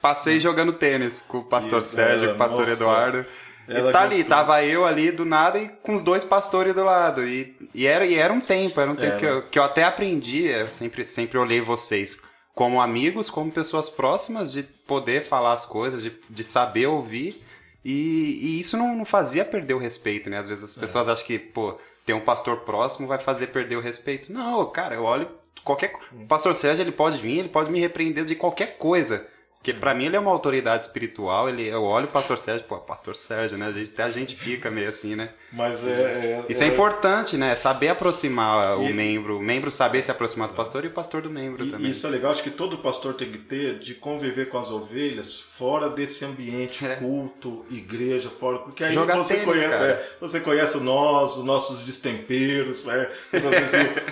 [0.00, 2.72] passei jogando tênis com o pastor Isso, Sérgio, é, com o pastor nossa.
[2.72, 3.26] Eduardo.
[3.66, 4.36] E tá ali, gostou.
[4.36, 7.26] tava eu ali do nada e com os dois pastores do lado.
[7.26, 9.84] E, e, era, e era um tempo, era um tempo que, eu, que eu até
[9.84, 12.20] aprendi, eu sempre, sempre olhei vocês
[12.54, 17.42] como amigos, como pessoas próximas, de poder falar as coisas, de, de saber ouvir.
[17.84, 20.38] E, e isso não, não fazia perder o respeito, né?
[20.38, 23.80] Às vezes as pessoas acham que, pô, ter um pastor próximo vai fazer perder o
[23.80, 24.32] respeito.
[24.32, 25.28] Não, cara, eu olho
[25.64, 25.92] qualquer.
[26.12, 29.26] O pastor Sérgio, ele pode vir, ele pode me repreender de qualquer coisa.
[29.56, 32.76] Porque pra mim ele é uma autoridade espiritual, ele, eu olho o pastor Sérgio, pô,
[32.76, 33.66] pastor Sérgio, né?
[33.68, 35.30] A gente, até a gente fica meio assim, né?
[35.56, 37.54] Mas é, Isso é, é importante, né?
[37.54, 41.22] Saber aproximar E- o membro, o membro saber se aproximar do pastor e o pastor
[41.22, 41.90] do membro E também.
[41.90, 45.38] isso é legal, acho que todo pastor tem que ter de conviver com as ovelhas
[45.40, 46.96] fora desse ambiente É.
[46.96, 51.80] culto, igreja, fora, porque aí Jogar você tênis, conhece, é, você conhece nós, os nossos
[51.84, 53.08] destemperos, né?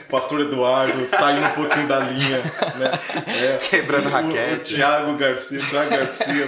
[0.06, 2.92] O pastor Eduardo saindo um pouquinho da linha, né?
[3.26, 3.58] É.
[3.68, 4.74] Quebrando O- O, raquete.
[4.76, 6.46] Thiago Garcia, o Thiago Garcia, meu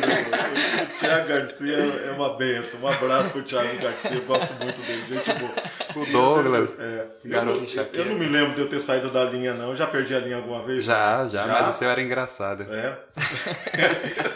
[0.85, 2.81] o Thiago Garcia é uma benção.
[2.81, 5.55] Um abraço pro Thiago Garcia, eu gosto muito dele, gente boa.
[5.97, 6.79] O Douglas.
[6.79, 7.99] É, eu, Garoto não, enxaqueca.
[7.99, 9.71] eu não me lembro de eu ter saído da linha, não.
[9.71, 10.85] Eu já perdi a linha alguma vez?
[10.85, 11.53] Já, já, Já?
[11.53, 12.67] mas o seu era engraçado.
[12.71, 12.99] É.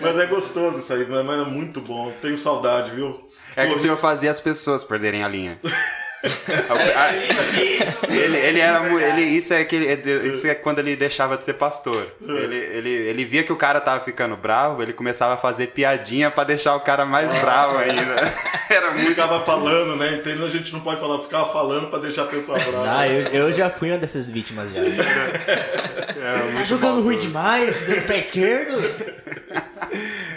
[0.00, 2.12] Mas é gostoso isso aí, mas é muito bom.
[2.20, 3.28] Tenho saudade, viu?
[3.54, 5.60] É que o senhor fazia as pessoas perderem a linha.
[6.22, 8.06] Isso.
[8.08, 11.44] Ele, ele era mu- ele isso é que ele- isso é quando ele deixava de
[11.44, 12.06] ser pastor.
[12.26, 16.30] Ele, ele, ele via que o cara tava ficando bravo, ele começava a fazer piadinha
[16.30, 18.32] pra deixar o cara mais bravo ainda.
[18.70, 20.22] Era muito Ficava falando, né?
[20.24, 22.98] Então a gente não pode falar, ficava falando pra deixar a pessoa brava.
[22.98, 24.78] Ah, eu, eu já fui uma dessas vítimas já.
[24.80, 27.76] era Tá jogando ruim demais?
[27.86, 28.72] Dois pés esquerdo?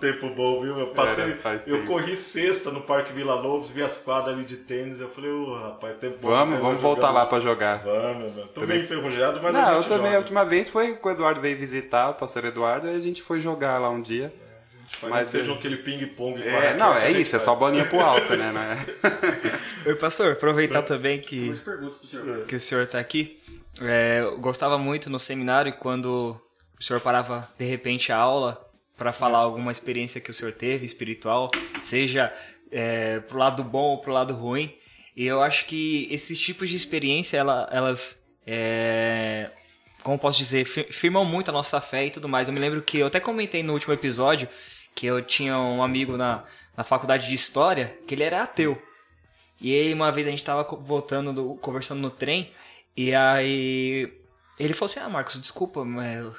[0.00, 0.78] Tempo bom, viu?
[0.78, 1.88] Eu passei, Era, faz eu tempo.
[1.92, 5.54] corri sexta no Parque Vila Lobos, vi as quadras ali de tênis, eu falei, ô
[5.54, 6.28] rapaz, tempo bom.
[6.28, 6.60] Vamos, né?
[6.60, 7.20] vamos voltar jogar.
[7.20, 7.82] lá pra jogar.
[7.82, 8.48] Vamos, mano.
[8.48, 10.18] Tô Também- meio enferrujado, mas a Não, eu também, a joga.
[10.18, 13.40] última vez foi que o Eduardo veio visitar o pastor Eduardo e a gente foi
[13.40, 14.32] jogar lá um dia.
[15.00, 16.42] Mas mas seja é- aquele ping-pong.
[16.42, 18.52] a É, não, a é isso, é só bolinha pro alto, né?
[18.52, 18.78] né?
[19.86, 21.54] Oi, pastor, aproveitar também que,
[22.04, 22.44] senhor.
[22.46, 23.40] que o senhor tá aqui.
[23.80, 26.38] É, eu gostava muito no seminário quando
[26.78, 28.61] o senhor parava de repente a aula
[28.96, 31.50] para falar alguma experiência que o senhor teve espiritual,
[31.82, 32.32] seja
[32.70, 34.74] é, pro lado bom ou pro lado ruim.
[35.16, 39.50] E eu acho que esses tipos de experiência, ela, elas, é,
[40.02, 42.48] como posso dizer, firmam muito a nossa fé e tudo mais.
[42.48, 44.48] Eu me lembro que eu até comentei no último episódio
[44.94, 46.44] que eu tinha um amigo na,
[46.76, 48.80] na faculdade de História que ele era ateu.
[49.60, 52.52] E aí uma vez a gente tava voltando, do, conversando no trem,
[52.96, 54.12] e aí
[54.58, 56.34] ele falou assim, ah Marcos, desculpa, mas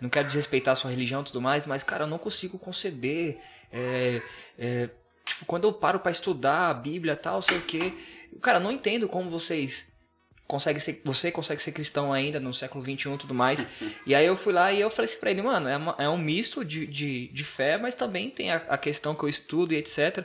[0.00, 3.38] não quero desrespeitar a sua religião e tudo mais, mas cara, eu não consigo conceber.
[3.72, 4.22] É,
[4.58, 4.90] é,
[5.24, 7.92] tipo, quando eu paro para estudar a Bíblia e tal, sei o que.
[8.42, 9.90] Cara, não entendo como vocês
[10.46, 11.00] conseguem ser.
[11.04, 13.66] Você consegue ser cristão ainda no século XXI e tudo mais.
[14.06, 16.08] e aí eu fui lá e eu falei assim pra ele, mano, é, uma, é
[16.08, 19.72] um misto de, de, de fé, mas também tem a, a questão que eu estudo
[19.72, 20.24] e etc.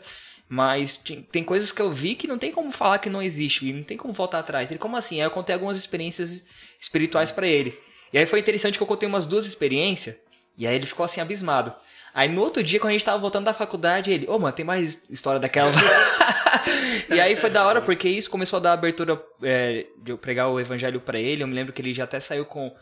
[0.50, 3.72] Mas tem coisas que eu vi que não tem como falar que não existe, e
[3.72, 4.70] não tem como voltar atrás.
[4.70, 5.22] Ele, como assim?
[5.22, 6.46] Aí eu contei algumas experiências
[6.78, 7.80] espirituais para ele.
[8.12, 10.18] E aí foi interessante que eu contei umas duas experiências,
[10.58, 11.74] e aí ele ficou assim abismado.
[12.14, 14.54] Aí no outro dia, quando a gente tava voltando da faculdade, ele, ô oh, mano,
[14.54, 15.72] tem mais história daquela.
[17.10, 20.50] e aí foi da hora, porque isso começou a dar abertura é, de eu pregar
[20.50, 21.42] o evangelho para ele.
[21.42, 22.76] Eu me lembro que ele já até saiu com,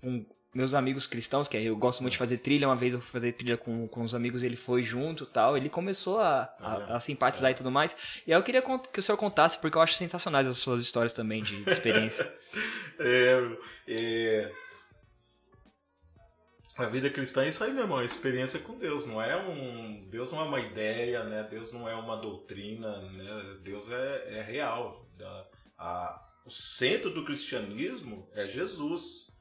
[0.00, 0.24] com
[0.54, 3.32] meus amigos cristãos, que eu gosto muito de fazer trilha, uma vez eu fui fazer
[3.32, 7.50] trilha com, com os amigos, ele foi junto tal, ele começou a, a, a simpatizar
[7.50, 7.96] e tudo mais.
[8.26, 11.12] E aí eu queria que o senhor contasse, porque eu acho sensacionais as suas histórias
[11.12, 12.32] também de, de experiência.
[13.00, 13.56] é,
[13.88, 14.52] é,
[16.76, 20.08] a vida cristã é isso aí, meu irmão, a experiência com Deus, não é um.
[20.10, 21.46] Deus não é uma ideia, né?
[21.48, 23.58] Deus não é uma doutrina, né?
[23.62, 25.08] Deus é, é real.
[25.78, 29.32] A, o centro do cristianismo é Jesus.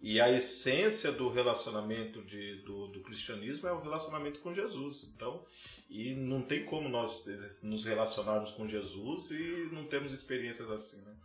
[0.00, 5.12] E a essência do relacionamento de, do, do, cristianismo é o relacionamento com Jesus.
[5.14, 5.44] Então,
[5.88, 7.24] e não tem como nós
[7.62, 11.16] nos relacionarmos com Jesus e não temos experiências assim, né?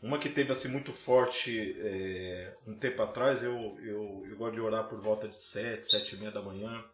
[0.00, 4.60] Uma que teve assim muito forte é, um tempo atrás, eu, eu, eu gosto de
[4.60, 6.84] orar por volta de sete, sete e meia da manhã.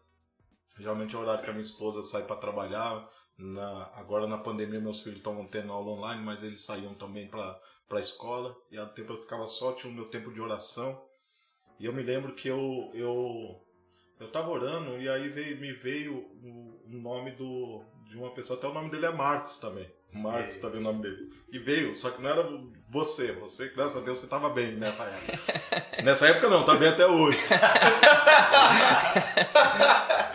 [0.79, 3.07] Geralmente é o horário que a minha esposa sai para trabalhar.
[3.37, 7.59] Na, agora na pandemia meus filhos estão tendo aula online, mas eles saíam também para
[7.87, 11.03] para a escola e ao tempo eu ficava só, tinha o meu tempo de oração.
[11.79, 13.61] E eu me lembro que eu eu
[14.19, 18.57] eu tava orando e aí veio, me veio o, o nome do de uma pessoa,
[18.57, 19.91] até o nome dele é Marcos também.
[20.15, 21.31] Marcos também é o nome dele.
[21.51, 22.47] E veio, só que não era
[22.89, 26.03] você, você, graças a Deus, você tava bem nessa época.
[26.03, 27.39] nessa época não, tá bem até hoje.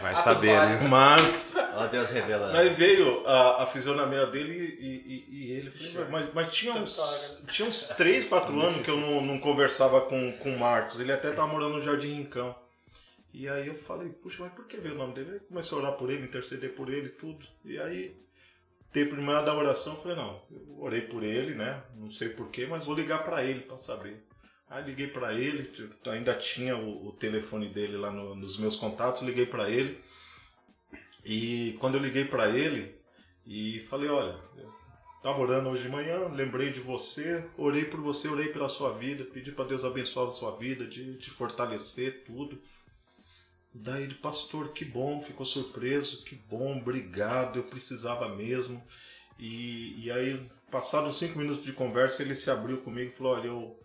[0.01, 0.87] Vai saber, né?
[0.89, 1.57] Mas.
[1.77, 2.53] Ó Deus revela.
[2.53, 7.45] Mas veio a, a fisionomia dele e, e, e ele falou, mas, mas tinha uns,
[7.51, 11.01] tinha uns 3, 4 anos que eu não, não conversava com, com o Marcos.
[11.01, 12.55] Ele até tava morando no Jardim Rincão.
[13.33, 15.31] E aí eu falei, puxa, mas por que veio o nome dele?
[15.31, 17.47] Ele começou a orar por ele, interceder por ele tudo.
[17.65, 18.17] E aí
[18.93, 21.83] de manhã da oração, falei, não, eu orei por ele, né?
[21.95, 24.27] Não sei porquê, mas vou ligar para ele para saber.
[24.69, 25.71] Aí liguei para ele,
[26.07, 30.01] ainda tinha o, o telefone dele lá no, nos meus contatos, liguei para ele.
[31.25, 32.95] E quando eu liguei para ele
[33.47, 34.39] e falei, olha,
[35.23, 39.25] eu orando hoje de manhã, lembrei de você, orei por você, orei pela sua vida,
[39.25, 42.61] pedi para Deus abençoar a sua vida, de te fortalecer, tudo.
[43.73, 48.83] Daí ele, pastor, que bom, ficou surpreso, que bom, obrigado, eu precisava mesmo.
[49.39, 53.47] E, e aí, passados cinco minutos de conversa, ele se abriu comigo e falou: Olha,
[53.47, 53.81] eu,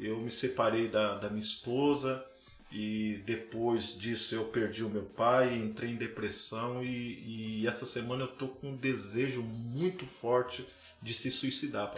[0.00, 2.24] eu me separei da, da minha esposa
[2.72, 8.24] e depois disso eu perdi o meu pai, entrei em depressão e, e essa semana
[8.24, 10.66] eu tô com um desejo muito forte
[11.00, 11.94] de se suicidar.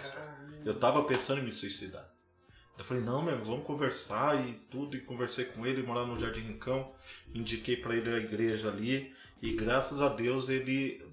[0.65, 2.08] Eu tava pensando em me suicidar.
[2.79, 4.97] Eu falei, não, meu, vamos conversar e tudo.
[4.97, 6.93] E conversei com ele, morar no Jardim Rincão.
[7.35, 9.13] Indiquei para ele a igreja ali.
[9.43, 11.05] E graças a Deus ele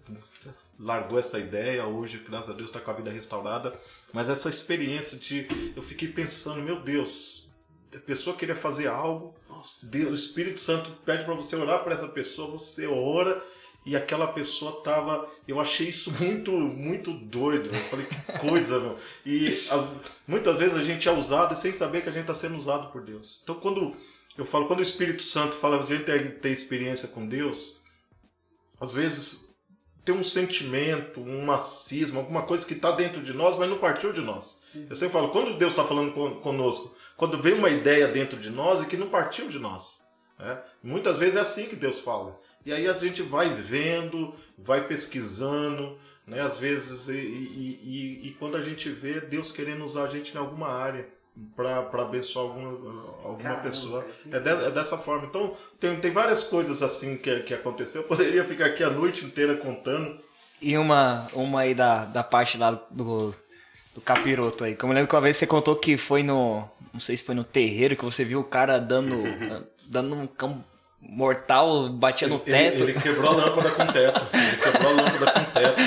[0.79, 1.87] largou essa ideia.
[1.87, 3.77] Hoje, graças a Deus, está com a vida restaurada.
[4.13, 5.47] Mas essa experiência de.
[5.75, 7.49] Eu fiquei pensando, meu Deus,
[7.93, 9.35] a pessoa queria fazer algo.
[9.83, 12.51] Deus, o Espírito Santo pede para você orar para essa pessoa.
[12.51, 13.43] Você ora
[13.86, 15.30] e aquela pessoa tava.
[15.48, 17.70] Eu achei isso muito, muito doido.
[17.70, 18.98] Eu falei, que coisa, meu.
[19.26, 19.90] E as,
[20.28, 23.03] muitas vezes a gente é usado sem saber que a gente está sendo usado por
[23.03, 23.41] Deus.
[23.44, 23.95] Então, quando
[24.38, 27.82] eu falo, quando o Espírito Santo fala a gente tem, tem experiência com Deus,
[28.80, 29.56] às vezes
[30.03, 34.14] tem um sentimento, um macismo, alguma coisa que está dentro de nós, mas não partiu
[34.14, 34.62] de nós.
[34.90, 38.82] Eu sempre falo, quando Deus está falando conosco, quando vem uma ideia dentro de nós
[38.82, 40.03] e que não partiu de nós.
[40.38, 40.62] Né?
[40.84, 42.40] Muitas vezes é assim que Deus fala.
[42.65, 46.41] E aí a gente vai vendo, vai pesquisando, né?
[46.41, 47.79] Às vezes, e, e,
[48.23, 51.07] e, e quando a gente vê Deus querendo usar a gente em alguma área
[51.55, 52.69] para abençoar alguma,
[53.23, 54.05] alguma Caramba, pessoa.
[54.31, 55.27] É, de, é, dessa forma.
[55.27, 58.01] Então, tem, tem várias coisas assim que, que aconteceu.
[58.01, 60.19] Eu poderia ficar aqui a noite inteira contando.
[60.61, 63.35] E uma, uma aí da, da parte lá do,
[63.93, 64.75] do capiroto aí.
[64.75, 66.67] Como eu lembro que uma vez você contou que foi no.
[66.93, 69.21] Não sei se foi no terreiro que você viu o cara dando.
[69.87, 70.63] dando um cão
[71.07, 72.84] mortal, batia no teto.
[72.84, 74.27] Ele, ele quebrou a lâmpada com o teto.
[74.34, 75.82] Ele quebrou a lâmpada com o teto.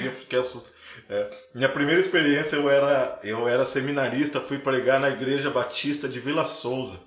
[0.00, 0.74] Eu, eu, fiquei assustado.
[1.08, 1.30] É.
[1.54, 6.44] Minha primeira experiência eu era, eu era seminarista, fui pregar na igreja batista de Vila
[6.44, 7.00] Souza.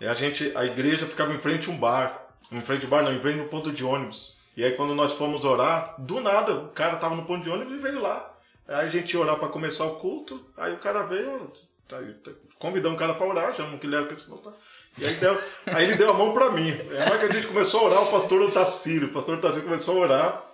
[0.00, 3.02] E a gente, a igreja ficava em frente a um bar, em frente ao bar
[3.02, 4.36] não, em frente ao ponto de ônibus.
[4.56, 7.74] E aí quando nós fomos orar, do nada o cara tava no ponto de ônibus
[7.74, 8.34] e veio lá.
[8.66, 11.50] Aí a gente ia orar para começar o culto, aí o cara veio,
[11.88, 14.52] tá, tá, convidou um cara para orar, chamou que ele era cristão, tá.
[14.96, 16.76] E aí, deu, aí ele deu a mão para mim.
[16.92, 19.96] É hora que a gente começou a orar, o pastor Otacílio, o pastor Otacílio começou
[19.96, 20.44] a orar.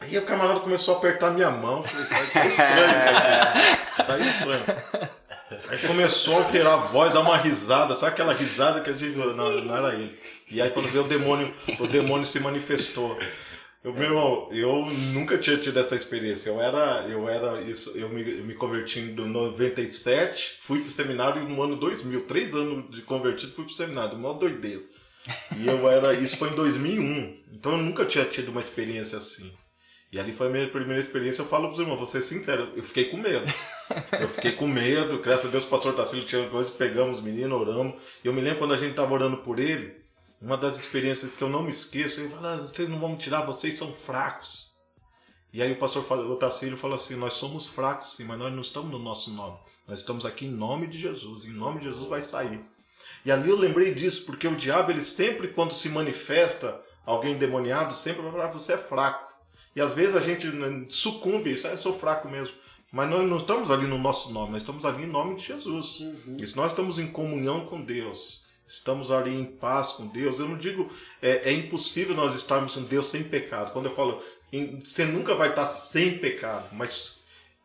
[0.00, 1.82] Aí o camarada começou a apertar minha mão.
[1.82, 4.04] Falei, tá estranho isso aqui.
[4.04, 4.64] Tá estranho.
[5.68, 7.96] Aí começou a alterar a voz, dar uma risada.
[7.96, 9.16] Sabe aquela risada que a gente.
[9.16, 10.16] Não, não era ele.
[10.48, 13.18] E aí quando veio o demônio, o demônio se manifestou.
[13.84, 16.50] Eu, meu irmão, eu nunca tinha tido essa experiência.
[16.50, 21.62] Eu era, eu era isso, eu me, me converti em 97, fui pro seminário no
[21.62, 24.82] ano 2000, três anos de convertido, fui pro seminário, uma doideira.
[25.58, 27.44] E eu era, isso foi em 2001.
[27.52, 29.52] Então eu nunca tinha tido uma experiência assim.
[30.10, 31.42] E ali foi a minha primeira experiência.
[31.42, 33.44] Eu falo para os irmãos, vou ser sincero, eu fiquei com medo.
[34.20, 35.18] Eu fiquei com medo.
[35.20, 37.94] Graças a Deus o pastor Tassilo tinha coisas, pegamos os meninos, oramos.
[38.24, 39.94] E eu me lembro quando a gente estava orando por ele,
[40.40, 43.44] uma das experiências que eu não me esqueço, eu falei, ah, vocês não vão tirar,
[43.44, 44.68] vocês são fracos.
[45.52, 48.90] E aí o pastor o falou assim, nós somos fracos sim, mas nós não estamos
[48.90, 49.58] no nosso nome.
[49.86, 51.44] Nós estamos aqui em nome de Jesus.
[51.46, 52.60] Em nome de Jesus vai sair.
[53.24, 57.96] E ali eu lembrei disso, porque o diabo, ele sempre, quando se manifesta alguém endemoniado,
[57.96, 59.32] sempre vai falar, você é fraco.
[59.74, 62.54] E às vezes a gente né, sucumbe, isso, ah, eu sou fraco mesmo.
[62.92, 66.00] Mas nós não estamos ali no nosso nome, nós estamos ali em nome de Jesus.
[66.00, 66.36] Uhum.
[66.40, 70.46] E se nós estamos em comunhão com Deus, estamos ali em paz com Deus, eu
[70.46, 70.92] não digo,
[71.22, 73.72] é, é impossível nós estarmos com Deus sem pecado.
[73.72, 74.22] Quando eu falo,
[74.52, 77.22] em, você nunca vai estar sem pecado, mas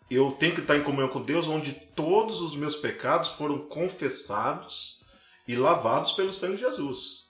[0.10, 5.04] eu tenho que estar em comunhão com Deus, onde todos os meus pecados foram confessados
[5.46, 7.28] e lavados pelo sangue de Jesus.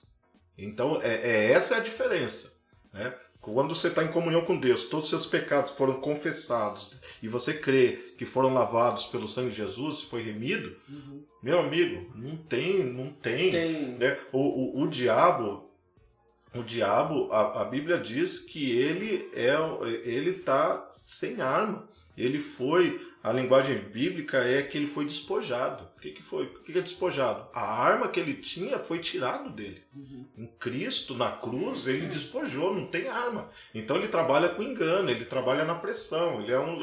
[0.56, 2.54] Então, é, é essa é a diferença.
[2.92, 3.12] Né?
[3.40, 7.54] Quando você está em comunhão com Deus, todos os seus pecados foram confessados e você
[7.54, 11.24] crê que foram lavados pelo sangue de Jesus, foi remido, uhum.
[11.42, 13.50] meu amigo, não tem, não tem.
[13.50, 13.88] tem.
[13.92, 14.18] Né?
[14.30, 15.70] O, o, o, diabo,
[16.54, 19.54] o diabo, a, a Bíblia diz que ele é,
[20.06, 21.88] ele está sem arma.
[22.14, 25.88] Ele foi a linguagem bíblica é que ele foi despojado.
[25.96, 26.44] O que, que foi?
[26.44, 27.48] O que, que é despojado?
[27.54, 29.82] A arma que ele tinha foi tirado dele.
[29.96, 30.26] Uhum.
[30.36, 33.48] Em Cristo, na cruz, ele despojou, não tem arma.
[33.74, 36.76] Então ele trabalha com engano, ele trabalha na pressão, ele é um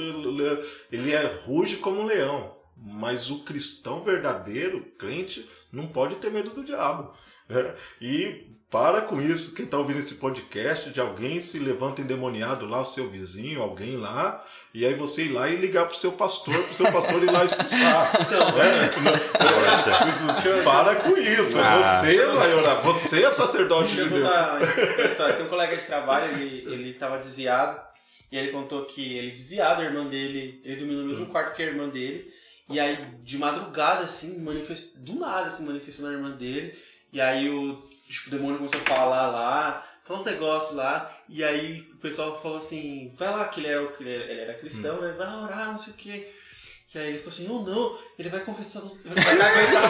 [0.92, 2.58] ele é ruge como um leão.
[2.76, 7.14] Mas o cristão verdadeiro, crente, não pode ter medo do diabo.
[8.02, 12.80] E para com isso, quem está ouvindo esse podcast, de alguém se levanta endemoniado lá,
[12.80, 14.42] o seu vizinho, alguém lá,
[14.74, 17.44] e aí você ir lá e ligar pro seu pastor, pro seu pastor ir lá
[17.44, 18.12] expulsar.
[18.32, 18.48] Então,
[20.58, 24.30] é, para com isso, ah, você vai orar, você é sacerdote de Deus.
[25.12, 25.36] história.
[25.36, 27.78] Tem um colega de trabalho, ele, ele tava desviado,
[28.32, 31.62] e ele contou que ele desviado, a irmã dele, ele dormiu no mesmo quarto que
[31.62, 32.32] a irmã dele,
[32.70, 36.74] e aí de madrugada, assim, manifestou, do nada, assim, manifestou na irmã dele,
[37.12, 41.44] e aí o, tipo, o demônio começou a falar lá, falar uns negócios lá, e
[41.44, 45.02] aí o pessoal falou assim, vai lá, que ele era, ele era cristão, hum.
[45.02, 45.14] né?
[45.18, 46.28] Vai lá orar, não sei o quê.
[46.94, 49.90] E aí ele falou assim, não, não, ele vai confessar, ele vai aguentar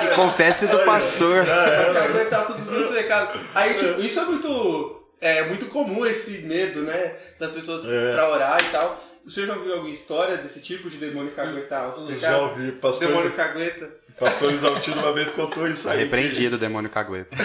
[0.00, 1.44] Que confesse do pastor.
[1.44, 3.40] Vai aguentar todos os meus pecados.
[3.54, 7.16] Aí, tipo, isso é muito, é muito comum, esse medo, né?
[7.40, 8.12] Das pessoas é.
[8.12, 9.02] pra orar e tal.
[9.24, 11.90] Você já ouviu alguma história desse tipo de demônio caguetar?
[12.20, 13.08] Já ouvi, pastor.
[13.08, 14.03] Demônio cagueta.
[14.18, 16.04] Pastor Isaltino uma vez contou isso aí.
[16.04, 17.36] Repreendido o demônio cagueta.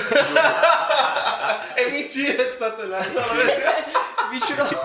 [1.76, 3.08] é mentira de Satanás.
[4.30, 4.76] Mentiroso.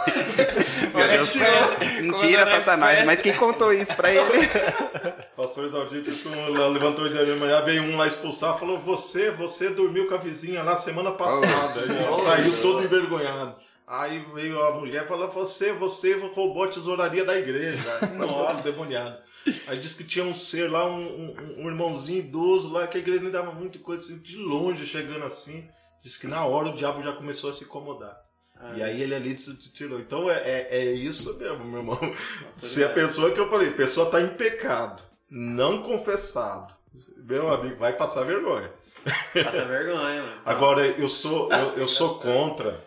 [2.01, 3.05] Mentira, Satanás.
[3.05, 4.49] Mas quem contou isso pra ele?
[5.37, 10.19] Pastor Isaltino levantou de manhã, veio um lá expulsar, falou: Você, você dormiu com a
[10.19, 11.81] vizinha lá semana passada.
[12.11, 13.57] Oh, saiu todo envergonhado.
[13.87, 17.83] Aí veio a mulher e falou: Você, você roubou a tesouraria da igreja.
[18.17, 19.24] Nossa, demoniado.
[19.67, 23.01] Aí disse que tinha um ser lá, um, um, um, irmãozinho idoso lá, que a
[23.01, 25.69] igreja nem dava muita coisa, assim, de longe chegando assim.
[26.03, 28.19] Disse que na hora o diabo já começou a se incomodar.
[28.57, 30.01] Ah, e aí ele ali se tirou.
[30.01, 31.99] Então é, é, é isso mesmo, meu irmão.
[32.57, 36.75] Se a pessoa que eu falei, a pessoa está em pecado, não confessado,
[37.17, 38.71] meu amigo, vai passar vergonha.
[39.05, 40.43] Passa vergonha, mano.
[40.45, 42.83] Agora, eu sou, eu, eu sou contra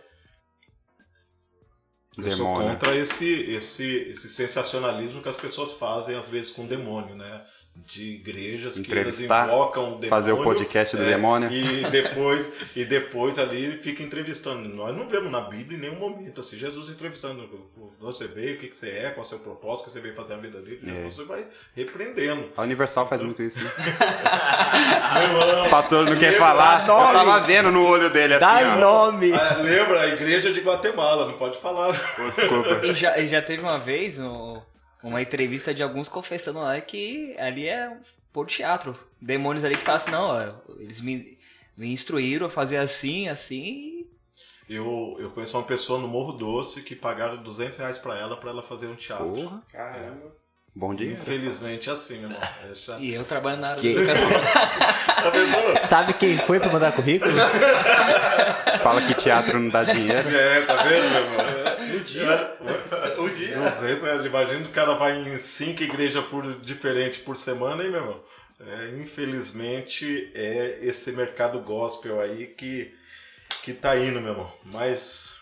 [2.18, 7.16] eu sou contra esse, esse, esse sensacionalismo que as pessoas fazem, às vezes, com demônio,
[7.16, 7.46] né?
[7.86, 10.10] De igrejas que eles Entrevistar, invocam o demônio.
[10.10, 11.50] fazer o podcast do é, demônio.
[11.52, 14.68] E depois, e depois ali fica entrevistando.
[14.68, 17.48] Nós não vemos na Bíblia em nenhum momento assim, Jesus entrevistando.
[18.02, 20.16] Você veio, o que, que você é, qual é o seu propósito, que você veio
[20.16, 20.82] fazer na vida dele.
[20.86, 21.10] É.
[21.10, 21.46] Você vai
[21.76, 22.50] repreendendo.
[22.58, 23.72] A Universal faz muito isso, né?
[25.66, 26.40] O pastor não quer Lembra?
[26.40, 26.82] falar.
[26.82, 27.14] Eu nome.
[27.14, 28.80] tava vendo no olho dele assim, Dá ó.
[28.80, 29.32] nome!
[29.34, 31.94] ah, lembra a igreja de Guatemala, não pode falar.
[32.16, 32.86] Pô, desculpa.
[32.86, 34.62] E já, e já teve uma vez no-
[35.04, 37.98] uma entrevista de alguns confessando lá que ali é
[38.34, 38.98] por teatro.
[39.20, 41.38] Demônios ali que falam assim, não, ó, eles me,
[41.76, 44.08] me instruíram a fazer assim, assim.
[44.70, 48.50] Eu, eu conheço uma pessoa no Morro Doce que pagaram 200 reais pra ela, pra
[48.50, 49.32] ela fazer um teatro.
[49.32, 50.36] Porra, Caramba.
[50.78, 51.14] Bom dia.
[51.14, 52.42] Infelizmente é assim, meu irmão.
[52.42, 52.48] É.
[53.00, 54.30] E eu trabalho na área Que- da educação.
[55.18, 55.82] Tá?
[55.82, 57.32] Sabe quem foi pra mandar currículo?
[58.82, 60.30] Fala que teatro não dá dinheiro.
[60.30, 61.46] É, tá vendo, meu irmão?
[61.96, 62.58] Um dia.
[63.18, 63.58] Um dia.
[63.58, 64.26] 200 reais.
[64.26, 68.24] Imagina o cara vai em cinco igrejas por, diferentes por semana, hein, meu irmão?
[68.66, 72.94] É, infelizmente é esse mercado gospel aí que,
[73.64, 74.52] que tá indo, meu irmão.
[74.66, 75.37] Mas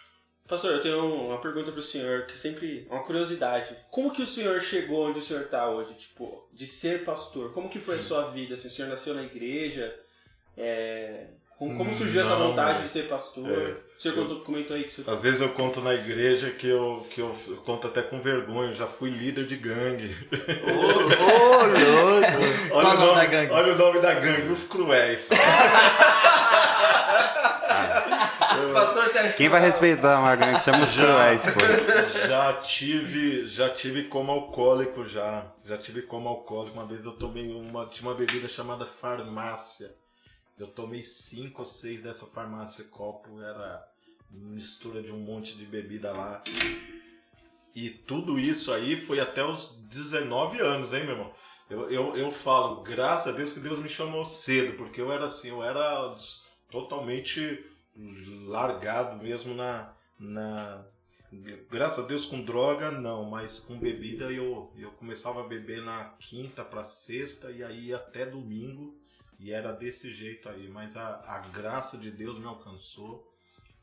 [0.48, 3.76] Pastor, eu tenho uma pergunta pro senhor, que sempre uma curiosidade.
[3.90, 7.52] Como que o senhor chegou onde o senhor tá hoje, tipo, de ser pastor?
[7.52, 8.54] Como que foi a sua vida?
[8.54, 9.92] Assim, o senhor nasceu na igreja?
[10.56, 11.26] É,
[11.58, 12.82] Como, como surgiu essa Não, vontade é.
[12.84, 13.50] de ser pastor?
[13.50, 13.76] É.
[13.98, 15.04] O senhor contou- comentou aí que você...
[15.10, 18.70] às vezes eu conto na igreja que eu, que eu, eu conto até com vergonha.
[18.70, 20.16] Eu já fui líder de gangue.
[20.64, 22.70] Ô, louco!
[22.70, 23.52] Qual Olha o nome da gangue?
[23.52, 25.30] Olha o nome da gangue, os cruéis.
[28.74, 29.38] Pastor Sérgio.
[29.38, 32.28] Quem vai respeitar uma gangue que chama os cruéis, pô?
[32.28, 35.46] Já tive, já tive como alcoólico já.
[35.66, 36.78] Já tive como alcoólico.
[36.78, 39.94] Uma vez eu tomei uma, tinha uma bebida chamada farmácia.
[40.58, 43.86] Eu tomei cinco ou seis dessa farmácia copo, era
[44.32, 46.42] mistura de um monte de bebida lá.
[47.76, 51.34] E tudo isso aí foi até os 19 anos, hein, meu irmão?
[51.70, 55.26] Eu, eu, eu falo, graças a Deus que Deus me chamou cedo, porque eu era
[55.26, 56.16] assim, eu era
[56.70, 57.66] totalmente
[58.46, 60.86] largado mesmo na, na
[61.70, 66.06] graças a Deus com droga não, mas com bebida eu, eu começava a beber na
[66.20, 68.96] quinta para sexta e aí até domingo
[69.40, 73.32] e era desse jeito aí, mas a, a graça de Deus me alcançou.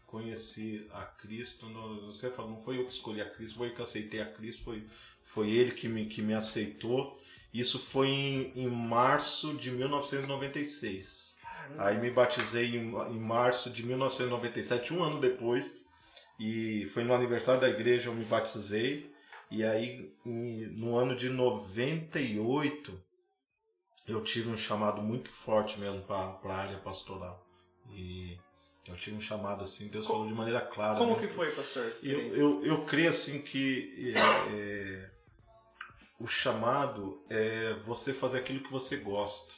[0.07, 1.67] Conheci a Cristo,
[2.05, 4.63] você fala, não foi eu que escolhi a Cristo, foi eu que aceitei a Cristo,
[4.63, 4.87] foi,
[5.25, 7.19] foi ele que me, que me aceitou.
[7.53, 11.39] Isso foi em, em março de 1996.
[11.79, 15.81] Aí me batizei em, em março de 1997, um ano depois.
[16.39, 19.13] E foi no aniversário da igreja eu me batizei.
[19.51, 22.99] E aí, no ano de 98,
[24.09, 27.47] eu tive um chamado muito forte mesmo para a área pastoral.
[27.91, 28.39] E
[28.89, 30.99] eu tive um chamado assim, Deus falou de maneira clara.
[30.99, 31.21] Como né?
[31.21, 31.91] que foi, pastor?
[32.03, 35.11] Eu, eu, eu creio assim que é, é,
[36.19, 39.53] o chamado é você fazer aquilo que você gosta.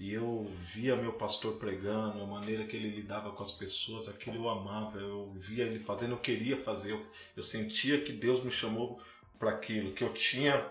[0.00, 4.36] E eu via meu pastor pregando, a maneira que ele lidava com as pessoas, aquilo
[4.36, 7.06] eu amava, eu via ele fazendo, eu queria fazer, eu,
[7.36, 8.98] eu sentia que Deus me chamou
[9.38, 10.66] para aquilo, que eu tinha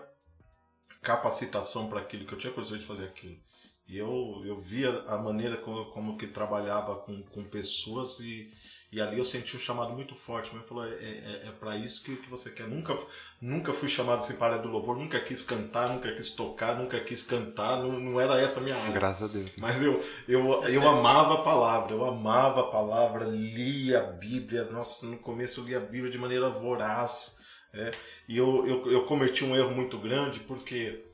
[1.00, 3.38] capacitação para aquilo, que eu tinha condições de fazer aquilo.
[3.86, 8.52] E eu, eu via a maneira como, como que trabalhava com, com pessoas e,
[8.92, 10.50] e ali eu senti um chamado muito forte.
[10.52, 12.66] Mas falou, é, é, é para isso que, que você quer.
[12.66, 12.98] Nunca,
[13.40, 17.22] nunca fui chamado assim para do louvor, nunca quis cantar, nunca quis tocar, nunca quis
[17.22, 18.92] cantar, não, não era essa a minha área.
[18.92, 19.54] Graças a Deus.
[19.56, 24.64] Mas eu, eu, eu amava a palavra, eu amava a palavra, lia a Bíblia.
[24.64, 27.40] Nossa, no começo eu lia a Bíblia de maneira voraz.
[27.72, 27.92] é.
[28.28, 31.04] E eu, eu, eu cometi um erro muito grande porque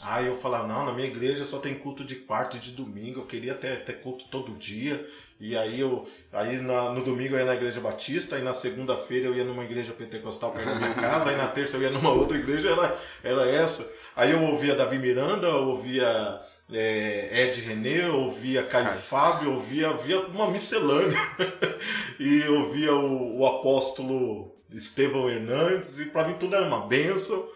[0.00, 3.20] aí eu falava, não, na minha igreja só tem culto de quarta e de domingo,
[3.20, 5.06] eu queria ter, ter culto todo dia.
[5.42, 9.26] E aí eu aí na- no domingo eu ia na igreja batista, aí na segunda-feira
[9.26, 12.10] eu ia numa igreja pentecostal perto da minha casa, aí na terça eu ia numa
[12.12, 13.92] outra igreja, era, era essa.
[14.14, 16.40] Aí eu ouvia Davi Miranda, ouvia
[16.72, 19.00] é, Ed René, ouvia Caio Caio.
[19.00, 21.18] Fábio, ouvia, ouvia uma miscelânea.
[22.20, 27.48] e ouvia o, o apóstolo Estevão Hernandes, e para mim tudo era uma benção.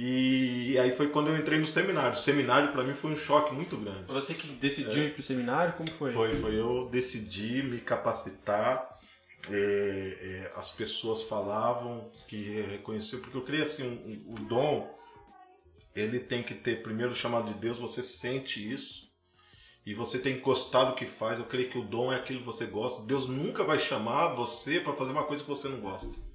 [0.00, 2.12] E aí foi quando eu entrei no seminário.
[2.12, 4.04] O seminário para mim foi um choque muito grande.
[4.06, 6.12] Você que decidiu ir pro seminário, como foi?
[6.12, 8.96] Foi, foi eu decidi me capacitar.
[9.50, 14.88] é, é, as pessoas falavam que reconheciam, porque eu creio assim, o, o dom
[15.96, 19.08] ele tem que ter primeiro o chamado de Deus, você sente isso
[19.84, 21.40] e você tem gostado do que faz.
[21.40, 23.04] Eu creio que o dom é aquilo que você gosta.
[23.04, 26.27] Deus nunca vai chamar você para fazer uma coisa que você não gosta.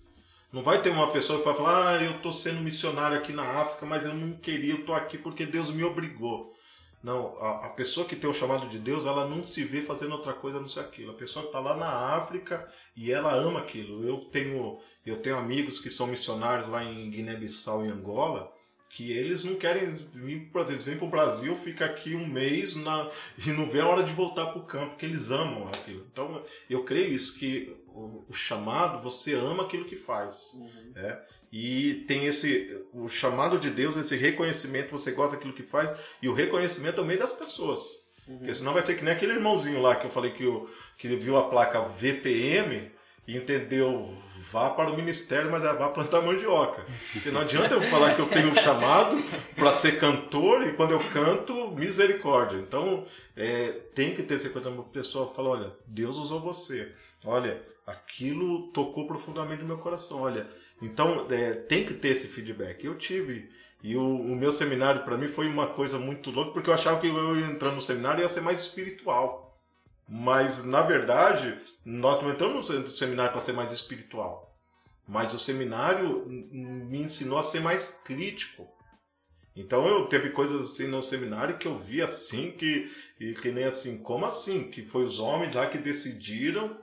[0.53, 3.43] Não vai ter uma pessoa que vai falar, ah, eu estou sendo missionário aqui na
[3.43, 6.53] África, mas eu não queria, eu estou aqui porque Deus me obrigou.
[7.01, 10.11] Não, a, a pessoa que tem o chamado de Deus, ela não se vê fazendo
[10.11, 11.11] outra coisa não ser aquilo.
[11.11, 14.07] A pessoa está lá na África e ela ama aquilo.
[14.07, 18.53] Eu tenho, eu tenho amigos que são missionários lá em Guiné-Bissau e Angola,
[18.89, 22.75] que eles não querem vir para Eles vêm para o Brasil, fica aqui um mês
[22.75, 23.09] na,
[23.43, 26.05] e não vê a hora de voltar para o campo, porque eles amam aquilo.
[26.11, 30.51] Então, eu creio isso, que o, o chamado, você ama aquilo que faz.
[30.95, 31.19] É?
[31.51, 36.27] E tem esse o chamado de Deus, esse reconhecimento, você gosta daquilo que faz, e
[36.27, 38.03] o reconhecimento também das pessoas.
[38.25, 41.07] Porque senão vai ser que nem aquele irmãozinho lá que eu falei que, o, que
[41.15, 42.91] viu a placa VPM
[43.27, 44.17] e entendeu
[44.51, 46.85] vá para o ministério, mas é vá plantar mandioca.
[47.11, 49.17] Porque não adianta eu falar que eu tenho um chamado
[49.55, 52.57] para ser cantor e quando eu canto, misericórdia.
[52.57, 53.05] Então,
[53.35, 54.69] é, tem que ter essa coisa.
[54.69, 56.91] A pessoa fala, olha, Deus usou você.
[57.25, 60.21] Olha, aquilo tocou profundamente no meu coração.
[60.21, 60.47] Olha,
[60.81, 62.85] então é, tem que ter esse feedback.
[62.85, 63.49] Eu tive.
[63.81, 66.99] E o, o meu seminário, para mim, foi uma coisa muito louca, porque eu achava
[66.99, 69.43] que eu entrando no seminário ia ser mais espiritual.
[70.07, 74.53] Mas, na verdade, nós não entramos no seminário para ser mais espiritual.
[75.07, 78.67] Mas o seminário me ensinou a ser mais crítico.
[79.55, 82.89] Então eu teve coisas assim no seminário que eu vi assim que
[83.41, 84.69] que nem assim, como assim?
[84.69, 86.75] Que foi os homens lá que decidiram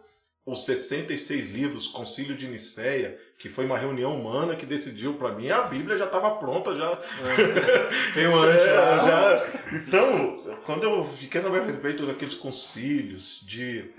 [0.51, 5.49] os 66 livros, Concílio de Nicéia, que foi uma reunião humana que decidiu para mim,
[5.49, 6.99] a Bíblia já estava pronta já.
[8.15, 9.07] Tem um ano É, já.
[9.07, 9.47] já.
[9.77, 13.91] Então, quando eu fiquei sabendo a respeito daqueles concílios de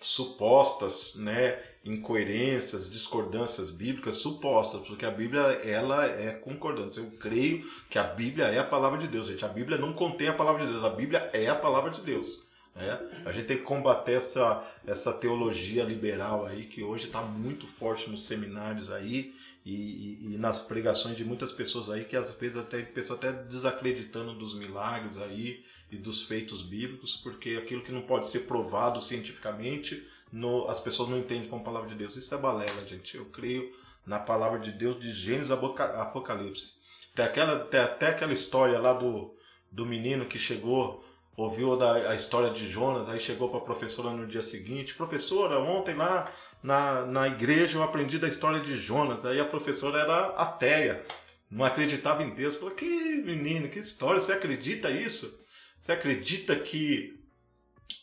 [0.00, 7.00] supostas, né, incoerências, discordâncias bíblicas supostas, porque a Bíblia ela é concordância.
[7.00, 9.44] Eu creio que a Bíblia é a palavra de Deus, gente.
[9.44, 12.47] A Bíblia não contém a palavra de Deus, a Bíblia é a palavra de Deus.
[12.78, 13.22] Né?
[13.26, 18.08] A gente tem que combater essa, essa teologia liberal aí que hoje está muito forte
[18.08, 19.34] nos seminários aí
[19.66, 23.32] e, e- e nas pregações de muitas pessoas aí que às vezes até pessoa até
[23.32, 29.02] desacreditando dos milagres aí e dos feitos bíblicos porque aquilo que não pode ser provado
[29.02, 32.16] cientificamente no- as pessoas não entendem como palavra de Deus.
[32.16, 33.16] Isso é balela, gente.
[33.16, 33.72] Eu creio
[34.06, 35.54] na palavra de Deus de Gênesis a
[36.02, 36.74] Apocalipse.
[37.14, 39.34] Tem, aquela, tem até aquela história lá do,
[39.72, 41.04] do menino que chegou,
[41.38, 45.60] ouviu da, a história de Jonas, aí chegou para a professora no dia seguinte: Professora,
[45.60, 46.30] ontem lá
[46.62, 49.24] na, na igreja eu aprendi da história de Jonas.
[49.24, 51.04] Aí a professora era ateia,
[51.48, 52.56] não acreditava em Deus.
[52.56, 55.40] Falou: Que menino, que história, você acredita isso?
[55.78, 57.16] Você acredita que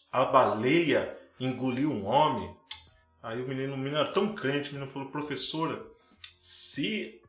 [0.10, 2.56] a baleia engoliu um homem?
[3.22, 5.86] Aí o menino, o menino era tão crente, o menino falou: Professora,
[6.40, 7.20] se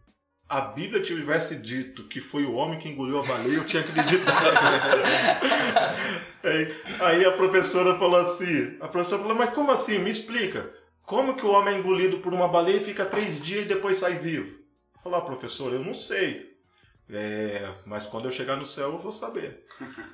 [0.48, 4.46] a Bíblia tivesse dito que foi o homem que engoliu a baleia, eu tinha acreditado.
[6.44, 9.98] aí, aí a professora falou assim: a professora falou, mas como assim?
[9.98, 10.72] Me explica.
[11.02, 13.98] Como que o homem é engolido por uma baleia e fica três dias e depois
[13.98, 14.56] sai vivo?
[15.02, 16.54] Falou, ah, professora, eu não sei.
[17.08, 19.64] É, mas quando eu chegar no céu eu vou saber.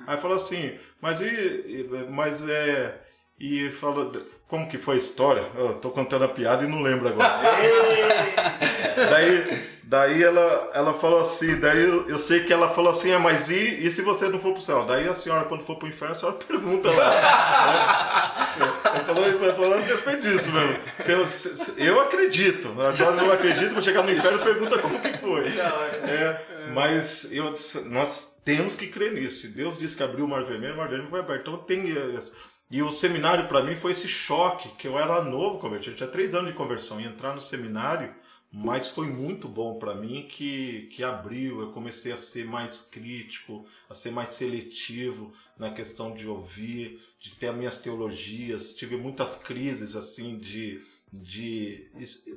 [0.05, 3.02] Aí falou assim, mas e- mas é
[3.45, 4.09] e falou
[4.47, 5.43] como que foi a história?
[5.55, 7.27] Eu tô contando a piada e não lembro agora.
[9.09, 13.19] daí, daí ela, ela falou assim, daí eu, eu sei que ela falou assim, ah,
[13.19, 13.55] mas e,
[13.85, 14.85] e se você não for pro céu?
[14.85, 18.53] Daí a senhora, quando for pro inferno, a senhora pergunta lá.
[18.85, 20.79] Ela falou, ela falou a respeito disso mesmo.
[20.99, 24.77] Se eu, se- eu acredito, a senhora não acredita, vou chegar no inferno e pergunta
[24.79, 25.47] como que foi.
[25.47, 27.53] É, mas eu,
[27.87, 29.41] nós temos que crer nisso.
[29.41, 31.41] Se Deus disse que abriu o mar vermelho, o mar vermelho foi aberto.
[31.49, 32.33] Então tem esse-
[32.73, 36.33] e o seminário para mim foi esse choque, que eu era novo convertido, tinha três
[36.33, 36.99] anos de conversão.
[36.99, 38.11] E entrar no seminário,
[38.51, 43.63] mas foi muito bom para mim que, que abriu, eu comecei a ser mais crítico,
[43.87, 49.43] a ser mais seletivo na questão de ouvir, de ter as minhas teologias, tive muitas
[49.43, 50.81] crises assim de,
[51.11, 51.91] de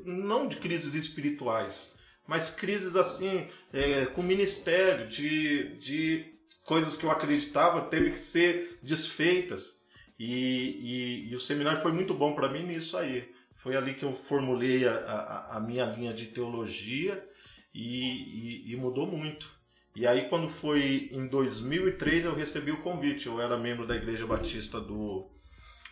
[0.04, 7.10] não de crises espirituais, mas crises assim é, com ministério, de, de coisas que eu
[7.10, 9.75] acreditava teve que ser desfeitas.
[10.18, 13.30] E, e, e o seminário foi muito bom para mim nisso aí.
[13.54, 17.26] Foi ali que eu formulei a, a, a minha linha de teologia
[17.74, 19.54] e, e, mudou muito.
[19.94, 23.26] E aí, quando foi em 2003, eu recebi o convite.
[23.26, 25.30] Eu era membro da Igreja Batista do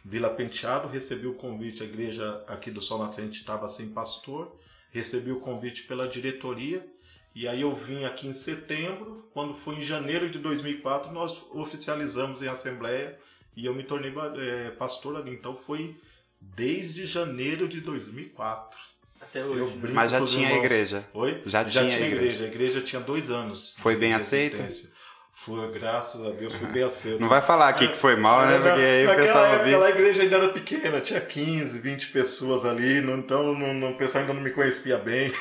[0.05, 1.83] Vila Penteado, recebi o convite.
[1.83, 4.59] A igreja aqui do Sol Nascente estava sem pastor.
[4.91, 6.87] Recebi o convite pela diretoria.
[7.35, 9.29] E aí eu vim aqui em setembro.
[9.33, 13.19] Quando foi em janeiro de 2004, nós oficializamos em assembleia
[13.57, 15.31] e eu me tornei eh, pastor ali.
[15.33, 15.97] Então foi
[16.41, 18.79] desde janeiro de 2004.
[19.21, 19.61] Até hoje.
[19.61, 19.91] Eu né?
[19.93, 20.65] Mas já tinha irmãos.
[20.65, 21.05] igreja.
[21.15, 21.43] Oi?
[21.47, 22.05] Já tinha igreja.
[22.07, 22.45] igreja.
[22.45, 23.75] A igreja tinha dois anos.
[23.79, 24.61] Foi bem aceita?
[24.63, 24.93] existência.
[25.37, 27.21] Foi, graças a Deus, foi bem aceito.
[27.21, 28.57] Não vai falar aqui que foi mal, né?
[28.57, 29.85] Na- Porque aí o pessoal vai época, ouvir.
[29.85, 33.97] a igreja ainda era pequena, tinha 15, 20 pessoas ali, não- então não, não- o
[33.97, 35.33] pessoal ainda não me conhecia bem.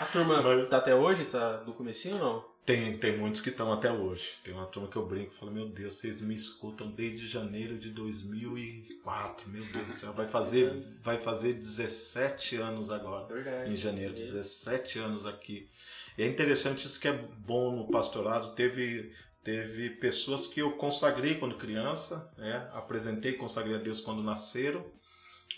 [0.00, 2.44] A turma Mas- tá até hoje, essa, do comecinho ou não?
[2.66, 4.28] Tem, tem muitos que estão até hoje.
[4.42, 7.78] Tem uma turma que eu brinco e falo, meu Deus, vocês me escutam desde janeiro
[7.78, 9.48] de 2004.
[9.48, 13.32] Meu Deus do céu, vai fazer, vai fazer 17 anos agora.
[13.32, 13.72] Verdade.
[13.72, 15.70] Em janeiro, 17 anos aqui.
[16.18, 18.52] E é interessante isso que é bom no pastorado.
[18.56, 19.12] Teve,
[19.44, 22.68] teve pessoas que eu consagrei quando criança, né?
[22.72, 24.84] apresentei, consagrei a Deus quando nasceram.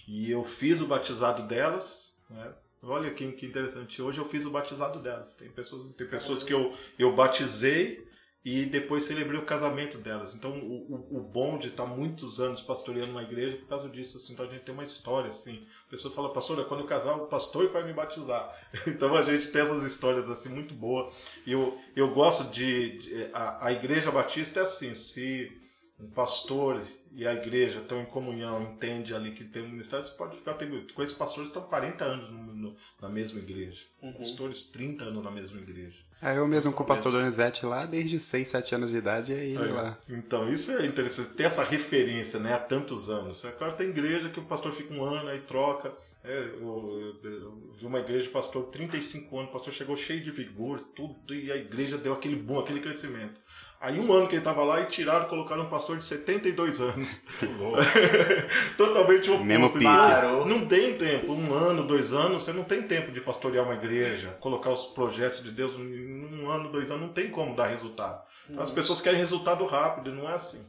[0.06, 2.52] E eu fiz o batizado delas, né?
[2.82, 4.00] Olha que, que interessante.
[4.00, 5.34] Hoje eu fiz o batizado delas.
[5.34, 8.06] Tem pessoas, tem pessoas que eu, eu batizei
[8.44, 10.34] e depois celebrei o casamento delas.
[10.34, 14.16] Então o, o, o bom de estar muitos anos pastoreando uma igreja por causa disso.
[14.16, 15.66] Assim, então a gente tem uma história assim.
[15.86, 18.55] A pessoa fala, pastora, quando eu casar, o pastor vai me batizar.
[18.86, 21.14] Então a gente tem essas histórias assim muito boas.
[21.44, 22.98] E eu, eu gosto de.
[22.98, 25.52] de a, a igreja batista é assim: se
[25.98, 26.80] um pastor
[27.12, 30.55] e a igreja estão em comunhão, entende ali que tem um ministério, você pode ficar.
[30.55, 33.82] Tem, com esses pastores estão 40 anos no, no, na mesma igreja.
[34.02, 34.12] Uhum.
[34.12, 35.97] Pastores 30 anos na mesma igreja.
[36.20, 39.32] É, eu mesmo com o pastor Donizete lá, desde os 6, 7 anos de idade,
[39.32, 39.97] é ele Aí, lá.
[40.09, 41.30] Então, isso é interessante.
[41.35, 43.44] Ter essa referência né, há tantos anos.
[43.44, 45.93] É claro, tem igreja que o pastor fica um ano aí troca.
[46.24, 50.32] É, eu, eu- eu vi uma igreja, pastor, 35 anos, o pastor chegou cheio de
[50.32, 53.40] vigor, tudo, e a igreja deu aquele boom, aquele crescimento.
[53.80, 56.80] Aí um ano que ele estava lá e tiraram e colocaram um pastor de 72
[56.80, 57.24] anos.
[58.76, 59.44] Totalmente oposto.
[59.46, 59.82] Mesmo.
[59.82, 60.44] Parou.
[60.46, 61.32] Não tem tempo.
[61.32, 65.42] Um ano, dois anos, você não tem tempo de pastorear uma igreja, colocar os projetos
[65.42, 68.20] de Deus em um ano, dois anos, não tem como dar resultado.
[68.56, 70.66] As pessoas querem resultado rápido, e não é assim.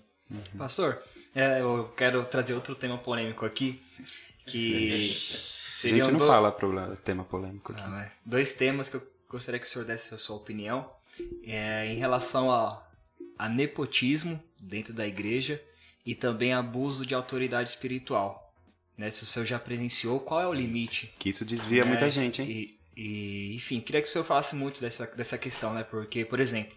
[0.58, 1.00] Pastor,
[1.34, 3.82] é, eu quero trazer outro tema polêmico aqui,
[4.46, 7.82] que A gente não do- fala problema, tema polêmico aqui.
[7.84, 8.12] Ah, né?
[8.26, 10.90] Dois temas que eu gostaria que o senhor desse a sua opinião.
[11.44, 12.82] É, em relação a,
[13.40, 15.64] a nepotismo dentro da igreja
[16.06, 18.54] e também abuso de autoridade espiritual.
[18.98, 19.10] Né?
[19.10, 21.14] Se o senhor já presenciou, qual é o limite?
[21.18, 22.50] Que isso desvia É, muita gente, hein?
[22.50, 25.86] E, e, enfim, queria que o senhor falasse muito dessa, dessa questão, né?
[25.86, 26.76] Porque, por exemplo,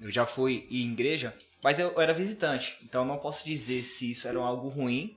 [0.00, 4.12] eu já fui em igreja, mas eu era visitante, então eu não posso dizer se
[4.12, 5.16] isso era algo ruim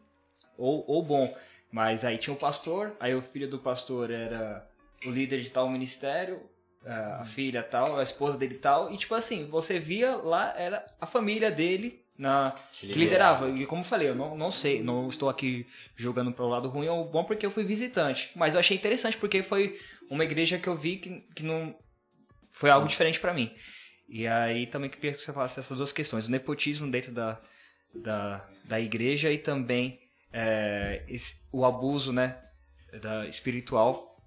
[0.57, 1.37] ou, ou bom.
[1.71, 4.67] Mas aí tinha o pastor, aí o filho do pastor era
[5.05, 6.41] o líder de tal ministério,
[6.89, 10.85] a a filha tal, a esposa dele tal, e tipo assim, você via lá, era
[10.99, 12.53] a família dele na,
[12.91, 13.49] que liderava.
[13.49, 16.67] E como eu falei, eu não, não sei, não estou aqui jogando para o lado
[16.67, 18.31] ruim ou bom porque eu fui visitante.
[18.35, 19.79] Mas eu achei interessante porque foi
[20.09, 21.75] uma igreja que eu vi que, que não.
[22.51, 23.53] Foi algo diferente para mim.
[24.07, 27.39] E aí também queria que você falasse essas duas questões: o nepotismo dentro da,
[27.93, 29.99] da, da igreja e também
[30.33, 32.37] é, esse- o abuso né,
[33.01, 34.17] da, espiritual.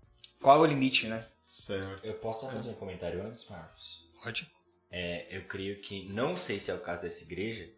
[0.41, 1.27] Qual é o limite, né?
[1.43, 2.05] Certo.
[2.05, 4.09] Eu posso fazer um comentário antes, Marcos?
[4.23, 4.51] Pode.
[4.91, 7.69] É, eu creio que, não sei se é o caso dessa igreja,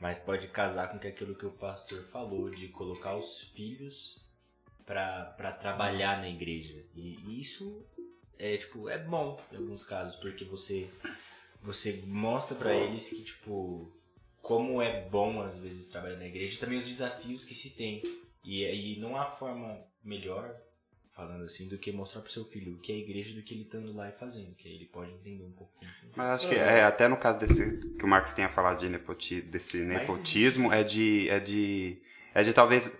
[0.00, 4.18] mas pode casar com aquilo que o pastor falou, de colocar os filhos
[4.84, 6.84] pra trabalhar na igreja.
[6.94, 7.84] E, e isso
[8.38, 10.90] é, tipo, é bom em alguns casos, porque você,
[11.62, 13.92] você mostra pra eles que, tipo,
[14.40, 18.02] como é bom às vezes trabalhar na igreja e também os desafios que se tem.
[18.44, 20.54] E, e não há forma melhor,
[21.16, 23.54] falando assim, do que mostrar pro seu filho o que é a igreja do que
[23.54, 26.12] ele estando lá e fazendo, que aí ele pode entender um funciona.
[26.14, 29.40] Mas acho que é, até no caso desse que o Marcos tenha falado de nepoti,
[29.40, 31.98] desse nepotismo, é de, é de.
[32.34, 32.98] É de talvez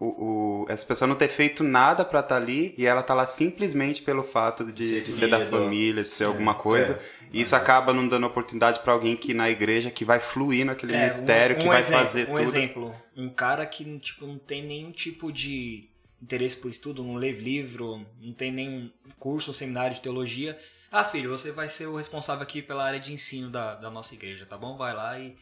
[0.00, 3.26] o, o- essa pessoa não ter feito nada pra estar ali e ela tá lá
[3.26, 6.94] simplesmente pelo fato de, Ser de ser da família, de ser alguma coisa.
[6.94, 7.26] é.
[7.32, 10.94] E isso acaba não dando oportunidade pra alguém que na igreja que vai fluir naquele
[10.94, 12.40] É, ministério, um- que um vai exemplo, fazer um tudo.
[12.42, 15.88] exemplo, um cara que tipo não tem nenhum tipo de
[16.22, 20.56] interesse por estudo, não lê livro, não tem nenhum curso ou seminário de teologia.
[20.90, 24.14] Ah, filho, você vai ser o responsável aqui pela área de ensino da, da nossa
[24.14, 24.76] igreja, tá bom?
[24.76, 25.36] Vai lá e,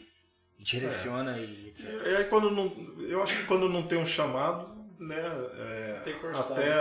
[0.59, 1.85] direciona e etc.
[2.07, 6.15] E aí quando não, eu acho que quando não tem um chamado, né, é, Tem
[6.15, 6.73] que forçar, até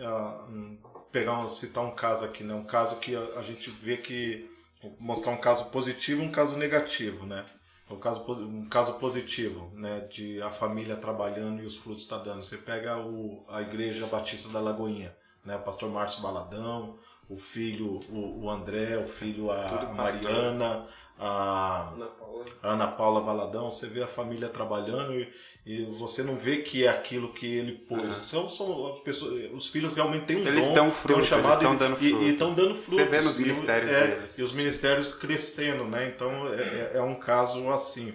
[0.00, 0.78] ah, um,
[1.10, 4.50] pegar um, citar um caso aqui, né, um caso que a, a gente vê que
[4.98, 7.46] mostrar um caso positivo, e um caso negativo, né?
[7.90, 12.42] Um caso, um caso positivo, né, de a família trabalhando e os frutos está dando.
[12.42, 16.98] Você pega o, a igreja Batista da Lagoinha, né, o pastor Márcio Baladão,
[17.28, 19.92] o filho, o, o André, o filho a, a.
[19.92, 20.86] Mariana,
[21.18, 22.44] a Ana Paula.
[22.62, 25.28] Ana Paula Valadão, você vê a família trabalhando e,
[25.64, 28.10] e você não vê que é aquilo que ele pôs.
[28.28, 31.60] São, são as pessoas, os filhos realmente têm um Eles dom, fruto, um eles chamado
[31.60, 32.24] tão e- dando e- fruto.
[32.24, 32.94] E estão dando frutos.
[32.94, 34.38] Você vê nos E ministérios é, deles.
[34.38, 36.08] E os ministérios crescendo, né?
[36.14, 38.12] Então é, é- é um caso assim.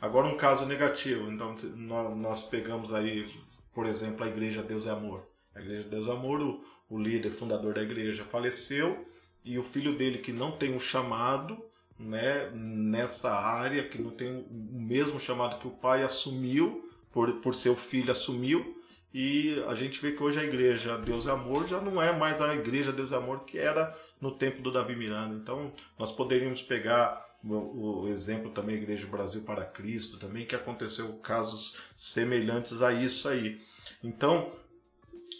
[0.00, 1.30] Agora um caso negativo.
[1.30, 3.28] Então nós pegamos aí,
[3.72, 5.22] por exemplo, a igreja Deus é Amor.
[5.54, 9.06] A igreja Deus é Amor, o, o líder, fundador da igreja, faleceu
[9.44, 11.56] e o filho dele que não tem um chamado
[12.00, 17.54] né, nessa área, que não tem o mesmo chamado que o pai assumiu, por, por
[17.54, 18.76] ser o filho assumiu,
[19.12, 22.40] E a gente vê que hoje a igreja Deus é Amor já não é mais
[22.40, 25.34] a igreja Deus é Amor que era no tempo do Davi Miranda.
[25.34, 31.18] Então, nós poderíamos pegar o, o exemplo também Igreja Brasil para Cristo, também que aconteceu
[31.18, 33.60] casos semelhantes a isso aí.
[34.02, 34.52] Então,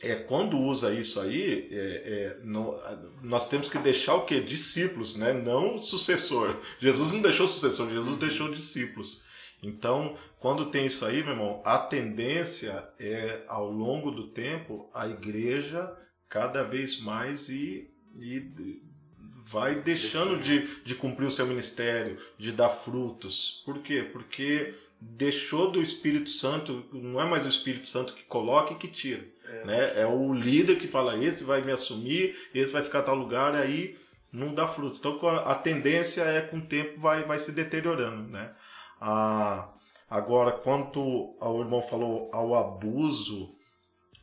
[0.02, 2.78] é, quando usa isso aí, é, é, não,
[3.22, 4.40] nós temos que deixar o que?
[4.40, 5.32] Discípulos, né?
[5.32, 6.58] não sucessor.
[6.78, 9.24] Jesus não deixou sucessor, Jesus deixou discípulos.
[9.62, 15.06] Então, quando tem isso aí, meu irmão, a tendência é, ao longo do tempo, a
[15.06, 15.94] igreja
[16.28, 18.82] cada vez mais ir, ir
[19.50, 23.62] vai deixando de, de cumprir o seu ministério, de dar frutos.
[23.66, 24.08] Por quê?
[24.12, 28.86] Porque deixou do Espírito Santo, não é mais o Espírito Santo que coloca e que
[28.86, 29.26] tira.
[29.50, 30.00] É, né?
[30.02, 33.98] é o líder que fala, esse vai me assumir, esse vai ficar tal lugar, aí
[34.32, 34.98] não dá fruto.
[34.98, 38.28] Então a, tendência é com o tempo vai, vai se deteriorando.
[38.28, 38.52] Né?
[39.00, 39.68] A,
[40.08, 43.54] agora, quanto ao irmão falou ao abuso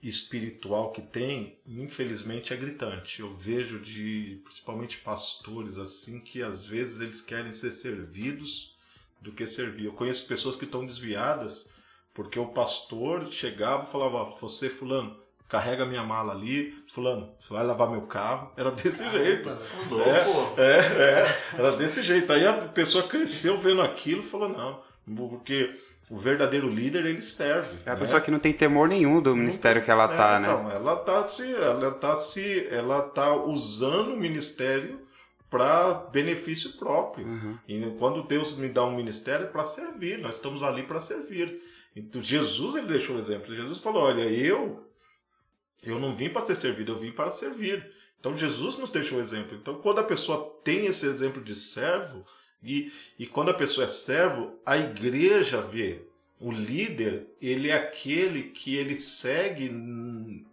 [0.01, 3.19] espiritual que tem, infelizmente é gritante.
[3.19, 8.75] Eu vejo de principalmente pastores assim que às vezes eles querem ser servidos
[9.19, 9.85] do que servir.
[9.85, 11.73] Eu conheço pessoas que estão desviadas
[12.17, 15.15] porque o pastor chegava e falava: "Você fulano,
[15.47, 18.51] carrega minha mala ali, fulano, você vai lavar meu carro".
[18.57, 19.49] Era desse Caramba, jeito.
[20.57, 20.77] É, é,
[21.21, 22.33] é, era desse jeito.
[22.33, 24.81] Aí a pessoa cresceu vendo aquilo e falou: "Não,
[25.15, 25.79] porque
[26.09, 27.77] o verdadeiro líder ele serve.
[27.85, 27.99] É a né?
[27.99, 30.47] pessoa que não tem temor nenhum do não ministério tem, que ela é, tá, né?
[30.47, 35.05] Então, ela tá se, ela tá se, ela tá usando o ministério
[35.51, 37.27] para benefício próprio.
[37.27, 37.57] Uhum.
[37.67, 40.17] E quando Deus me dá um ministério é para servir.
[40.17, 41.61] Nós estamos ali para servir.
[41.99, 43.55] Então Jesus ele deixou o exemplo.
[43.55, 44.85] Jesus falou: olha, eu
[45.83, 47.91] eu não vim para ser servido, eu vim para servir.
[48.19, 49.57] Então Jesus nos deixou o exemplo.
[49.57, 52.25] Então quando a pessoa tem esse exemplo de servo
[52.61, 56.01] e, e quando a pessoa é servo, a igreja vê.
[56.39, 59.69] O líder, ele é aquele que ele segue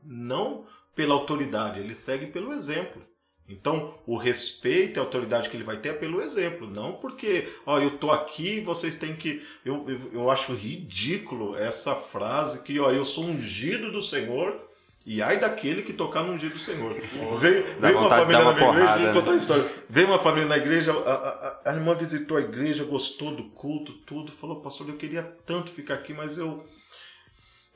[0.02, 3.02] não pela autoridade, ele segue pelo exemplo.
[3.46, 7.52] Então, o respeito e a autoridade que ele vai ter é pelo exemplo, não porque,
[7.66, 9.42] ó, eu tô aqui vocês têm que.
[9.64, 14.58] Eu, eu, eu acho ridículo essa frase que, ó, eu sou ungido do Senhor
[15.04, 16.94] e ai daquele que tocar no ungido do Senhor.
[17.38, 19.12] Veio, veio uma família uma na minha porrada, igreja, né?
[19.12, 19.72] contar uma história.
[19.90, 23.92] Veio uma família na igreja, a, a, a, irmã visitou a igreja, gostou do culto,
[23.92, 26.64] tudo, falou, pastor, eu queria tanto ficar aqui, mas eu.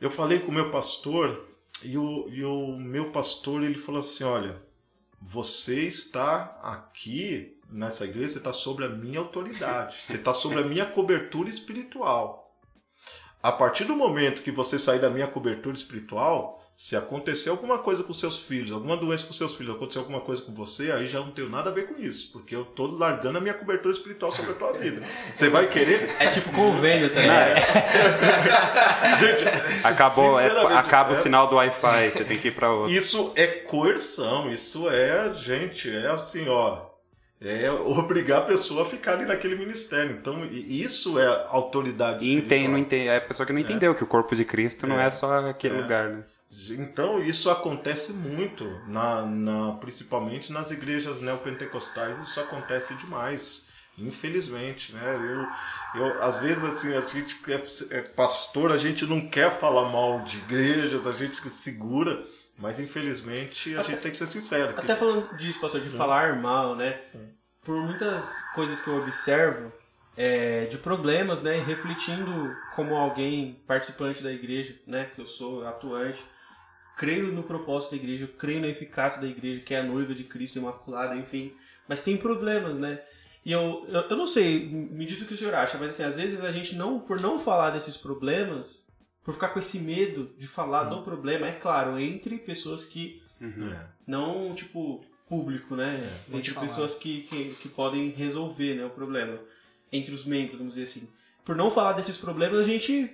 [0.01, 1.45] Eu falei com o meu pastor,
[1.85, 4.57] e o, e o meu pastor ele falou assim: olha,
[5.21, 10.65] você está aqui nessa igreja, você está sobre a minha autoridade, você está sobre a
[10.65, 12.57] minha cobertura espiritual.
[13.43, 18.05] A partir do momento que você sair da minha cobertura espiritual, se acontecer alguma coisa
[18.05, 21.19] com seus filhos, alguma doença com seus filhos, acontecer alguma coisa com você, aí já
[21.19, 24.31] não tenho nada a ver com isso, porque eu tô largando a minha cobertura espiritual
[24.31, 25.05] sobre a tua vida.
[25.35, 26.09] Você vai querer.
[26.21, 27.31] É tipo convênio também.
[27.31, 27.57] É.
[29.19, 32.95] Gente, acabou, é, acaba é, o sinal do Wi-Fi, você tem que ir para outro.
[32.95, 36.87] Isso é coerção, isso é, gente, é assim, ó.
[37.41, 40.13] É obrigar a pessoa a ficar ali naquele ministério.
[40.13, 42.61] Então, isso é autoridade espiritual.
[42.61, 43.09] Entendo, entendo.
[43.09, 43.63] É a pessoa que não é.
[43.63, 43.95] entendeu é.
[43.97, 45.81] que o corpo de Cristo não é, é só aquele é.
[45.81, 46.23] lugar, né?
[46.71, 55.15] Então isso acontece muito, na, na, principalmente nas igrejas neopentecostais, isso acontece demais, infelizmente, né?
[55.95, 59.89] Eu, eu, às vezes assim, a gente é, é pastor, a gente não quer falar
[59.89, 62.25] mal de igrejas, a gente segura,
[62.59, 64.75] mas infelizmente a até, gente tem que ser sincero.
[64.77, 65.01] Até que...
[65.01, 65.97] falando disso, pastor, de hum.
[65.97, 67.01] falar mal, né?
[67.15, 67.29] Hum.
[67.63, 69.71] Por muitas coisas que eu observo,
[70.17, 71.63] é, de problemas, né?
[71.65, 75.11] Refletindo como alguém participante da igreja, né?
[75.15, 76.25] Que eu sou atuante
[76.99, 80.25] creio no propósito da igreja, creio na eficácia da igreja, que é a noiva de
[80.25, 81.53] Cristo Imaculada, enfim.
[81.87, 83.01] Mas tem problemas, né?
[83.45, 86.03] E eu, eu, eu, não sei, me diz o que o senhor acha, mas assim,
[86.03, 88.85] às vezes a gente não, por não falar desses problemas,
[89.23, 90.99] por ficar com esse medo de falar uhum.
[90.99, 93.73] do problema, é claro, entre pessoas que uhum.
[94.05, 96.01] não, tipo, público, né?
[96.33, 99.39] É, entre pessoas que, que, que, podem resolver né, o problema.
[99.93, 101.09] Entre os membros, vamos dizer assim.
[101.45, 103.09] Por não falar desses problemas, a gente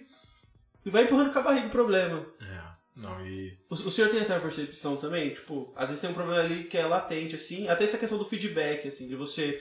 [0.87, 2.25] vai empurrando com a barriga o problema.
[2.41, 2.64] É.
[2.97, 3.59] Não, e...
[3.69, 5.31] o, o senhor tem essa percepção também?
[5.31, 8.25] Tipo, às vezes tem um problema ali que é latente, assim, até essa questão do
[8.25, 9.61] feedback, assim, de você.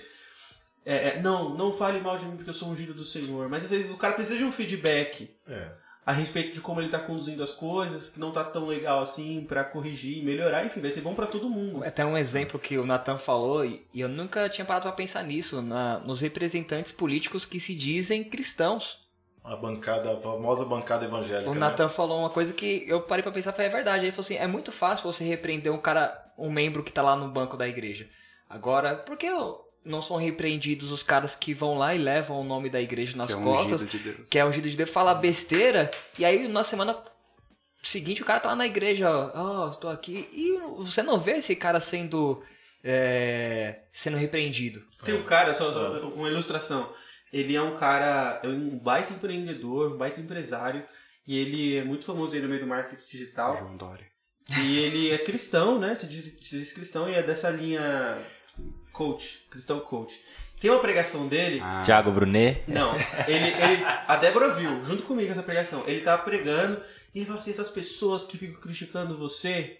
[0.85, 3.49] É, é, não, não fale mal de mim porque eu sou ungido do Senhor.
[3.49, 5.71] Mas às vezes o cara precisa de um feedback é.
[6.05, 9.45] a respeito de como ele está conduzindo as coisas, que não está tão legal assim,
[9.47, 11.83] para corrigir, melhorar, enfim, vai ser bom para todo mundo.
[11.83, 15.23] É até um exemplo que o Nathan falou, e eu nunca tinha parado para pensar
[15.23, 19.02] nisso, na, nos representantes políticos que se dizem cristãos.
[19.43, 21.51] A bancada, a famosa bancada evangélica.
[21.51, 21.89] O Nathan né?
[21.89, 24.05] falou uma coisa que eu parei para pensar, foi é verdade.
[24.05, 27.15] Ele falou assim: é muito fácil você repreender um cara, um membro que tá lá
[27.15, 28.07] no banco da igreja.
[28.49, 29.27] Agora, por que
[29.83, 33.27] não são repreendidos os caras que vão lá e levam o nome da igreja nas
[33.27, 34.29] que costas, é de Deus.
[34.29, 36.97] que é ungido de Deus, fala besteira, e aí na semana
[37.81, 41.33] seguinte, o cara tá lá na igreja, ó, oh, tô aqui, e você não vê
[41.33, 42.41] esse cara sendo.
[42.83, 44.81] é, sendo repreendido.
[45.03, 46.89] Tem um cara, só, só uma ilustração.
[47.33, 50.85] Ele é um cara, é um baita empreendedor, um baita empresário.
[51.25, 53.57] E ele é muito famoso aí no meio do marketing digital.
[53.57, 54.05] João Dória.
[54.61, 55.95] E ele é cristão, né?
[55.95, 58.17] Se diz, se diz cristão e é dessa linha
[58.91, 60.19] coach, cristão coach.
[60.61, 61.59] Tem uma pregação dele.
[61.61, 62.63] Ah, Thiago Brunet.
[62.67, 62.93] Não,
[63.27, 65.83] ele, ele, a Débora viu, junto comigo, essa pregação.
[65.87, 66.81] Ele tava pregando
[67.13, 69.79] e ele falou assim: essas pessoas que ficam criticando você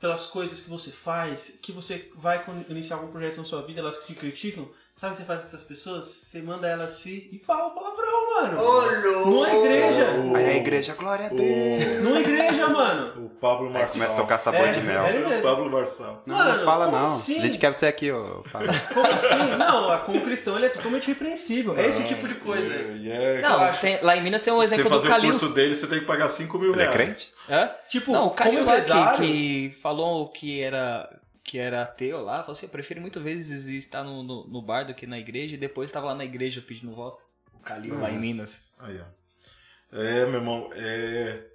[0.00, 4.04] pelas coisas que você faz, que você vai iniciar algum projeto na sua vida, elas
[4.04, 4.68] te criticam.
[5.00, 6.06] Sabe o que você faz com essas pessoas?
[6.08, 9.24] Você manda elas se e fala o palavrão, mano.
[9.24, 10.06] Numa igreja.
[10.36, 12.02] Aí a igreja, glória a Deus.
[12.02, 13.24] Numa igreja, mano.
[13.24, 13.92] O Pablo Marçal.
[13.92, 15.02] começa a tocar sabor É, de mel.
[15.02, 15.42] é ele O mesmo.
[15.42, 16.22] Pablo Marçal.
[16.26, 17.16] Não, Mano, não fala como não.
[17.16, 17.38] assim?
[17.38, 18.68] A gente quer você aqui, ô Pablo.
[18.92, 19.56] Como assim?
[19.58, 21.78] Não, como cristão ele é totalmente repreensível.
[21.78, 22.68] É esse tipo de coisa.
[22.74, 25.10] E é, Não, acho- tem- lá em Minas tem um você exemplo do fazer o
[25.10, 25.30] Calil.
[25.30, 26.94] curso dele, você tem que pagar 5 mil Ele é reais.
[26.94, 27.32] crente?
[27.48, 27.70] Hã?
[27.88, 31.08] Tipo, Não, o como Calil lá que, empresário, que falou que era,
[31.42, 34.84] que era ateu lá, falou assim, eu prefiro muitas vezes estar no, no, no bar
[34.84, 37.22] do que na igreja, e depois estava lá na igreja pedindo voto.
[37.54, 38.72] O Calil lá em Minas.
[38.78, 39.96] Aí, ó.
[39.96, 41.46] É, meu irmão, é.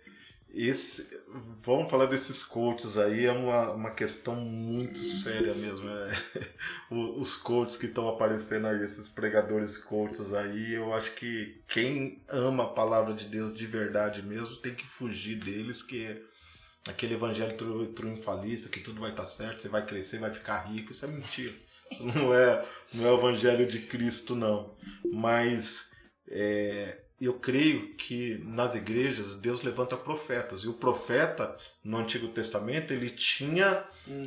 [0.54, 1.22] Esse,
[1.66, 5.90] vamos falar desses coaches aí, é uma, uma questão muito séria mesmo.
[5.90, 6.12] é.
[6.90, 12.64] Os coaches que estão aparecendo aí, esses pregadores coaches aí, eu acho que quem ama
[12.64, 16.22] a palavra de Deus de verdade mesmo tem que fugir deles, que é
[16.88, 17.56] aquele evangelho
[17.94, 21.54] triunfalista, que tudo vai estar certo, você vai crescer, vai ficar rico, isso é mentira.
[21.92, 24.76] Isso não é, não é o evangelho de Cristo, não.
[25.12, 25.96] Mas
[26.28, 32.94] é, eu creio que nas igrejas Deus levanta profetas e o profeta no Antigo Testamento
[32.94, 33.84] ele tinha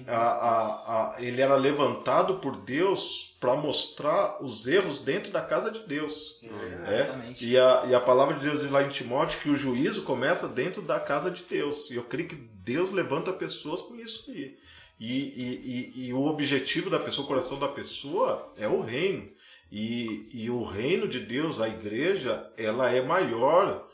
[0.06, 5.70] a, a, a- ele era levantado por Deus para mostrar os erros dentro da casa
[5.70, 6.40] de Deus
[6.86, 7.46] É, Exatamente.
[7.46, 10.48] e a, e a palavra de Deus diz lá em Timóteo que o juízo começa
[10.48, 11.90] dentro da casa de Deus.
[11.90, 14.56] E eu creio que Deus levanta pessoas com isso aí.
[15.00, 19.28] E, e, e, e o objetivo da pessoa, o coração da pessoa é o reino.
[19.70, 23.87] E, e o reino de Deus, a igreja, ela é maior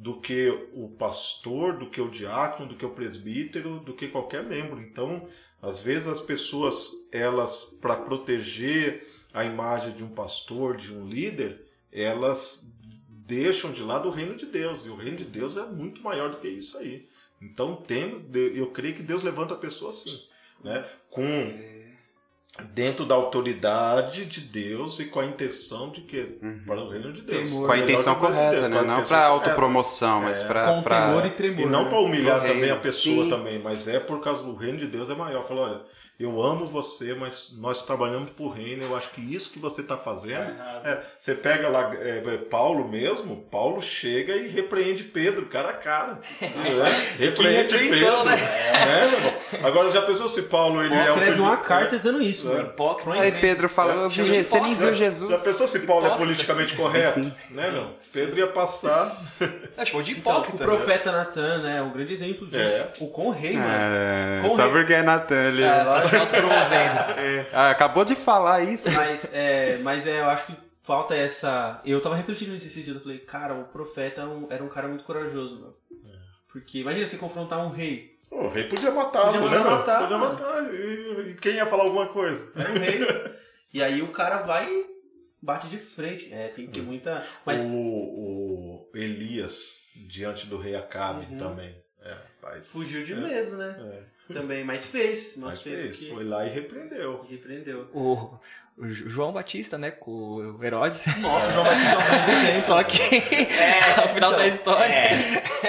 [0.00, 4.42] do que o pastor, do que o diácono, do que o presbítero, do que qualquer
[4.42, 4.80] membro.
[4.80, 5.28] Então,
[5.60, 11.66] às vezes as pessoas, elas, para proteger a imagem de um pastor, de um líder,
[11.92, 12.74] elas
[13.06, 14.86] deixam de lado o reino de Deus.
[14.86, 17.06] E o reino de Deus é muito maior do que isso aí.
[17.38, 18.24] Então, tem,
[18.54, 20.18] eu creio que Deus levanta a pessoa assim,
[20.64, 20.88] né?
[21.10, 21.22] Com
[22.74, 27.22] dentro da autoridade de Deus e com a intenção de que para o reino de
[27.22, 27.48] Deus.
[27.48, 27.66] Temor.
[27.66, 28.82] Com a intenção reino de correta, Deus, né?
[28.82, 29.16] Não correta.
[29.26, 30.66] autopromoção, mas É, pra.
[30.66, 31.60] com pra- temor e tremor.
[31.60, 31.88] E não né?
[31.88, 32.74] para humilhar também reino.
[32.74, 33.30] a pessoa Sim.
[33.30, 35.42] também, mas é por causa do reino de Deus é maior.
[35.44, 35.80] Falou, olha,
[36.20, 38.82] eu amo você, mas nós trabalhamos por reino.
[38.84, 40.54] Eu acho que isso que você está fazendo.
[40.84, 45.72] é, você pega lá é, é, Paulo mesmo, Paulo chega e repreende Pedro, cara a
[45.74, 46.18] cara.
[46.40, 48.24] É, repreende Pedro.
[48.24, 48.36] né,
[49.10, 49.34] meu irmão?
[49.64, 52.54] Agora já pensou se Paulo ele é um Escreve uma pedi- carta dizendo isso, É.
[52.54, 52.68] mano.
[52.68, 53.20] Hipócrita.
[53.20, 55.42] Aí Pedro fala, É, "Eu vi chama Je- você nem viu Já Jesus.
[55.42, 57.20] pensou se Paulo é politicamente correto?
[57.50, 57.90] Né, meu?
[58.12, 59.16] Pedro ia passar.
[59.76, 60.64] Acho que de Então, o hipócrita.
[60.64, 62.58] profeta Natan, né, é um grande exemplo disso.
[62.62, 62.88] É.
[63.00, 63.68] O com rei, mano.
[63.70, 64.72] É, Com só rei.
[64.72, 67.48] porque é Natan ele É, tá se autopromovendo.
[67.52, 68.90] Ah, acabou de falar isso.
[68.90, 71.80] Mas, é, mas é, eu acho que falta essa.
[71.84, 74.68] Eu tava refletindo nisso esses dias, eu falei, cara, o profeta era um, era um
[74.68, 75.74] cara muito corajoso, mano.
[76.52, 78.18] Porque imagina você confrontar um rei.
[78.30, 79.70] O rei podia matar, Podia né, mandar meu?
[79.70, 80.32] matar, Podia mano.
[80.34, 80.74] matar.
[80.74, 82.50] E, e quem ia falar alguma coisa?
[82.56, 83.00] Era um rei.
[83.74, 84.86] e aí o cara vai e
[85.42, 86.32] bate de frente.
[86.32, 87.24] É, tem que ter muita.
[87.46, 91.38] Mas O, o Elias diante do rei Acabe Uhum.
[91.38, 91.76] também.
[92.02, 92.68] É, rapaz.
[92.68, 93.76] fugiu de É, medo, né?
[93.78, 94.02] é.
[94.32, 95.34] Também, mas fez.
[95.36, 97.26] Mas, Mas fez, fez, o que foi lá e repreendeu.
[97.28, 97.88] repreendeu.
[97.92, 98.38] O,
[98.78, 101.00] o João Batista, né, com o Herodes.
[101.18, 101.96] Nossa, o João Batista
[102.52, 102.60] é um.
[102.62, 102.98] Só que
[104.00, 104.94] ao final da história.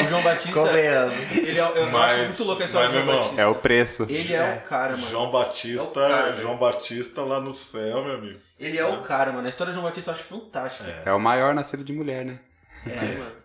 [0.02, 1.38] O João Batista, Convenhamos.
[1.38, 3.42] ele é, eu Mas- acho muito louco a história mas, do João irmão, Batista.
[3.42, 4.06] É o preço.
[4.10, 5.10] Ele é, o cara, mano.
[5.10, 6.36] João Batista, É cara.
[6.38, 8.40] João Batista lá no céu, meu amigo.
[8.60, 9.46] Ele é o cara, mano.
[9.48, 10.88] A história do João Batista eu acho fantástica.
[11.06, 11.10] É.
[11.10, 12.40] É o maior nascido de mulher, né?
[12.88, 13.41] É, mano.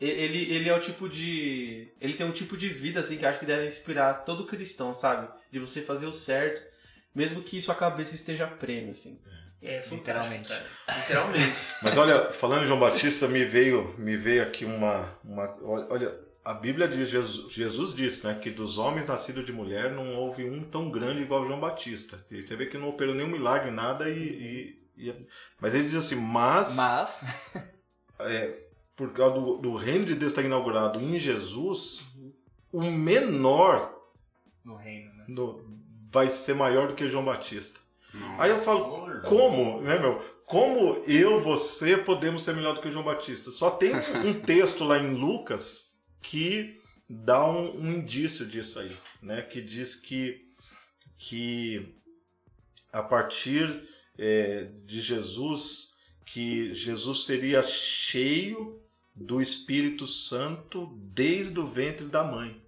[0.00, 1.88] Ele, ele é o tipo de.
[2.00, 4.94] Ele tem um tipo de vida, assim, que eu acho que deve inspirar todo cristão,
[4.94, 5.28] sabe?
[5.52, 6.62] De você fazer o certo,
[7.14, 9.20] mesmo que sua cabeça esteja prêmio, assim.
[9.62, 10.52] É, fantástico, Literalmente.
[10.96, 11.56] Literalmente.
[11.82, 15.54] Mas olha, falando em João Batista, me veio, me veio aqui uma, uma.
[15.62, 20.16] Olha, a Bíblia de Jesus, Jesus disse, né, que dos homens nascidos de mulher não
[20.16, 22.24] houve um tão grande igual João Batista.
[22.30, 24.16] E você vê que não operou nenhum milagre, nada, e.
[24.96, 25.26] e- e-
[25.60, 27.22] mas ele diz assim, mas, Mas.
[28.96, 32.02] por causa do, do reino de Deus estar inaugurado em Jesus,
[32.72, 33.94] o menor
[34.64, 35.24] No reino, né?
[35.28, 35.80] no-
[36.12, 37.78] vai ser maior do que João Batista.
[38.38, 40.18] Aí eu falo, como, né, meu?
[40.44, 43.52] Como eu, você podemos ser melhor do que João Batista?
[43.52, 43.92] Só tem
[44.26, 49.42] um texto lá em Lucas que dá um, um indício disso aí, né?
[49.42, 50.44] Que diz que,
[51.16, 51.94] que
[52.92, 53.70] a partir
[54.18, 55.92] é, de Jesus,
[56.26, 58.79] que Jesus seria cheio
[59.20, 62.60] do Espírito Santo desde o ventre da mãe.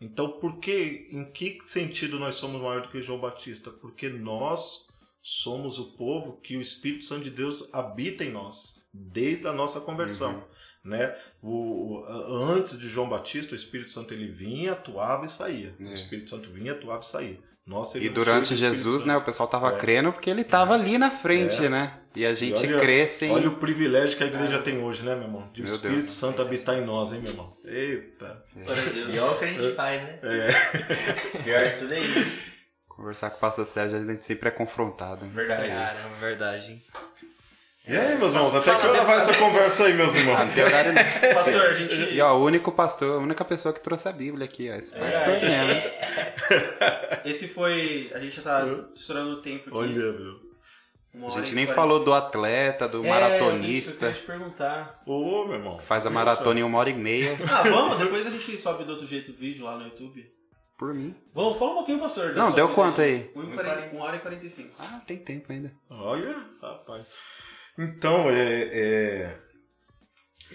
[0.00, 3.70] Então, por que, em que sentido nós somos maior do que João Batista?
[3.70, 4.86] Porque nós
[5.22, 9.78] somos o povo que o Espírito Santo de Deus habita em nós, desde a nossa
[9.78, 10.36] conversão.
[10.36, 10.42] Uhum.
[10.90, 11.14] Né?
[11.42, 15.74] O, antes de João Batista, o Espírito Santo ele vinha, atuava e saía.
[15.78, 15.84] É.
[15.84, 17.38] O Espírito Santo vinha, atuava e saía.
[17.66, 19.06] Nós E durante Jesus, Santo.
[19.06, 19.76] né, o pessoal tava É.
[19.76, 21.68] crendo porque ele tava ali na frente, É.
[21.68, 21.99] né?
[22.14, 23.30] E a gente olha- cresce em...
[23.30, 25.48] Olha o privilégio que a igreja tem hoje, né, meu irmão?
[25.52, 26.06] De o Espírito Deus.
[26.10, 27.56] Santo habitar em nós, hein, meu irmão?
[27.64, 28.44] Eita!
[28.54, 29.14] Deus.
[29.14, 30.18] E olha o que a gente faz, né?
[30.22, 31.38] É.
[31.44, 32.50] Pior de tudo é isso.
[32.88, 35.24] Conversar com o pastor Sérgio, a gente sempre é confrontado.
[35.28, 35.68] Verdade.
[35.68, 36.82] Caramba, verdade, hein?
[37.88, 38.54] E aí, meus irmãos?
[38.54, 39.04] Até que hora né?
[39.04, 40.38] vai essa conversa aí, meus irmãos?
[40.38, 41.02] Não tem horário não.
[41.34, 41.94] Pastor, a gente.
[42.12, 44.74] E ó, o único pastor, a única pessoa que trouxe a Bíblia aqui, ó.
[44.74, 45.64] Esse pastor É.
[45.64, 45.90] mesmo.
[47.24, 48.10] Esse foi.
[48.14, 49.76] A gente já tá estourando o tempo aqui.
[49.78, 50.49] Olha, meu.
[51.12, 54.06] Uma A gente nem falou do atleta, do É, Eu maratonista.
[54.06, 55.02] queria te perguntar.
[55.04, 55.78] Ô, meu irmão.
[55.80, 57.36] Faz a maratona em uma hora e meia.
[57.50, 60.24] Ah, vamos, depois a gente sobe do outro jeito o vídeo lá no YouTube.
[60.78, 61.14] Por mim.
[61.34, 62.32] Vamos, fala um pouquinho, pastor.
[62.34, 63.30] Não, deu quanto aí?
[63.34, 64.74] 1 hora e 45.
[64.78, 65.72] Ah, tem tempo ainda.
[65.90, 67.06] Olha, rapaz.
[67.78, 69.38] Então, é, é,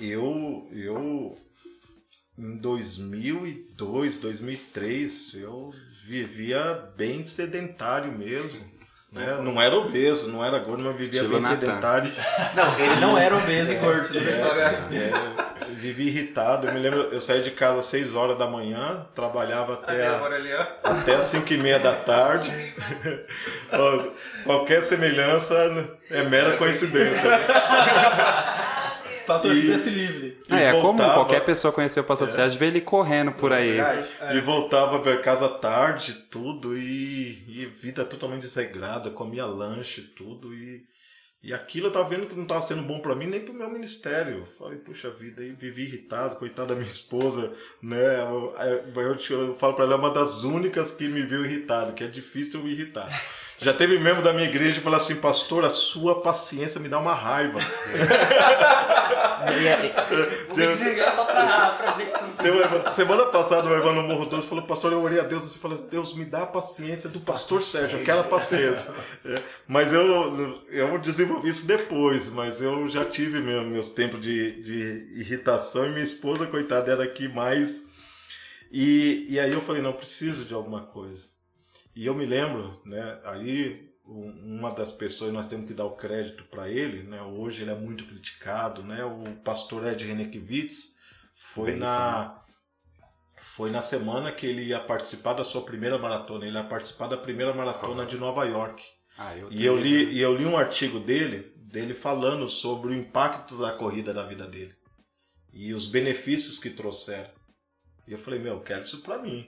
[0.02, 1.38] eu, eu,
[2.38, 5.72] em 2002, 2003, eu
[6.08, 8.75] vivia bem sedentário mesmo.
[9.16, 9.38] Né?
[9.42, 11.60] Não era obeso, não era gordo, mas vivia Estilo bem Natan.
[11.66, 12.12] sedentário.
[12.54, 14.10] Não, ele não era obeso e gordo.
[14.18, 16.68] É, eu vivi irritado.
[16.68, 20.22] Eu me lembro, eu saí de casa às 6 horas da manhã, trabalhava até, a-
[20.26, 20.52] ali,
[20.84, 22.52] até as 5 e meia da tarde.
[24.44, 25.56] Qualquer semelhança
[26.12, 27.30] é mera coincidência.
[29.26, 30.25] Pastor, E- sinta-se livre.
[30.48, 33.52] E Ah, é comum voltava- qualquer pessoa conhecer o pastor Sérgio ver ele correndo por
[33.52, 33.72] aí.
[33.74, 34.08] Verdade.
[34.38, 40.84] E voltava pra casa tarde, tudo, e, e vida totalmente desregrada, comia lanche, tudo, e,
[41.42, 43.70] e aquilo eu tava vendo que não tava sendo bom pra mim nem pro meu
[43.70, 44.38] ministério.
[44.40, 47.52] Eu falei, puxa vida, aí vivi irritado, coitada da minha esposa,
[47.82, 48.20] né?
[48.22, 48.56] Eu,
[48.96, 52.04] eu, eu- eu falo pra ela, é uma das únicas que me viu irritado, que
[52.04, 53.10] é difícil eu me irritar.
[53.66, 57.00] Já teve membro da minha igreja que falou assim, pastor, a sua paciência me dá
[57.00, 57.58] uma raiva.
[60.50, 64.48] Vou me desligar só pra, pra ver se semana passada, o irmão no Morro Doce
[64.48, 67.64] falou, pastor, eu orei a Deus, você falou, Deus, me dá a paciência do pastor
[67.64, 68.94] Sérgio, aquela paciência.
[69.26, 74.62] É, mas eu, eu desenvolvi isso depois, mas eu já tive mesmo meus tempos de,
[74.62, 77.90] de irritação e minha esposa, coitada, era aqui mais.
[78.72, 81.34] E, e aí eu falei, não, eu preciso de alguma coisa.
[81.96, 85.96] E eu me lembro, né, aí um- uma das pessoas, nós temos que dar o
[85.96, 90.96] crédito para ele, né, hoje ele é muito criticado, né, o pastor Ed Renekiewicz
[91.36, 92.42] foi Bem, na
[93.38, 97.18] foi na semana que ele ia participar da sua primeira maratona, ele ia participar da
[97.18, 98.84] primeira maratona de Nova York.
[99.18, 102.94] Ah, eu E eu li, e eu li um artigo dele, dele falando sobre o
[102.94, 104.74] impacto da corrida da vida dele
[105.54, 107.30] e os benefícios que trouxeram.
[108.08, 109.48] E eu falei, meu, eu quero isso pra mim.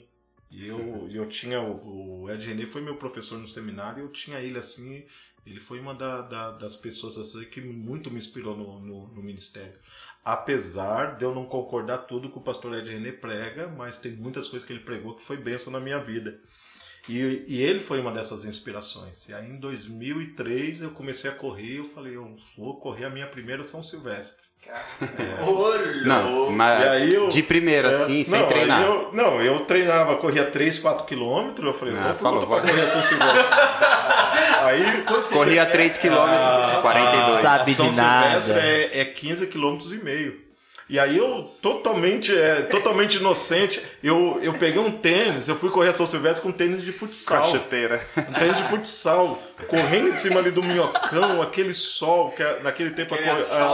[0.50, 4.40] E eu, eu tinha o, o Ed René foi meu professor no seminário, eu tinha
[4.40, 5.06] ele assim,
[5.46, 9.22] ele foi uma da- da- das pessoas assim que muito me inspirou no, no, no
[9.24, 9.78] ministério.
[10.24, 14.48] Apesar de eu não concordar tudo que o pastor Ed René prega, mas tem muitas
[14.48, 16.40] coisas que ele pregou que foi bênção na minha vida.
[17.10, 19.28] E, e ele foi uma dessas inspirações.
[19.30, 23.28] E aí em 2003 eu comecei a correr, eu falei, eu vou correr a minha
[23.28, 24.47] primeira São Silvestre.
[26.06, 28.82] Não, E mas aí eu- de primeira, É, assim, sem não, treinar.
[28.82, 32.88] Eu, não, eu treinava, corria 3, 4 quilômetros, eu falei, Ah, falou, pronto pra correr
[32.88, 33.46] São Silvestre.
[34.64, 35.04] aí...
[35.32, 37.42] Corria 3 km, a- 42.
[37.42, 38.40] Sabe a São de nada.
[38.42, 40.47] Silvestre é, é 15 km e meio.
[40.90, 45.90] E aí eu, totalmente, é, totalmente inocente, eu, eu peguei um tênis, eu fui correr
[45.90, 47.42] a São Silvestre com um tênis de futsal.
[47.42, 48.02] Cacheteira.
[48.18, 49.38] Um tênis de futsal,
[49.68, 53.18] correndo em cima ali do minhocão, aquele sol, que é- naquele tempo a,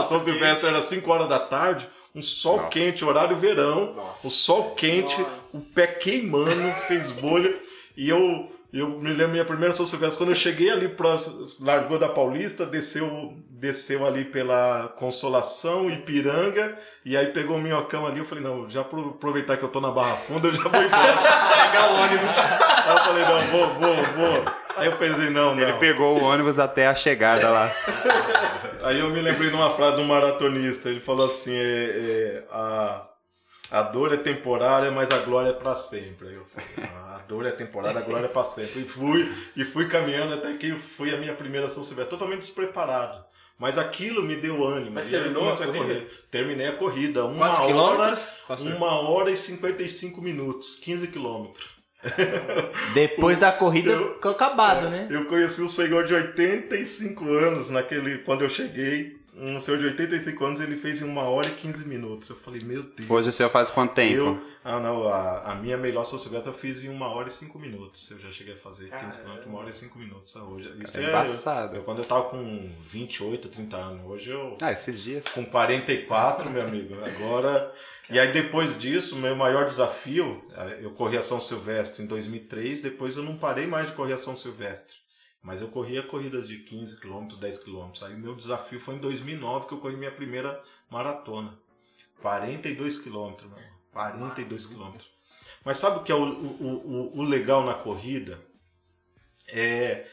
[0.00, 2.68] a São Silvestre era 5 horas da tarde, um sol Nossa.
[2.70, 5.56] quente, horário verão, o sol quente, Nossa.
[5.56, 7.54] o pé queimando, fez bolha,
[7.96, 11.98] e eu, eu me lembro minha primeira São Silvestre, quando eu cheguei ali próximo, largou
[11.98, 18.24] da Paulista, desceu, desceu ali pela Consolação, Ipiranga, e aí pegou o minhocão ali, eu
[18.24, 21.16] falei, não, já pro- aproveitar que eu tô na Barra Funda, eu já vou embora.
[21.70, 22.38] Pegar o ônibus.
[22.38, 24.44] Aí eu falei, não, vou, vou, vou.
[24.76, 25.62] Aí eu pensei, não, não.
[25.62, 27.70] Ele pegou o ônibus até a chegada lá.
[28.82, 30.88] Aí eu me lembrei de uma frase de um maratonista.
[30.90, 33.02] Ele falou assim: é, é, a,
[33.70, 36.28] a dor é temporária, mas a glória é para sempre.
[36.28, 38.82] Aí eu falei: "Ah, dor é temporária, a glória é para sempre.
[38.82, 43.24] E fui, e fui caminhando até que foi a minha primeira São Silvestre, totalmente despreparado.
[43.58, 44.92] Mas aquilo me deu ânimo.
[44.92, 46.06] Mas E terminou a corrida?
[46.30, 47.24] Terminei a corrida.
[47.24, 48.34] Uma Quantos hora, quilômetros?
[48.76, 51.68] uma hora e 55 minutos, 15 quilômetros.
[52.94, 55.06] Depois da corrida Eu- ficou acabado, né?
[55.10, 59.16] Eu conheci um senhor de 85 anos naquele quando eu cheguei.
[59.36, 62.30] Um senhor de 85 anos, ele fez em uma hora e 15 minutos.
[62.30, 63.10] Eu falei, meu Deus.
[63.10, 64.14] Hoje o senhor faz quanto tempo?
[64.16, 67.30] Eu, ah, não, a, a minha melhor São Silvestre eu fiz em uma hora e
[67.32, 68.10] cinco minutos.
[68.12, 70.36] Eu já cheguei a fazer 15 km, uma hora e cinco minutos.
[70.36, 71.76] Ah, Hoje, isso É é, embaçado.
[71.76, 74.06] eu, quando eu tava com 28, 30 anos.
[74.06, 75.26] Hoje eu, Ah, esses dias.
[75.28, 76.94] com 44, meu amigo.
[77.04, 77.72] Agora.
[78.10, 82.82] E aí depois disso, meu maior desafio, eh, eu corri a São Silvestre em 2003,
[82.82, 84.94] depois eu não parei mais de correr a São Silvestre.
[85.44, 87.90] Mas eu corria corridas de 15 km, 10 km.
[88.02, 90.60] Aí meu desafio foi em 2009 que eu corri minha primeira
[90.90, 91.56] maratona.
[92.22, 93.74] 42 km, meu.
[93.92, 94.96] 42 km.
[95.62, 98.40] Mas sabe o que é o, o, o, o legal na corrida?
[99.46, 100.08] É,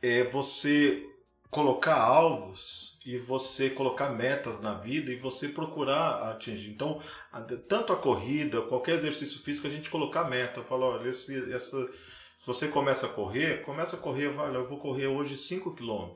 [0.00, 1.06] é você
[1.50, 6.70] colocar alvos e você colocar metas na vida e você procurar atingir.
[6.70, 6.98] Então,
[7.68, 10.62] tanto a corrida, qualquer exercício físico, a gente colocar meta.
[10.62, 11.90] Falar, olha, esse, essa,
[12.42, 16.10] se você começa a correr, começa a correr, vai, eu vou correr hoje 5 km.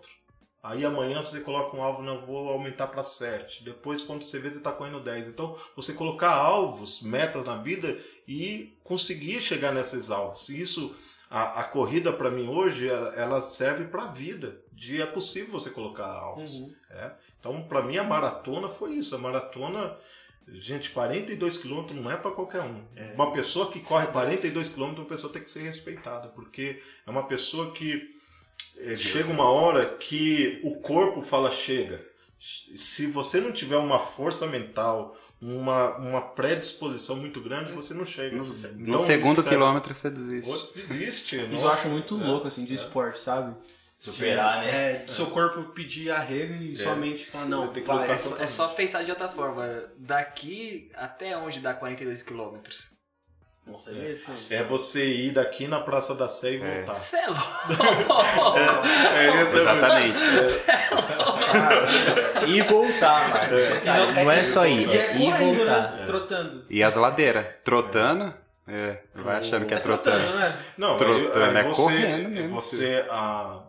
[0.60, 3.62] Aí amanhã você coloca um alvo, não, eu vou aumentar para 7.
[3.62, 5.28] Depois, quando você vê, você está correndo 10.
[5.28, 7.96] Então, você colocar alvos, metas na vida
[8.26, 10.48] e conseguir chegar nesses alvos.
[10.48, 10.96] E Isso,
[11.30, 14.60] a, a corrida para mim hoje, ela, ela serve para a vida.
[14.72, 16.54] De é possível você colocar alvos.
[16.54, 16.74] Uhum.
[16.90, 17.12] É.
[17.38, 19.14] Então, para mim, a maratona foi isso.
[19.14, 19.96] A maratona,
[20.48, 22.82] gente, 42 quilômetros não é para qualquer um.
[23.14, 27.24] Uma pessoa que corre 42 quilômetros, uma pessoa tem que ser respeitada, porque é uma
[27.24, 28.14] pessoa que
[28.78, 32.04] eh, chega uma hora que o corpo fala chega.
[32.38, 38.36] Se você não tiver uma força mental, uma, uma predisposição muito grande, você não chega.
[38.36, 40.72] No, Você- no então, segundo é- quilômetro você desiste.
[40.74, 41.36] Desiste.
[41.36, 43.54] Isso eu acho muito louco, assim, de esporte, sabe?
[43.98, 44.68] Superar, né?
[44.70, 48.10] É, do seu corpo pedir arrego e sua mente falar, não, Você tem que vai.
[48.10, 49.84] É só, é só pensar de outra forma.
[49.96, 52.94] Daqui até onde dá 42 quilômetros?
[53.66, 54.40] Nossa, é isso, mano.
[54.48, 56.76] É você ir daqui na Praça da Sé e É.
[56.76, 56.94] voltar.
[56.94, 57.42] Cê é louco.
[59.16, 60.20] É, é- Exatamente.
[62.46, 63.56] E voltar, mano.
[64.24, 65.92] Não, é só ir, E é é ir e correndo, voltar.
[65.92, 66.06] né?
[66.06, 66.64] Trotando.
[66.70, 67.44] E as ladeiras.
[67.64, 68.32] Trotando.
[68.68, 70.24] É, vai achando que é trotando.
[70.36, 70.58] né?
[70.76, 72.60] Não, Trotando, aí, aí é você, correndo mesmo.
[72.60, 73.60] Você, a,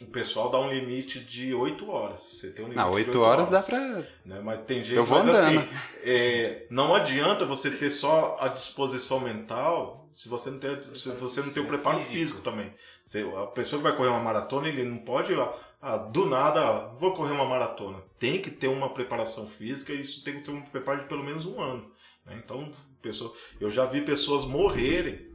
[0.00, 2.20] o pessoal dá um limite de 8 horas.
[2.20, 3.78] Você tem um limite Não, de 8 horas dá pra.
[4.24, 4.40] Né?
[4.42, 5.58] Mas tem gente Eu vou mas, andando.
[5.60, 5.68] assim,
[6.02, 11.40] é, não adianta você ter só a disposição mental se você não tem, se você
[11.42, 12.72] não tem o preparo físico, também.
[13.04, 15.52] Você- a pessoa que vai correr uma maratona, ele não pode ah,
[15.82, 17.98] ah, do nada, vou correr uma maratona.
[18.18, 21.22] Tem que ter uma preparação física e isso tem que ser um preparo de pelo
[21.24, 21.90] menos um ano.
[22.24, 22.40] né?
[22.42, 22.70] Então,
[23.02, 25.33] pessoa, eu já vi pessoas morrerem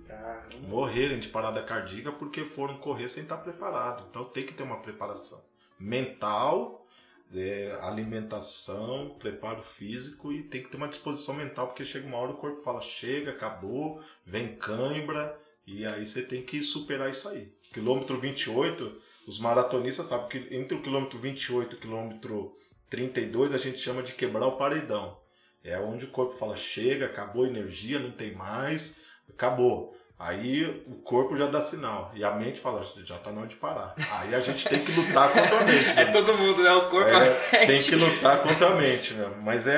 [0.67, 4.05] morrerem de parada cardíaca porque foram correr sem estar preparado.
[4.09, 5.41] Então tem que ter uma preparação
[5.79, 6.85] mental,
[7.33, 12.31] é, alimentação, preparo físico e tem que ter uma disposição mental porque chega uma hora
[12.31, 17.51] o corpo fala chega, acabou, vem cãibra e aí você tem que superar isso aí.
[17.71, 22.57] Quilômetro 28, os maratonistas sabem que entre o quilômetro 28 e o quilômetro
[22.89, 25.17] 32 a gente chama de quebrar o paredão.
[25.63, 29.95] É onde o corpo fala chega, acabou a energia, não tem mais, acabou.
[30.19, 32.11] Aí o corpo já dá sinal.
[32.13, 33.95] E a mente fala, já tá na hora de parar.
[34.19, 35.89] Aí a gente tem que lutar contra a mente.
[35.97, 36.11] É né?
[36.11, 36.71] todo mundo, né?
[36.73, 39.31] O corpo É, tem que lutar contra a mente, né?
[39.41, 39.77] Mas é, é,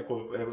[0.00, 0.04] é,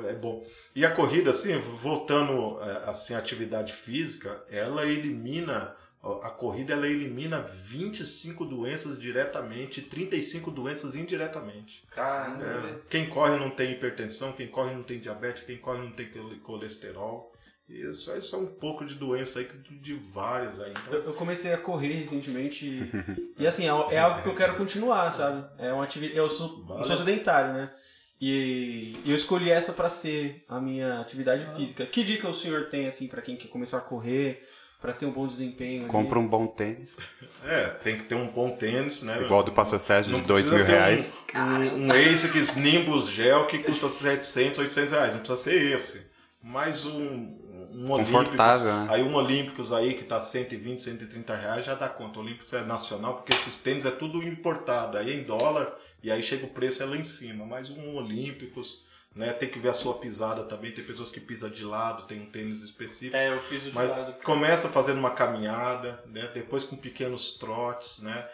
[0.08, 0.46] é- é bom.
[0.76, 5.76] E a corrida, assim, voltando é, assim, à atividade física, ela elimina.
[6.24, 11.84] A corrida ela elimina 25 doenças diretamente e 35 doenças indiretamente.
[11.92, 12.82] Caramba, É, velho.
[12.90, 16.40] quem corre não tem hipertensão, quem corre não tem diabetes, quem corre não tem cole-
[16.40, 17.31] colesterol.
[17.72, 20.72] Isso, isso é um pouco de doença aí, de, de várias aí.
[20.72, 22.92] Então, Eu, eu comecei a correr recentemente e,
[23.44, 25.44] e, assim, é, é algo que eu quero continuar, sabe?
[25.58, 26.18] É uma atividade.
[26.18, 27.72] Eu sou, eu sou sedentário, né?
[28.20, 31.86] E, e eu escolhi essa pra ser a minha atividade física.
[31.86, 34.48] Que dica o senhor tem, assim, pra quem quer começar a correr,
[34.80, 35.84] pra ter um bom desempenho?
[35.84, 35.90] ali?
[35.92, 36.98] Compra um bom tênis.
[37.44, 39.24] é, tem que ter um bom tênis, né?
[39.24, 41.18] Igual do Pastor Sérgio de Não 2 precisa mil ser um- reais.
[41.34, 45.12] Um, um ASICS Nimbus Gel que custa 700, 800 reais.
[45.14, 46.12] Não precisa ser esse.
[46.44, 47.38] Mas um,
[47.86, 48.88] um Confortável, Olímpicos.
[48.88, 48.88] né?
[48.90, 52.20] Aí um Olímpicos aí que tá 120, 130 reais já dá conta.
[52.20, 54.98] O Olímpicos é nacional porque esses tênis é tudo importado.
[54.98, 55.72] Aí é em dólar
[56.04, 57.46] e aí chega o preço é lá em cima.
[57.46, 58.86] Mas um Olímpicos,
[59.16, 59.34] né?
[59.34, 60.72] Tem que ver a sua pisada também.
[60.72, 63.16] Tem pessoas que pisam de lado, tem um tênis específico.
[63.18, 64.14] É, eu fiz o de Mas lado.
[64.24, 66.30] começa fazendo uma caminhada, né?
[66.34, 68.28] depois com pequenos trotes, né?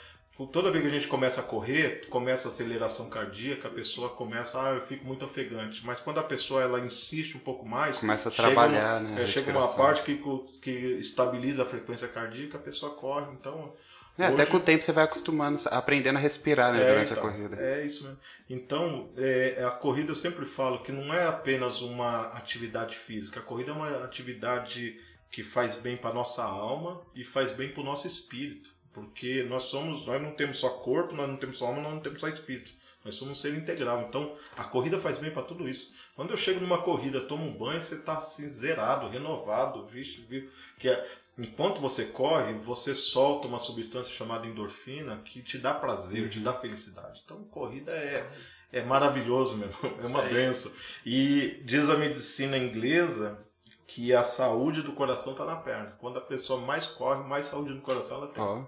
[0.45, 4.61] Toda vez que a gente começa a correr, começa a aceleração cardíaca, a pessoa começa,
[4.61, 5.83] ah, eu fico muito ofegante.
[5.85, 9.23] Mas quando a pessoa ela insiste um pouco mais, Começa a chega trabalhar, uma- né,
[9.23, 9.77] é, chega uma respiração.
[9.77, 10.21] parte que,
[10.61, 13.31] que estabiliza a frequência cardíaca, a pessoa corre.
[13.33, 13.73] Então,
[14.17, 17.11] É, até hoje- com o tempo você vai acostumando, aprendendo a respirar né, É, durante
[17.13, 17.55] então, a corrida.
[17.59, 18.19] É isso mesmo.
[18.49, 23.39] Então, é, a corrida eu sempre falo que não é apenas uma atividade física.
[23.39, 24.99] A corrida é uma atividade
[25.31, 28.69] que faz bem para nossa alma e faz bem para o nosso espírito.
[28.97, 31.99] Porque nós somos, nós não temos só corpo, nós não temos só alma, nós não
[31.99, 32.71] temos só espírito.
[33.05, 34.07] Nós somos um ser integral.
[34.09, 35.93] Então, a corrida faz bem para tudo isso.
[36.15, 40.49] Quando eu chego numa corrida, tomo um banho, você está assim, zerado, renovado, vixe, viu?
[40.79, 46.27] Que é, enquanto você corre, você solta uma substância chamada endorfina que te dá prazer,
[46.31, 47.21] te dá felicidade.
[47.23, 48.27] Então, corrida é,
[48.71, 49.69] é maravilhoso, meu.
[50.03, 50.71] É uma benção.
[51.05, 53.45] E diz a medicina inglesa
[53.87, 55.95] que a saúde do coração está na perna.
[55.99, 58.43] Quando a pessoa mais corre, mais saúde do coração ela tem.
[58.43, 58.65] Ó,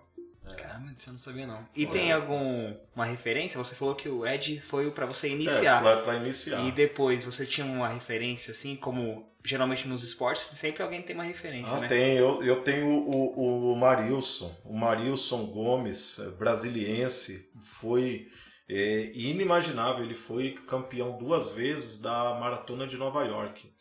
[0.56, 1.66] Caramba, isso eu não sabia não.
[1.76, 3.58] E tem alguma referência?
[3.58, 5.80] Você falou que o Ed foi o pra você iniciar.
[5.80, 6.66] É, pra, pra iniciar.
[6.68, 11.24] E depois, você tinha uma referência, assim, como geralmente nos esportes, sempre alguém tem uma
[11.24, 11.88] referência, Ah, né?
[11.88, 12.16] tem.
[12.18, 14.54] Eu, eu tenho o, o Marilson.
[14.66, 18.28] O Marilson Gomes, brasiliense, foi
[18.70, 20.04] é, inimaginável.
[20.04, 23.72] Ele foi campeão duas vezes da Maratona de Nova York.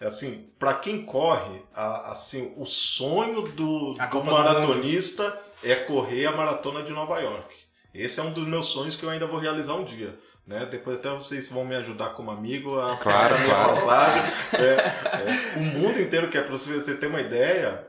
[0.00, 6.82] Assim, para quem corre, a- assim, o sonho do, do maratonista é correr a Maratona
[6.82, 7.54] de Nova York.
[7.92, 10.18] Esse é um dos meus sonhos que eu ainda vou realizar um dia.
[10.46, 10.66] Né?
[10.66, 13.68] Depois até vocês vão me ajudar como amigo a Claro, minha claro.
[13.70, 14.22] passagem.
[14.54, 17.86] É, é, o mundo inteiro quer, para você ter uma ideia,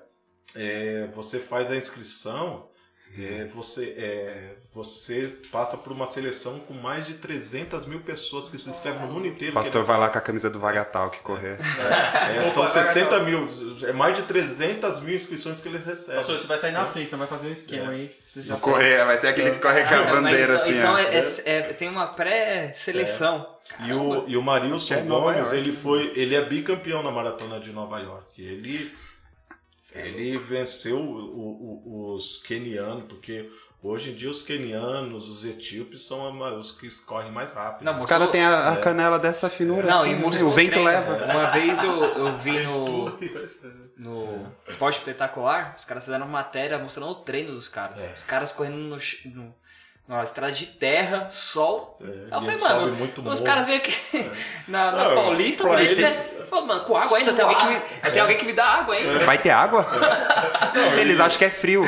[0.55, 2.69] é, você faz a inscrição,
[3.17, 8.57] é, você, é, você passa por uma seleção com mais de 300 mil pessoas que
[8.57, 9.51] se inscrevem no mundo inteiro.
[9.51, 11.57] o pastor vai lá com a camisa do Vagatal que correr.
[12.35, 13.47] É, são Opa, 60 mil,
[13.87, 16.17] é mais de 300 mil inscrições que eles recebem.
[16.17, 18.13] Pastor, você vai sair na frente, então vai fazer um esquema aí.
[18.33, 20.93] Você já Correr, vai ser aqueles que correm com a Ah, bandeira então, assim, então
[20.93, 20.97] ó.
[20.99, 23.47] é- é- é- tem uma pré-seleção.
[23.87, 27.71] E o, e o Marilson É Gomes, ele foi, ele é bicampeão na maratona de
[27.71, 28.25] Nova York.
[28.41, 28.93] Ele,
[29.93, 33.49] ele venceu o- o- os quenianos, porque
[33.87, 37.85] hoje em dia os quenianos, os etíopes são os que correm mais rápido.
[37.85, 40.19] Não, Os caras têm a, a canela dessa finura Não, assim, e né?
[40.19, 40.89] mostrou o vento treino.
[40.89, 41.25] leva.
[41.25, 43.19] Uma vez eu, eu vi no,
[43.97, 48.01] no Esporte Espetacular, os caras fizeram uma matéria mostrando o treino dos caras.
[48.03, 48.13] É.
[48.13, 49.55] Os caras correndo no, no,
[50.07, 51.97] numa estrada de terra, sol.
[52.01, 53.93] É, eu falei, mano, muito os caras vêm aqui
[54.67, 57.43] na, na Não, Paulista, pra pra eles, eles- é- Falei, mano, com água ainda, tem
[57.43, 57.65] alguém, que
[58.05, 59.25] me, tem alguém que me dá água ainda.
[59.25, 59.83] Vai ter água?
[60.99, 61.83] Eles acham que é frio.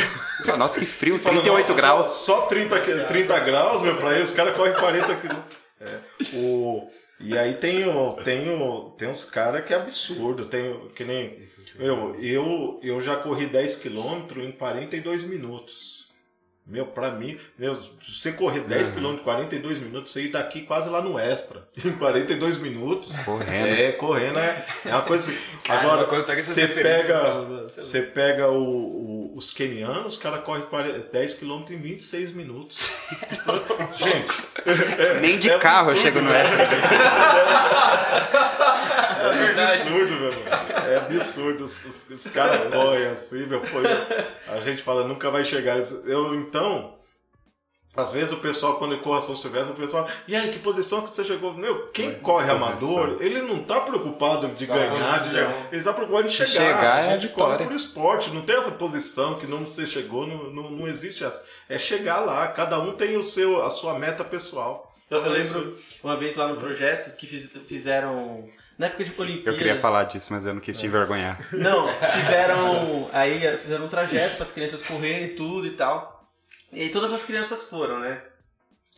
[0.46, 2.08] Fala, Nossa, que frio, Fala, 38 "Nossa, graus.
[2.08, 5.58] Só, só 30, que- 30 graus, meu, pra eles, os caras correm 40 quilômetros.
[5.80, 6.00] É,
[6.34, 6.88] o,
[7.20, 10.46] e aí tem, o, tem, o, tem uns caras que é absurdo.
[10.46, 11.40] Tem, que nem.
[11.76, 16.07] Meu, eu, eu já corri 10 quilômetros em 42 minutos.
[16.70, 20.64] Meu, pra mim, meu, se você correr 10 quilômetros em 42 minutos, você ir daqui
[20.64, 21.66] quase lá no extra.
[21.84, 23.10] Em 42 minutos.
[23.24, 23.68] Correndo.
[23.68, 25.32] É, correndo é, é uma coisa.
[25.32, 25.40] assim.
[25.70, 31.08] Agora, você pega, você fala, você pega o- o- os quenianos, os caras correm 40
[31.14, 32.78] 10 km em 26 minutos.
[33.96, 36.42] Gente, Nem de é carro eu chego no né?
[36.44, 36.64] Etna.
[39.24, 39.82] é verdade.
[39.82, 40.44] absurdo, meu irmão.
[40.92, 40.96] É
[41.52, 41.64] absurdo.
[41.66, 43.62] Os, os, os caras correm assim, meu.
[43.62, 43.78] Pô,
[44.52, 45.78] a gente fala, nunca vai chegar.
[46.06, 46.96] Eu, então.
[47.96, 50.60] Às vezes o pessoal, quando eu corro a São Silvestre, o pessoal, e aí, que
[50.60, 51.52] posição que você chegou?
[51.56, 52.96] Meu, quem corre posição.
[53.00, 56.46] amador, ele não tá preocupado de Com a ganhar, de, ele tá preocupado em Se
[56.46, 56.52] chegar.
[56.76, 57.66] chegar, é a gente corre vitória.
[57.66, 61.44] por esporte, não tem essa posição que não você chegou, não, não, não existe essa.
[61.68, 64.96] É chegar lá, cada um tem o seu, a sua meta pessoal.
[65.10, 68.48] Eu, eu lembro uma vez lá no projeto que fiz- fizeram.
[68.78, 69.52] Na época de Olimpíada.
[69.52, 71.40] Eu queria falar disso, mas eu não quis te envergonhar.
[71.52, 73.10] Não, fizeram.
[73.12, 76.30] Aí fizeram um trajeto para as crianças correrem e tudo e tal.
[76.72, 78.22] E aí todas as crianças foram, né?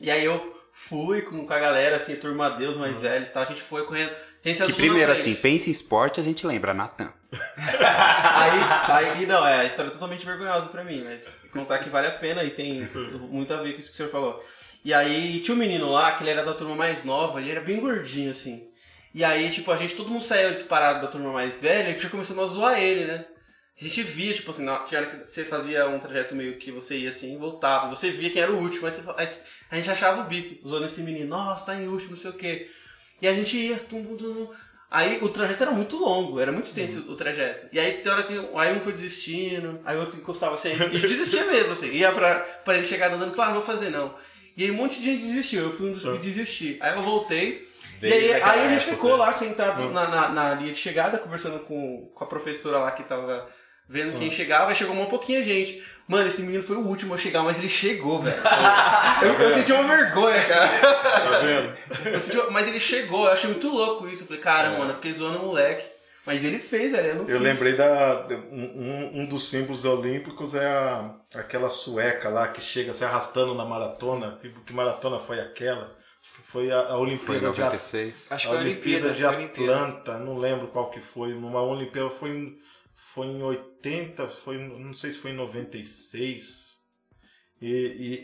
[0.02, 3.44] E aí eu fui com, com a galera, assim, turma Deus mais velhos e tal.
[3.44, 4.12] A gente foi correndo.
[4.44, 7.12] Gente Que primeiro, assim, pensa em esporte, a gente lembra, Natan.
[7.78, 12.08] Aí, aí, não, é a história é totalmente vergonhosa pra mim, mas contar que vale
[12.08, 12.90] a pena e tem
[13.30, 14.44] muito a ver com isso que o senhor falou.
[14.84, 17.62] E aí tinha um menino lá, que ele era da turma mais nova, ele era
[17.62, 18.69] bem gordinho, assim.
[19.14, 22.10] E aí, tipo, a gente, todo mundo saiu disparado da turma mais velha e já
[22.10, 23.26] começou a zoar ele, né?
[23.80, 26.98] A gente via, tipo assim, na hora que você fazia um trajeto meio que você
[26.98, 27.88] ia assim e voltava.
[27.90, 29.28] Você via quem era o último, aí, você, aí
[29.72, 32.34] a gente achava o bico, usando esse menino, nossa, tá em último, não sei o
[32.34, 32.70] quê.
[33.22, 34.54] E a gente ia, tum, tum, tum, tum.
[34.92, 37.68] Aí o trajeto era muito longo, era muito extenso o trajeto.
[37.72, 41.00] E aí tem hora que aí um foi desistindo, aí o outro encostava assim, e
[41.00, 41.92] desistia mesmo, assim.
[41.92, 44.16] Ia pra, pra ele chegar andando, claro, não vou fazer não.
[44.58, 46.78] E aí um monte de gente desistiu, eu fui um dos que desistir.
[46.82, 47.69] Aí eu voltei,
[48.02, 51.60] e aí, aí a gente ficou lá sentado na, na, na linha de chegada, conversando
[51.60, 53.46] com, com a professora lá que tava
[53.88, 55.84] vendo quem chegava, aí chegou uma pouquinha gente.
[56.08, 58.36] Mano, esse menino foi o último a chegar, mas ele chegou, velho.
[59.22, 60.68] Eu, eu senti uma vergonha, cara.
[60.70, 62.34] Tá vendo?
[62.42, 64.24] Uma- mas ele chegou, eu achei muito louco isso.
[64.24, 65.86] Eu falei, cara, mano, eu fiquei zoando o moleque.
[66.26, 67.08] Mas ele fez, velho.
[67.10, 67.42] Eu não Eu fiz.
[67.42, 68.28] lembrei da.
[68.52, 73.54] Um, um- um dos símbolos olímpicos é a, aquela sueca lá que chega se arrastando
[73.56, 74.38] na maratona.
[74.66, 75.96] Que maratona foi aquela?
[76.52, 77.66] Foi a, a Foi Olimpíada de Atlanta.
[77.78, 78.32] 96.
[78.32, 79.38] Acho A que foi a Olimpíada Olimpíada.
[79.48, 79.70] de foi.
[79.70, 81.34] Atlanta, não lembro qual que foi.
[81.34, 82.58] Numa Olimpíada foi em,
[82.96, 86.80] foi em 80, foi, não sei se foi em 96.
[87.62, 87.68] E,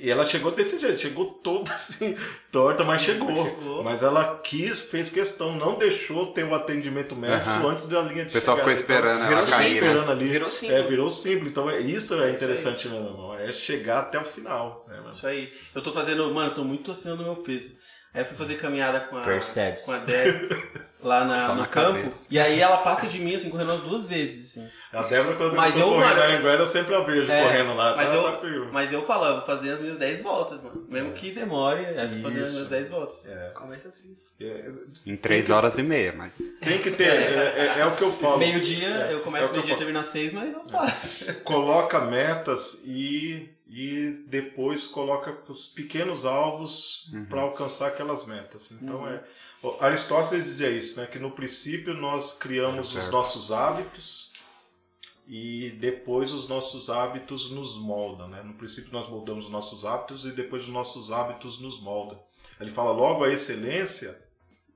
[0.02, 2.15] e, e ela chegou desse jeito, chegou toda assim,
[2.52, 3.43] torta, mas chegou.
[3.43, 3.84] chegou.
[3.84, 7.72] Mas ela quis, fez questão, não deixou ter o atendimento médico Aham.
[7.72, 8.93] antes da linha de O pessoal ficou chegada.
[8.93, 9.73] esperando ela virou cair, né?
[9.76, 10.26] esperando ali.
[10.26, 10.77] Virou símbolo.
[10.80, 11.49] É, virou símbolo.
[11.49, 13.35] Então é, isso é interessante, meu irmão.
[13.35, 14.85] É chegar até o final.
[14.88, 15.11] Né, mano?
[15.11, 15.52] Isso aí.
[15.76, 17.76] Eu tô fazendo, mano, eu tô muito acima do meu peso.
[18.15, 20.49] Aí eu fui fazer caminhada com a, com a Deb
[21.03, 21.97] lá na- no na campo.
[21.99, 22.25] cabeça.
[22.31, 24.67] E aí ela passa de mim, assim, correndo umas duas vezes, assim.
[24.93, 27.29] A Débora, quando Mas eu tô eu, correndo mano, na Anguera, eu sempre a vejo
[27.29, 27.95] É, correndo lá.
[27.97, 28.39] mas tá, eu- tá.
[28.71, 30.85] Mas eu falo, eu vou fazer as minhas 10 voltas, mano.
[30.87, 33.25] Mesmo que demore, eu vou fazer as minhas 10 voltas.
[33.27, 33.49] É.
[33.53, 34.15] Começa assim.
[34.39, 34.71] É,
[35.05, 36.31] Em 3 horas e meia, mas.
[36.61, 38.37] Tem que ter, é, é- é o que eu falo.
[38.37, 39.77] Meio-dia, É, eu é começo o que eu meio-dia e falo.
[39.79, 41.33] termino às 6, mas eu faço.
[41.43, 48.71] Coloca metas e, e depois coloca os pequenos alvos para alcançar aquelas metas.
[48.71, 49.23] Então é.
[49.63, 51.07] o Aristóteles dizia isso, né?
[51.07, 53.11] Que no princípio nós criamos os Certo.
[53.11, 54.31] nossos hábitos
[55.27, 58.43] e depois os nossos hábitos nos moldam, né?
[58.43, 62.21] No princípio nós moldamos os nossos hábitos e depois os nossos hábitos nos moldam.
[62.59, 64.23] Ele fala logo a excelência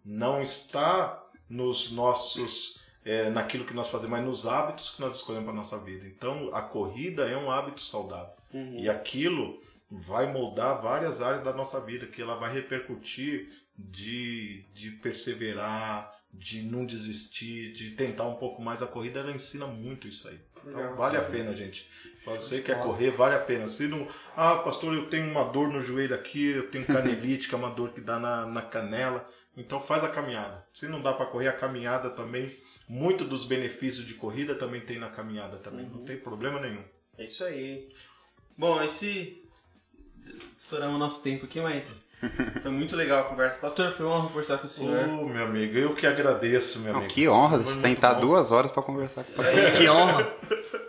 [0.03, 5.45] não está nos nossos é, naquilo que nós fazemos, mas nos hábitos que nós escolhemos
[5.45, 6.05] para nossa vida.
[6.07, 8.38] Então, a corrida é um hábito saudável.
[8.53, 14.91] E aquilo vai moldar várias áreas da nossa vida, que ela vai repercutir de, de
[14.91, 18.81] perseverar, de não desistir, de tentar um pouco mais.
[18.81, 20.39] A corrida, ela ensina muito isso aí.
[20.67, 21.89] Então, vale a pena, gente.
[22.25, 23.67] Você que quer correr, vale a pena.
[23.67, 27.55] Se não, ah, pastor, eu tenho uma dor no joelho aqui, eu tenho canelite, que
[27.55, 29.27] é uma dor que dá na, na canela.
[29.57, 30.65] Então faz a caminhada.
[30.71, 32.55] Se não dá para correr, a caminhada também,
[32.87, 35.85] muito dos benefícios de corrida também tem na caminhada também.
[35.85, 36.83] Não tem problema nenhum.
[37.17, 37.89] É isso aí.
[38.59, 39.41] Bom, esse.
[40.57, 42.05] Estouramos o nosso tempo aqui, mas
[42.61, 43.57] foi muito legal a conversa.
[43.57, 45.07] Pastor, foi uma honra conversar com o Ô, senhor.
[45.07, 47.13] meu amigo, eu que agradeço, meu Não, amigo.
[47.13, 48.21] que honra sentar bom.
[48.21, 49.71] duas horas pra conversar com você.
[49.77, 50.25] Que honra.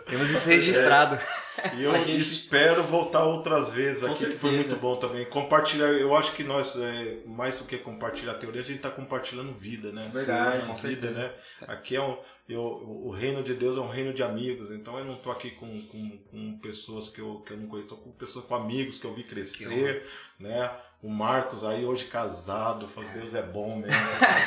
[0.05, 1.17] Temos isso registrado.
[1.75, 5.25] E eu gente- espero voltar outras vezes aqui, que foi muito bom também.
[5.25, 9.53] Compartilhar, eu acho que nós, é, mais do que compartilhar teoria, a gente está compartilhando
[9.53, 10.01] vida, né?
[10.11, 11.13] Verdade, com vida, certeza.
[11.19, 11.31] né?
[11.67, 12.17] Aqui é um,
[12.47, 15.51] eu, o reino de Deus é um reino de amigos, então eu não tô aqui
[15.51, 18.97] com, com, com pessoas que eu, que eu não conheço, tô com pessoas, com amigos
[18.99, 20.05] que eu vi crescer,
[20.39, 20.71] né?
[21.03, 23.97] O Marcos aí hoje casado, falou, Deus é bom mesmo.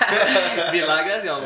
[0.70, 1.40] Milagre assim, ó.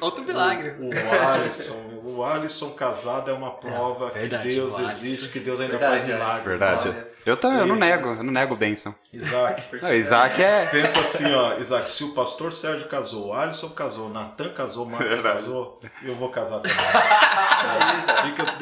[0.00, 0.70] Outro milagre.
[0.80, 4.90] O, o Alisson, o Alisson casado é uma prova que verdade, Deus o Alisson.
[4.90, 6.44] existe, que Deus ainda Verdade, faz milagres.
[6.44, 6.96] Verdade.
[7.26, 8.94] Eu também, eu não nego, eu não nego bênção.
[9.16, 10.66] Isaac, Não, Isaac é.
[10.66, 14.86] pensa assim, ó, Isaac, se o pastor Sérgio casou, o Alisson casou, o Natan casou,
[14.86, 16.76] o Marcos casou, eu vou casar também.
[16.76, 18.52] É, Fica,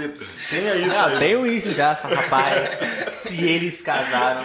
[0.50, 1.18] tenha isso Ah, aí.
[1.18, 3.14] tenho isso já, rapaz.
[3.16, 4.44] Se eles casaram.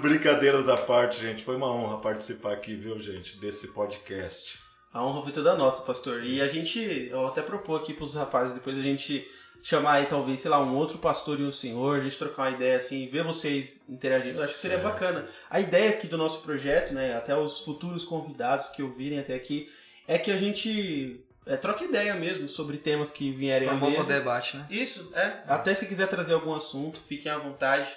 [0.00, 1.44] Brincadeiras da parte, gente.
[1.44, 4.58] Foi uma honra participar aqui, viu, gente, desse podcast.
[4.92, 6.22] A honra foi toda nossa, pastor.
[6.24, 9.26] E a gente, eu até propor aqui pros rapazes, depois a gente
[9.66, 12.50] chamar aí talvez, sei lá, um outro pastor e um senhor, a gente trocar uma
[12.52, 15.26] ideia assim, ver vocês interagindo, acho que seria bacana.
[15.50, 19.68] A ideia aqui do nosso projeto, né, até os futuros convidados que ouvirem até aqui,
[20.06, 23.98] é que a gente é, troque ideia mesmo sobre temas que vierem à Promova o
[23.98, 24.14] mesa.
[24.14, 24.66] debate, né?
[24.70, 25.42] Isso, é.
[25.48, 27.88] Até se quiser trazer algum assunto, fiquem à vontade.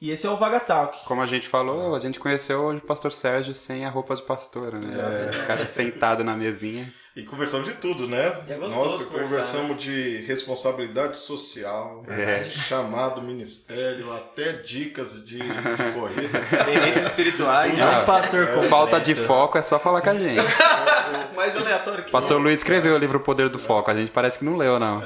[0.00, 1.04] E esse é o Vaga Talk.
[1.04, 4.22] Como a gente falou, a gente conheceu hoje o pastor Sérgio sem a roupa de
[4.22, 5.30] pastor, né?
[5.30, 6.92] O cara sentado na mesinha.
[7.16, 8.42] E conversamos de tudo, né?
[8.48, 12.42] É gostoso Nossa, conversar, conversamos de responsabilidade social, É.
[12.44, 16.40] chamado ministério, até dicas de, de corrida.
[16.64, 17.78] Tendências espirituais.
[17.78, 18.68] É um pastor completo.
[18.68, 20.42] Falta de foco é só falar com a gente.
[21.36, 24.38] Mais aleatório que Pastor Luiz escreveu o livro O Poder do Foco, a gente parece
[24.40, 25.00] que não leu, não.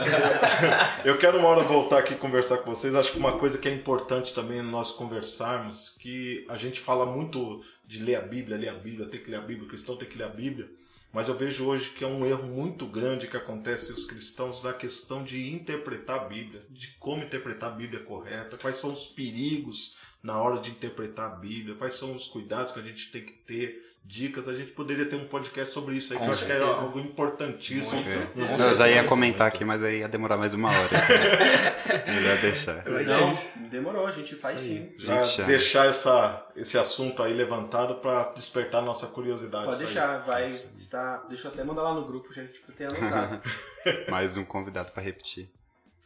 [1.05, 2.95] Eu quero uma hora voltar aqui e conversar com vocês.
[2.95, 7.63] Acho que uma coisa que é importante também nós conversarmos, que a gente fala muito
[7.87, 10.09] de ler a Bíblia, ler a Bíblia, tem que ler a Bíblia, o cristão tem
[10.09, 10.69] que ler a Bíblia.
[11.13, 14.75] Mas eu vejo hoje que é um erro muito grande que acontece os cristãos na
[14.75, 19.97] questão de interpretar a Bíblia, de como interpretar a Bíblia correta, quais são os perigos
[20.23, 23.33] na hora de interpretar a Bíblia, quais são os cuidados que a gente tem que
[23.33, 24.49] ter, dicas.
[24.49, 26.59] A gente poderia ter um podcast sobre isso aí, que Com eu acho que é
[26.59, 27.93] algo importantíssimo.
[27.95, 28.41] É.
[28.55, 30.89] nos Eu já ia comentar aqui, mas aí ia demorar mais uma hora.
[32.09, 32.83] Melhor deixar.
[32.87, 33.51] Mas é Não, isso.
[33.71, 34.91] demorou, a gente faz sim.
[34.99, 35.45] já Gente, é.
[35.45, 39.67] deixar essa, esse assunto aí levantado para despertar nossa curiosidade.
[39.67, 39.95] Pode isso aí.
[39.95, 41.27] deixar, vai estar.
[41.29, 43.43] Deixa eu até mandar lá no grupo, gente, pra ter anotado.
[44.11, 45.51] Mais um convidado pra repetir.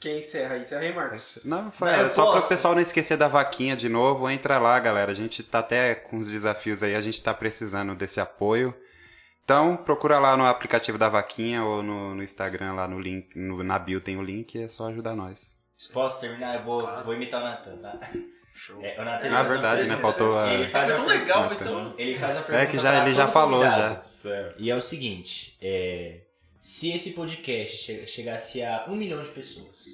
[0.02, 0.60] Quem encerra aí?
[0.62, 1.40] Encerra aí, Marcos.
[1.44, 4.28] Não, foi Não, é só para o pessoal não esquecer da vaquinha de novo.
[4.28, 5.12] Entra lá, galera.
[5.12, 8.74] A gente tá até com os desafios aí, a gente tá precisando desse apoio.
[9.44, 13.62] Então, procura lá no aplicativo da vaquinha ou no, no Instagram, lá no link, no-
[13.62, 15.58] na bio tem o link, é só ajudar nós.
[15.92, 16.56] Posso terminar?
[16.56, 17.98] Eu vou, vou imitar o Natan, tá?
[18.80, 19.96] É, o Natan, ele Ah, verdade, né?
[19.96, 21.64] Faltou a- Ele faz que é tão legal, pergunta.
[21.70, 21.94] então.
[21.98, 23.94] Ele faz uma pergunta É que já ele já falou convidado.
[23.96, 24.02] já.
[24.04, 24.54] Certo.
[24.58, 26.20] E é o seguinte, é,
[26.64, 29.84] se esse podcast che- chegasse a um milhão de pessoas,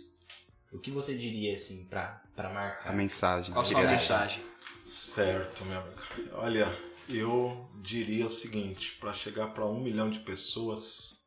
[0.70, 2.90] o que você diria assim pra, pra marcar?
[2.90, 3.54] A mensagem.
[3.54, 3.90] Qual a Mensagem.
[3.90, 4.44] mensagem?
[4.84, 5.98] Certo, meu amigo.
[6.34, 6.66] Olha,
[7.08, 11.24] eu diria o seguinte, para chegar para um milhão de pessoas,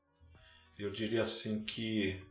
[0.77, 2.21] eu diria assim que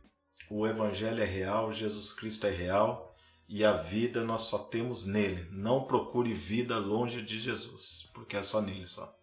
[0.49, 3.13] o Evangelho é real, Jesus Cristo é real
[3.45, 5.45] e a vida nós só temos nele.
[5.51, 9.13] Não procure vida longe de Jesus, porque é só nele só.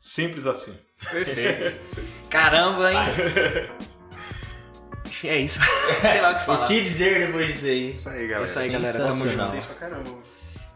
[0.00, 0.78] Simples assim.
[1.10, 1.80] Perfeito.
[2.30, 2.98] Caramba, hein?
[5.24, 5.60] É isso.
[6.00, 6.66] Tem lá o que O falar.
[6.66, 7.88] que dizer depois disso aí?
[7.90, 8.42] Isso aí, galera.
[8.44, 8.98] Isso aí, galera.
[8.98, 9.56] Tamo junto.
[9.56, 10.10] Isso pra caramba.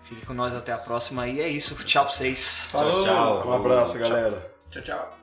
[0.04, 1.26] Fique com nós até a próxima.
[1.26, 1.74] E é isso.
[1.84, 2.68] Tchau pra vocês.
[2.70, 3.04] Falou.
[3.04, 3.48] Tchau.
[3.48, 4.50] Um abraço, galera.
[4.70, 5.15] Tchau, tchau.